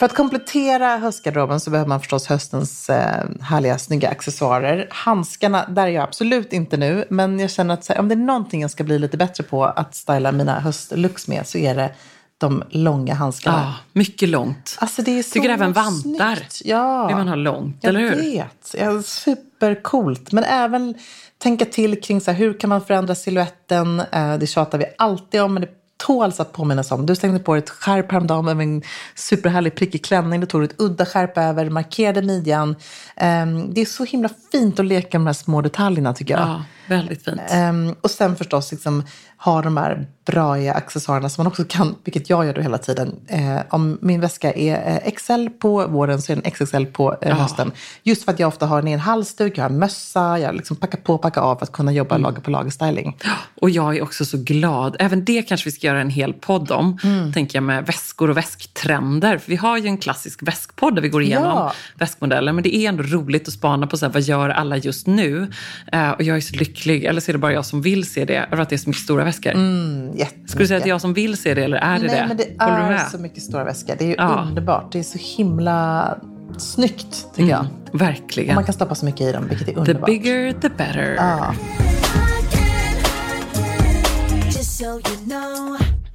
För 0.00 0.06
att 0.06 0.14
komplettera 0.14 0.96
höstgarderoben 0.96 1.60
så 1.60 1.70
behöver 1.70 1.88
man 1.88 2.00
förstås 2.00 2.26
höstens 2.26 2.90
eh, 2.90 3.24
härliga, 3.40 3.78
snygga 3.78 4.08
accessoarer. 4.08 4.88
Handskarna, 4.90 5.66
där 5.68 5.82
är 5.82 5.90
jag 5.90 6.02
absolut 6.02 6.52
inte 6.52 6.76
nu. 6.76 7.04
Men 7.10 7.40
jag 7.40 7.50
känner 7.50 7.74
att 7.74 7.88
här, 7.88 7.98
om 7.98 8.08
det 8.08 8.14
är 8.14 8.16
någonting 8.16 8.62
jag 8.62 8.70
ska 8.70 8.84
bli 8.84 8.98
lite 8.98 9.16
bättre 9.16 9.44
på 9.44 9.64
att 9.64 9.94
styla 9.94 10.32
mina 10.32 10.60
höstlooks 10.60 11.28
med 11.28 11.46
så 11.46 11.58
är 11.58 11.74
det 11.74 11.94
de 12.38 12.62
långa 12.70 13.14
handskarna. 13.14 13.62
Ja, 13.62 13.74
mycket 13.92 14.28
långt. 14.28 14.76
Alltså 14.78 15.02
det 15.02 15.18
är 15.18 15.22
så 15.22 15.30
Tycker 15.30 15.48
även 15.48 15.72
vantar 15.72 16.34
snyggt. 16.36 16.62
Ja. 16.64 17.06
vill 17.06 17.16
man 17.16 17.28
ha 17.28 17.34
långt, 17.34 17.76
jag 17.80 17.88
eller 17.88 18.00
hur? 18.00 18.16
vet. 18.16 18.74
Ja, 18.78 19.02
supercoolt. 19.02 20.32
Men 20.32 20.44
även 20.44 20.94
tänka 21.38 21.64
till 21.64 22.00
kring 22.00 22.20
så 22.20 22.30
här, 22.30 22.38
hur 22.38 22.58
kan 22.58 22.70
man 22.70 22.80
förändra 22.84 23.14
siluetten. 23.14 24.00
Eh, 24.00 24.34
det 24.38 24.46
tjatar 24.46 24.78
vi 24.78 24.84
alltid 24.98 25.42
om, 25.42 25.54
men 25.54 25.60
det 25.60 25.68
tåls 26.06 26.40
att 26.40 26.52
påminnas 26.52 26.92
om. 26.92 27.06
Du 27.06 27.16
slängde 27.16 27.38
på 27.38 27.54
dig 27.54 27.62
ett 27.62 27.70
skärp 27.70 28.12
häromdagen 28.12 28.44
med 28.44 28.60
en 28.60 28.82
superhärlig 29.14 29.74
prickig 29.74 30.04
klänning. 30.04 30.40
Du 30.40 30.46
tog 30.46 30.64
ett 30.64 30.80
udda 30.80 31.06
skärp 31.06 31.38
över, 31.38 31.70
markerade 31.70 32.22
midjan. 32.22 32.76
Ehm, 33.16 33.74
det 33.74 33.80
är 33.80 33.86
så 33.86 34.04
himla 34.04 34.28
fint 34.52 34.80
att 34.80 34.86
leka 34.86 35.18
med 35.18 35.24
de 35.24 35.26
här 35.26 35.34
små 35.34 35.60
detaljerna 35.60 36.14
tycker 36.14 36.34
jag. 36.34 36.48
Ja, 36.48 36.64
väldigt 36.90 37.24
fint. 37.24 37.40
Ehm, 37.50 37.94
och 38.00 38.10
sen 38.10 38.36
förstås 38.36 38.72
liksom 38.72 39.04
ha 39.36 39.62
de 39.62 39.76
här 39.76 40.06
braiga 40.26 40.74
accessoarerna 40.74 41.28
som 41.28 41.44
man 41.44 41.50
också 41.50 41.64
kan, 41.68 41.94
vilket 42.04 42.30
jag 42.30 42.46
gör 42.46 42.54
då 42.54 42.60
hela 42.60 42.78
tiden. 42.78 43.14
Eh, 43.26 43.58
om 43.70 43.98
min 44.02 44.20
väska 44.20 44.52
är 44.52 45.00
eh, 45.04 45.10
XL 45.12 45.48
på 45.60 45.86
våren 45.86 46.22
så 46.22 46.32
är 46.32 46.36
den 46.36 46.50
XXL 46.52 46.84
på 46.86 47.16
eh, 47.20 47.36
hösten. 47.38 47.72
Just 48.02 48.24
för 48.24 48.32
att 48.32 48.38
jag 48.40 48.48
ofta 48.48 48.66
har 48.66 48.82
en 48.82 48.98
halsduk, 49.00 49.58
jag 49.58 49.64
har 49.64 49.70
mössa, 49.70 50.38
jag 50.38 50.54
liksom 50.54 50.76
packar 50.76 50.98
på 50.98 51.14
och 51.14 51.22
packar 51.22 51.40
av 51.40 51.56
för 51.56 51.64
att 51.64 51.72
kunna 51.72 51.92
jobba 51.92 52.16
lager 52.16 52.40
på 52.40 52.50
lager 52.50 52.70
styling. 52.70 53.16
Och 53.60 53.70
jag 53.70 53.96
är 53.96 54.02
också 54.02 54.24
så 54.24 54.36
glad. 54.38 54.96
Även 54.98 55.24
det 55.24 55.42
kanske 55.42 55.64
vi 55.68 55.72
ska 55.72 55.86
göra 55.86 56.00
en 56.00 56.10
hel 56.10 56.32
podd 56.32 56.70
om. 56.70 56.98
Mm. 57.04 57.32
Tänker 57.32 57.56
jag 57.56 57.62
med 57.62 57.86
väskor 57.86 58.30
och 58.30 58.36
väsktrender. 58.36 59.38
För 59.38 59.50
vi 59.50 59.56
har 59.56 59.78
ju 59.78 59.86
en 59.86 59.98
klassisk 59.98 60.42
väskpodd 60.42 60.94
där 60.94 61.02
vi 61.02 61.08
går 61.08 61.22
igenom 61.22 61.44
Ja. 61.44 61.72
väskmodeller. 61.94 62.52
Men 62.52 62.62
det 62.64 62.76
är 62.76 62.88
ändå 62.88 63.02
roligt 63.02 63.48
att 63.48 63.54
spana 63.54 63.86
på 63.86 63.96
så 63.96 64.06
här, 64.06 64.12
vad 64.12 64.22
gör 64.22 64.48
alla 64.48 64.76
just 64.76 65.06
nu. 65.06 65.50
Eh, 65.92 66.10
och 66.10 66.22
jag 66.22 66.36
är 66.36 66.40
så 66.40 66.56
lycklig, 66.56 66.79
eller 66.86 67.20
så 67.20 67.30
är 67.30 67.32
det 67.32 67.38
bara 67.38 67.52
jag 67.52 67.64
som 67.66 67.82
vill 67.82 68.04
se 68.10 68.24
det, 68.24 68.36
över 68.52 68.62
att 68.62 68.68
det 68.68 68.76
är 68.76 68.78
så 68.78 68.88
mycket 68.88 69.02
stora 69.02 69.24
väskor. 69.24 69.50
Mm. 69.52 70.12
Skulle 70.46 70.64
du 70.64 70.66
säga 70.68 70.76
att 70.76 70.82
det 70.82 70.88
är 70.88 70.92
jag 70.92 71.00
som 71.00 71.14
vill 71.14 71.36
se 71.36 71.54
det 71.54 71.64
eller 71.64 71.76
är 71.76 71.98
det 72.00 72.06
Nej, 72.06 72.16
det? 72.20 72.26
men 72.28 72.36
det 72.36 72.64
Håller 72.64 72.92
är 72.92 73.08
så 73.10 73.18
mycket 73.18 73.42
stora 73.42 73.64
väskor. 73.64 73.94
Det 73.98 74.04
är 74.04 74.08
ju 74.08 74.14
Ja. 74.18 74.44
underbart. 74.48 74.92
Det 74.92 74.98
är 74.98 75.02
så 75.02 75.18
himla 75.36 76.14
snyggt 76.58 77.26
tycker 77.36 77.50
jag. 77.50 77.66
Och 77.92 78.00
Verkligen. 78.00 78.54
man 78.54 78.64
kan 78.64 78.74
stoppa 78.74 78.94
så 78.94 79.04
mycket 79.04 79.20
i 79.20 79.32
dem, 79.32 79.44
vilket 79.48 79.68
är 79.68 79.72
The 79.72 79.78
underbart. 79.80 80.06
bigger 80.06 80.52
the 80.52 80.68
better. 80.68 81.14
Ja. 81.18 81.54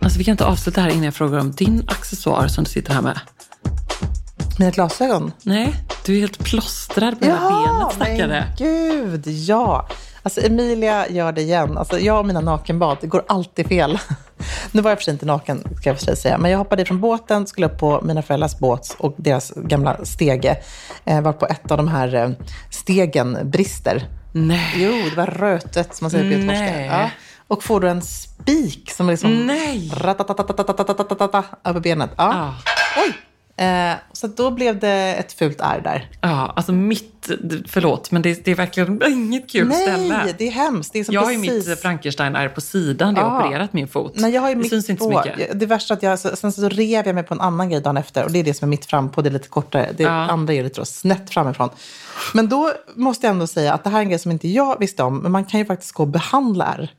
Alltså, 0.02 0.18
vi 0.20 0.24
kan 0.24 0.32
inte 0.32 0.46
avsluta 0.46 0.82
här 0.82 0.90
innan 0.90 1.04
jag 1.04 1.14
frågar 1.14 1.40
om 1.40 1.52
din 1.52 1.84
accessoar 1.88 2.48
som 2.48 2.64
du 2.64 2.70
sitter 2.70 2.94
här 2.94 3.02
med. 3.02 3.20
Mina 4.60 4.72
glasögon. 4.72 5.32
Nej, 5.44 5.76
du 6.06 6.16
är 6.16 6.20
helt 6.20 6.40
plåstrad 6.40 7.20
på 7.20 7.26
hela 7.26 7.40
benet 7.40 7.94
stackare. 7.96 8.46
men 8.48 8.56
gud, 8.58 9.28
ja. 9.28 9.88
Alltså 10.26 10.42
Emilia 10.46 11.10
gör 11.10 11.32
det 11.32 11.42
igen. 11.42 11.78
Alltså, 11.78 12.00
jag 12.00 12.20
och 12.20 12.26
mina 12.26 12.42
nakenbad, 12.42 12.98
det 13.02 13.08
går 13.08 13.24
alltid 13.28 13.68
fel. 13.68 14.00
Nu 14.72 14.82
var 14.82 14.92
jag 14.92 14.98
för 14.98 15.04
sig 15.04 15.12
inte 15.12 15.26
naken, 15.26 15.64
ska 15.78 15.90
jag 15.90 15.98
för 15.98 16.06
sig 16.06 16.18
säga. 16.18 16.38
Men 16.38 16.52
jag 16.52 16.58
hoppade 16.58 16.86
från 16.86 17.02
båten, 17.02 17.48
skulle 17.48 17.68
upp 17.68 17.80
på 17.80 18.02
mina 18.02 18.22
föräldrars 18.22 18.60
båt 18.60 18.96
och 18.98 19.14
deras 19.18 19.54
gamla 19.56 20.06
stege. 20.06 20.58
Eh, 21.06 21.22
var 21.22 21.34
på 21.34 21.46
ett 21.46 21.72
av 21.72 21.78
de 21.78 21.88
här 21.88 22.16
eh, 22.16 22.30
stegen 22.70 23.38
brister. 23.44 24.08
Nej. 24.32 24.74
Jo, 24.76 25.10
det 25.10 25.16
var 25.16 25.26
rötet, 25.26 25.96
som 25.96 26.06
man 26.06 26.12
säger 26.12 26.24
på 26.24 26.32
göteborgska. 26.32 26.86
Ja. 26.86 27.10
Och 27.48 27.64
får 27.64 27.80
du 27.80 27.90
en 27.90 28.02
spik 28.02 28.92
som 28.92 29.10
liksom... 29.10 29.48
Nej! 29.48 29.92
Över 31.64 31.80
benet. 31.80 32.10
Ja. 32.18 32.24
Ah. 32.24 32.54
Oj! 33.06 33.14
Eh, 33.58 33.94
så 34.14 34.28
då 34.28 34.52
blev 34.52 34.80
det 34.80 35.16
ett 35.20 35.34
fult 35.34 35.62
ärr 35.62 35.82
där. 35.84 36.10
Ja, 36.22 36.54
alltså 36.56 36.72
mitt, 36.72 37.30
förlåt, 37.68 38.12
men 38.12 38.22
det, 38.22 38.46
det 38.46 38.52
är 38.52 38.56
verkligen 38.56 39.02
inget 39.08 39.50
kul 39.52 39.68
Nej, 39.68 39.82
ställe. 39.82 40.36
det 40.38 40.48
är 40.48 40.52
hemskt. 40.52 40.94
Det 40.94 41.00
är 41.00 41.14
jag 41.14 41.22
har 41.22 41.32
ju 41.32 41.42
precis... 41.42 41.68
mitt 41.68 41.80
Frankenstein 41.82 42.36
är 42.36 42.50
på 42.50 42.62
sidan 42.62 43.14
där 43.14 43.22
jag 43.22 43.30
har 43.30 43.40
Ja. 43.42 43.48
opererat 43.48 43.74
min 43.74 43.88
fot. 43.88 44.12
Nej, 44.16 44.34
jag 44.34 44.42
har 44.42 44.50
ju 44.50 44.56
det 44.56 44.62
mitt 44.62 44.70
syns 44.70 44.90
inte 44.90 45.04
så 45.04 45.12
på. 45.12 45.24
mycket. 45.26 45.60
Det 45.60 45.66
värsta 45.66 45.94
är 45.94 45.98
att 45.98 46.04
jag, 46.04 46.38
sen 46.38 46.52
så 46.52 46.70
rev 46.70 47.06
jag 47.06 47.16
mig 47.16 47.24
på 47.24 47.34
en 47.34 47.42
annan 47.42 47.70
grej 47.70 47.82
dagen 47.82 47.98
efter. 47.98 48.24
Och 48.26 48.32
det 48.32 48.40
är 48.40 48.44
det 48.44 48.54
som 48.54 48.66
är 48.66 48.70
mitt 48.70 48.86
fram 48.86 49.12
på. 49.12 49.22
Det 49.22 49.30
är 49.30 49.32
lite 49.32 49.48
kortare. 49.50 49.90
Det 49.98 50.04
Ja. 50.04 50.10
andra 50.10 50.54
är 50.54 50.64
lite 50.64 50.82
då 50.82 50.86
snett 50.86 51.30
framifrån. 51.30 51.70
Men 52.34 52.50
då 52.50 52.72
måste 52.96 53.28
jag 53.28 53.32
ändå 53.34 53.48
säga 53.48 53.74
att 53.74 53.84
det 53.84 53.90
här 53.90 53.98
är 53.98 54.02
en 54.04 54.10
grej 54.10 54.20
som 54.20 54.32
inte 54.32 54.48
jag 54.48 54.80
visste 54.80 55.04
om. 55.04 55.18
Men 55.18 55.32
man 55.32 55.46
kan 55.46 55.60
ju 55.60 55.66
faktiskt 55.66 55.92
gå 55.92 56.04
och 56.04 56.10
behandla 56.10 56.66
ärr. 56.66 56.90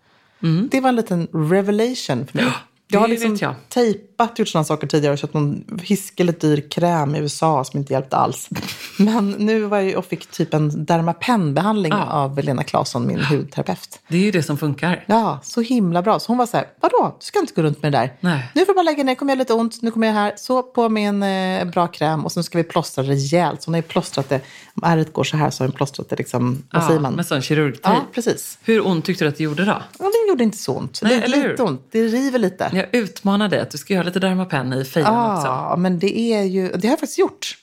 Det 0.71 0.81
var 0.81 0.89
en 0.89 0.97
liten 0.97 1.29
revelation 1.33 2.27
för 2.27 2.37
mig. 2.37 2.47
Jag 2.89 3.01
har 3.01 3.09
liksom 3.09 3.37
jag. 3.41 3.55
tejpat, 3.69 4.39
gjort 4.39 4.49
sådana 4.49 4.65
saker 4.65 4.87
tidigare 4.87 5.13
och 5.13 5.19
köpt 5.19 5.35
någon 5.35 5.65
hiskeligt 5.83 6.41
dyr 6.41 6.65
kräm 6.71 7.15
i 7.15 7.19
USA 7.19 7.65
som 7.65 7.79
inte 7.81 7.93
hjälpte 7.93 8.17
alls. 8.17 8.49
Men 8.99 9.31
nu 9.31 9.61
var 9.61 9.79
jag 9.81 9.99
och 9.99 10.05
fick 10.05 10.27
typ 10.27 10.55
en 10.55 10.87
Dermapen-behandling 10.87 11.93
Ja. 11.93 12.05
av 12.05 12.39
Lena 12.43 12.65
Claesson, 12.65 13.07
min 13.07 13.21
hudterapeut. 13.25 13.99
Det 14.09 14.17
är 14.17 14.21
ju 14.21 14.31
det 14.31 14.43
som 14.43 14.59
funkar. 14.59 15.05
Ja, 15.07 15.41
så 15.43 15.61
himla 15.61 16.03
bra. 16.03 16.19
Så 16.21 16.29
hon 16.29 16.39
var 16.39 16.47
så 16.47 16.57
här, 16.57 16.67
vadå, 16.81 17.17
du 17.21 17.25
ska 17.25 17.39
inte 17.39 17.53
gå 17.55 17.63
runt 17.63 17.83
med 17.83 17.93
det 17.93 17.99
där. 17.99 18.13
Nej. 18.21 18.51
Nu 18.55 18.61
får 18.65 18.73
du 18.73 18.75
bara 18.77 18.83
lägga 18.83 19.05
ner, 19.05 19.15
kommer 19.15 19.33
jag 19.33 19.39
lite 19.39 19.53
ont, 19.55 19.83
nu 19.83 19.91
kommer 19.91 20.07
jag 20.07 20.15
här, 20.15 20.33
så 20.37 20.63
på 20.63 20.89
med 20.89 21.09
en 21.09 21.23
eh, 21.23 21.73
bra 21.73 21.87
kräm 21.87 22.25
och 22.25 22.33
sen 22.33 22.45
ska 22.45 22.59
vi 22.59 22.65
plåstra 22.65 23.05
rejält. 23.05 23.63
Så 23.63 23.69
hon 23.69 23.75
har 23.75 23.79
ju 23.79 23.89
plåstrat 23.89 24.29
det, 24.29 24.41
om 24.75 24.83
ärret 24.85 25.13
går 25.13 25.25
så 25.25 25.37
här 25.37 25.51
så 25.51 25.63
har 25.65 25.69
hon 25.69 25.77
plåstrat 25.77 26.09
det 26.09 26.17
liksom, 26.17 26.63
vad 26.73 26.85
säger 26.85 27.01
man? 27.01 27.15
Med 27.15 27.27
sån 27.27 27.43
kirurgtejp. 27.43 27.89
Ja, 27.89 28.07
precis. 28.15 28.59
Hur 28.65 28.87
ont 28.87 29.05
tyckte 29.05 29.25
du 29.25 29.29
att 29.29 29.37
det 29.37 29.45
gjorde 29.45 29.65
då? 29.65 29.83
Ja, 29.99 30.05
det 30.05 30.29
gjorde 30.31 30.45
inte 30.45 30.59
så 30.59 30.73
ont. 30.75 31.01
Nej, 31.03 31.21
det 31.21 31.37
är 31.37 31.49
lite 31.51 31.63
ont, 31.63 31.89
det 31.91 32.03
river 32.07 32.39
lite. 32.39 32.71
Jag 32.77 32.95
utmanar 32.95 33.49
dig 33.49 33.61
att 33.61 33.71
du 33.71 33.79
ska 33.79 33.95
göra 33.95 34.05
lite 34.05 34.19
Dermapen 34.21 34.73
i 34.73 34.85
fejan 34.85 35.33
också. 35.37 35.47
Ja, 35.47 35.75
men 35.79 35.99
det 35.99 36.19
är 36.19 36.43
ju, 36.43 36.69
det 36.69 36.87
har 36.87 36.93
jag 36.93 37.01
faktiskt 37.01 37.19
gjort. 37.19 37.57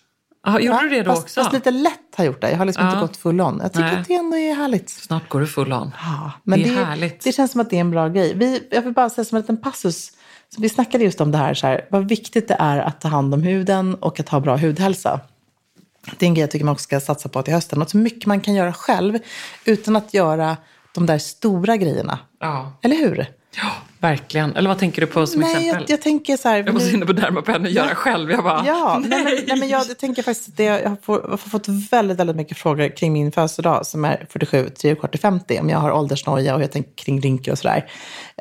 Ja, 0.45 0.59
gjorde 0.59 0.81
du 0.81 0.89
det 0.89 1.01
då 1.03 1.11
fast, 1.11 1.23
också? 1.23 1.41
Fast 1.41 1.53
lite 1.53 1.71
lätt 1.71 1.93
har 2.15 2.23
jag 2.23 2.31
gjort 2.31 2.41
det. 2.41 2.51
Jag 2.51 2.57
har 2.57 2.65
liksom 2.65 2.85
Ja. 2.85 2.91
inte 2.91 3.01
gått 3.01 3.17
full 3.17 3.41
on. 3.41 3.59
Jag 3.63 3.73
tycker 3.73 3.85
Nej. 3.85 3.95
att 3.97 4.07
det 4.07 4.13
ändå 4.15 4.37
är 4.37 4.55
härligt. 4.55 4.89
Snart 4.89 5.29
går 5.29 5.39
du 5.39 5.47
full 5.47 5.73
on. 5.73 5.91
Ja, 6.01 6.31
men 6.43 6.59
det 6.59 6.65
det, 6.65 6.75
är 6.79 6.85
härligt. 6.85 7.23
det 7.23 7.31
känns 7.31 7.51
som 7.51 7.61
att 7.61 7.69
det 7.69 7.75
är 7.75 7.81
en 7.81 7.91
bra 7.91 8.07
grej. 8.07 8.33
Vi, 8.35 8.67
jag 8.71 8.81
vill 8.81 8.93
bara 8.93 9.09
säga 9.09 9.25
som 9.25 9.35
en 9.35 9.41
liten 9.41 9.57
passus. 9.57 10.11
Så 10.55 10.61
vi 10.61 10.69
snackade 10.69 11.03
just 11.03 11.21
om 11.21 11.31
det 11.31 11.37
här, 11.37 11.53
så 11.53 11.67
här, 11.67 11.87
vad 11.89 12.07
viktigt 12.09 12.47
det 12.47 12.55
är 12.59 12.77
att 12.79 13.01
ta 13.01 13.07
hand 13.07 13.33
om 13.33 13.43
huden 13.43 13.95
och 13.95 14.19
att 14.19 14.29
ha 14.29 14.39
bra 14.39 14.57
hudhälsa. 14.57 15.19
Det 16.17 16.25
är 16.25 16.27
en 16.27 16.33
grej 16.33 16.41
jag 16.43 16.51
tycker 16.51 16.65
man 16.65 16.71
också 16.73 16.83
ska 16.83 16.99
satsa 16.99 17.29
på 17.29 17.41
till 17.43 17.53
hösten. 17.53 17.81
Och 17.81 17.89
så 17.89 17.97
mycket 17.97 18.25
man 18.25 18.41
kan 18.41 18.53
göra 18.53 18.73
själv 18.73 19.19
utan 19.65 19.95
att 19.95 20.13
göra 20.13 20.57
de 20.93 21.05
där 21.05 21.17
stora 21.17 21.77
grejerna. 21.77 22.19
Ja. 22.39 22.73
Eller 22.81 22.95
hur? 22.95 23.25
ja, 23.57 23.71
verkligen. 24.03 24.55
Eller 24.55 24.69
vad 24.69 24.79
tänker 24.79 25.01
du 25.01 25.07
på 25.07 25.27
som 25.27 25.41
Nej, 25.41 25.49
exempel? 25.51 25.81
jag, 25.81 25.89
jag 25.89 26.01
tänker 26.01 26.37
så 26.37 26.49
här. 26.49 26.63
Jag 26.65 26.73
var 26.73 26.79
så 26.79 26.89
inne 26.89 27.05
på 27.05 27.13
Dermapen 27.13 27.65
och 27.65 27.71
göra 27.71 27.95
själv. 27.95 28.31
Jag 28.31 28.43
bara, 28.43 28.63
Ja, 28.65 28.99
nej. 28.99 29.09
nej. 29.09 29.23
men, 29.23 29.43
nej, 29.47 29.59
men 29.59 29.69
jag, 29.69 29.85
jag 29.89 29.97
tänker 29.97 30.23
faktiskt 30.23 30.49
att 30.49 30.65
jag, 30.65 30.89
har 30.89 30.97
få, 31.01 31.19
jag 31.23 31.29
har 31.29 31.37
fått 31.37 31.67
väldigt, 31.67 32.19
väldigt 32.19 32.35
mycket 32.35 32.57
frågor 32.57 32.97
kring 32.97 33.13
min 33.13 33.31
födelsedag 33.31 33.85
som 33.85 34.05
är 34.05 34.25
47, 34.29 34.69
3 34.69 34.95
kvart 34.95 35.15
i 35.15 35.17
50. 35.17 35.59
Om 35.59 35.69
jag 35.69 35.79
har 35.79 35.91
åldersnoja 35.91 36.55
och 36.55 36.61
jag 36.61 36.71
tänker 36.71 36.91
kring 36.95 37.21
rynkor 37.21 37.51
och 37.51 37.57
sådär. 37.57 37.85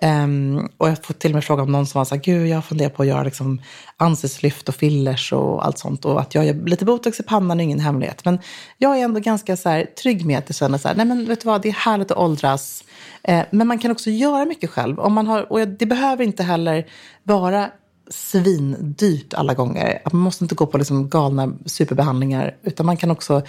Ehm, 0.03 0.69
och 0.77 0.87
jag 0.87 0.93
har 0.93 1.03
fått 1.03 1.19
till 1.19 1.31
och 1.31 1.35
med 1.35 1.45
fråga 1.45 1.63
om 1.63 1.73
någon 1.73 1.87
som 1.87 1.99
var 1.99 2.05
så 2.05 2.15
här, 2.15 2.23
gud 2.23 2.49
jag 2.49 2.65
funderar 2.65 2.91
på 2.91 3.03
att 3.03 3.09
göra 3.09 3.23
liksom 3.23 3.61
ansiktslyft 3.97 4.69
och 4.69 4.75
fillers 4.75 5.33
och 5.33 5.67
allt 5.67 5.79
sånt. 5.79 6.05
Och 6.05 6.21
att 6.21 6.35
jag 6.35 6.47
gör 6.47 6.55
lite 6.55 6.85
botox 6.85 7.21
i 7.21 7.23
pannan 7.23 7.61
är 7.61 7.65
ingen 7.65 7.81
hemlighet. 7.81 8.25
Men 8.25 8.39
jag 8.79 8.99
är 8.99 9.05
ändå 9.05 9.21
ganska 9.21 9.57
så 9.57 9.69
här, 9.69 9.85
trygg 9.85 10.27
med 10.27 10.39
att 10.39 10.45
jag 10.49 10.57
känner 10.57 10.79
så 10.79 10.89
här, 10.89 10.95
nej 10.95 11.07
men 11.07 11.27
vet 11.27 11.41
du 11.41 11.47
vad, 11.47 11.63
det 11.63 11.69
är 11.69 11.73
härligt 11.73 12.11
att 12.11 12.19
åldras. 12.19 12.85
Eh, 13.25 13.43
men 13.51 13.67
man 13.67 13.79
kan 13.79 13.91
också 13.91 14.11
göra 14.11 14.45
mycket 14.45 14.71
själv. 14.71 15.01
Om 15.01 15.13
man 15.13 15.27
har, 15.27 15.52
och 15.53 15.69
det 15.69 15.87
behöver 15.87 16.25
inte 16.25 16.43
heller 16.43 16.87
vara 17.23 17.71
svindyrt 18.11 19.35
alla 19.35 19.55
gånger. 19.55 20.03
Man 20.13 20.23
måste 20.23 20.45
inte 20.45 20.55
gå 20.55 20.67
på 20.67 20.79
liksom 20.79 21.09
galna 21.09 21.53
superbehandlingar. 21.67 22.57
Utan 22.63 22.87
man 22.87 22.97
kan 22.97 23.11
också 23.11 23.43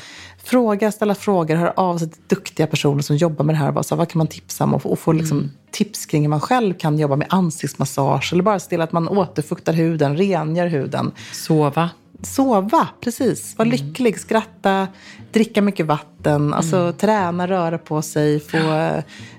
fråga, 0.44 0.92
ställa 0.92 1.16
frågor, 1.16 1.56
höra 1.56 1.72
av 1.72 1.98
sig 1.98 2.10
till 2.10 2.22
duktiga 2.28 2.68
personer 2.68 3.02
som 3.02 3.16
jobbar 3.18 3.46
med 3.46 3.56
det 3.56 3.60
här. 3.60 3.72
Bara, 3.72 3.84
så 3.84 3.96
här, 3.96 3.98
vad 3.98 4.10
kan 4.10 4.18
man 4.18 4.28
tipsa 4.28 4.64
om? 4.64 4.74
Och, 4.74 4.82
få- 4.82 4.90
och 4.90 5.00
få 5.00 5.12
liksom 5.12 5.52
tips 5.72 6.06
kring 6.06 6.22
hur 6.22 6.30
man 6.30 6.40
själv 6.42 6.74
kan 6.74 7.00
jobba 7.00 7.16
med 7.16 7.28
ansiktsmassage. 7.30 8.34
Eller 8.34 8.44
bara 8.44 8.60
se 8.60 8.70
till 8.70 8.82
att 8.82 8.92
man 8.92 9.08
återfuktar 9.08 9.74
huden, 9.74 10.18
rengör 10.18 10.68
huden. 10.68 11.12
Sova. 11.32 11.90
Sova, 12.24 12.88
precis. 13.02 13.58
Vara 13.58 13.70
lycklig, 13.70 14.20
skratta, 14.20 14.88
dricka 15.32 15.62
mycket 15.62 15.86
vatten. 15.86 16.54
Alltså 16.54 16.94
träna, 16.98 17.48
röra 17.48 17.78
på 17.78 18.02
sig, 18.02 18.40
få... 18.40 18.58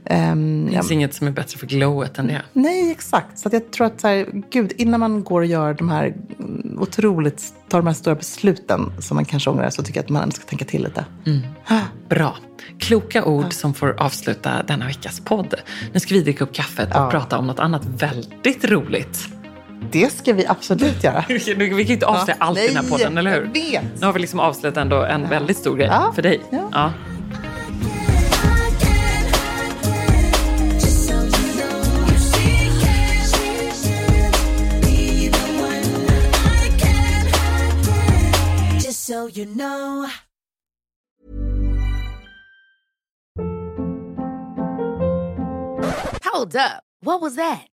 ehm, 0.05 0.67
Det 0.67 0.73
ja, 0.75 0.81
finns 0.81 0.91
inget 0.91 1.15
som 1.15 1.27
är 1.27 1.31
bättre 1.31 1.59
för 1.59 1.67
glowet 1.67 2.19
än 2.19 2.27
det. 2.27 2.43
Nej, 2.53 2.91
exakt. 2.91 3.39
Så 3.39 3.49
jag 3.53 3.71
tror 3.71 3.87
att 3.87 4.01
så 4.01 4.09
här, 4.09 4.27
gud, 4.51 4.73
innan 4.77 5.01
man 5.01 5.25
går 5.25 5.41
och 5.41 5.47
gör 5.47 5.75
de 5.75 5.89
här 5.89 6.15
mm, 6.39 6.79
otroligt, 6.81 7.55
tar 7.69 7.79
de 7.79 7.87
här 7.87 7.95
stora 7.95 8.15
besluten 8.15 8.93
som 8.99 9.15
man 9.15 9.25
kanske 9.25 9.51
ångrar 9.51 9.71
så 9.71 9.83
tycker 9.83 9.99
jag 9.99 10.05
att 10.05 10.11
man 10.11 10.33
ska 10.33 10.45
tänka 10.45 10.65
till 10.65 10.83
lite. 10.83 11.05
Bra. 12.09 12.37
Kloka 12.79 13.25
ord 13.25 13.53
som 13.53 13.75
får 13.75 14.01
avsluta 14.01 14.63
denna 14.63 14.87
veckas 14.87 15.21
podd. 15.21 15.55
Nu 15.93 16.01
ska 16.01 16.15
vi 16.15 16.21
dricka 16.23 16.45
upp 16.45 16.53
kaffet 16.53 16.89
och 16.89 16.97
Ja. 17.01 17.11
prata 17.11 17.39
om 17.39 17.47
något 17.47 17.59
annat 17.59 17.83
väldigt 17.85 18.65
roligt. 18.65 19.29
Det 19.91 20.13
ska 20.13 20.33
vi 20.33 20.47
absolut 20.47 21.05
göra. 21.05 21.25
vi 21.29 21.69
kan 21.69 21.79
ju 21.79 21.93
inte 21.93 22.07
avslöja 22.07 22.37
ja. 22.41 22.47
allt 22.47 22.59
i 22.59 22.67
den 22.67 22.77
här 22.77 22.91
podden, 22.91 23.19
eller 23.19 23.31
hur? 23.31 23.51
Jag 23.55 23.81
vet. 23.83 24.01
Nu 24.01 24.07
har 24.07 24.13
vi 24.13 24.21
liksom 24.21 24.41
avslöjat 24.41 24.77
ändå 24.77 25.03
en 25.03 25.23
ja. 25.23 25.29
väldigt 25.29 25.57
stor 25.57 25.77
grej 25.77 25.89
ja. 25.91 26.13
för 26.15 26.23
dig. 26.23 26.41
Ja. 26.73 26.93
So 39.15 39.29
you 39.29 39.45
know. 39.45 40.07
Hold 46.25 46.57
up. 46.57 46.83
What 47.03 47.21
was 47.21 47.37
that? 47.37 47.74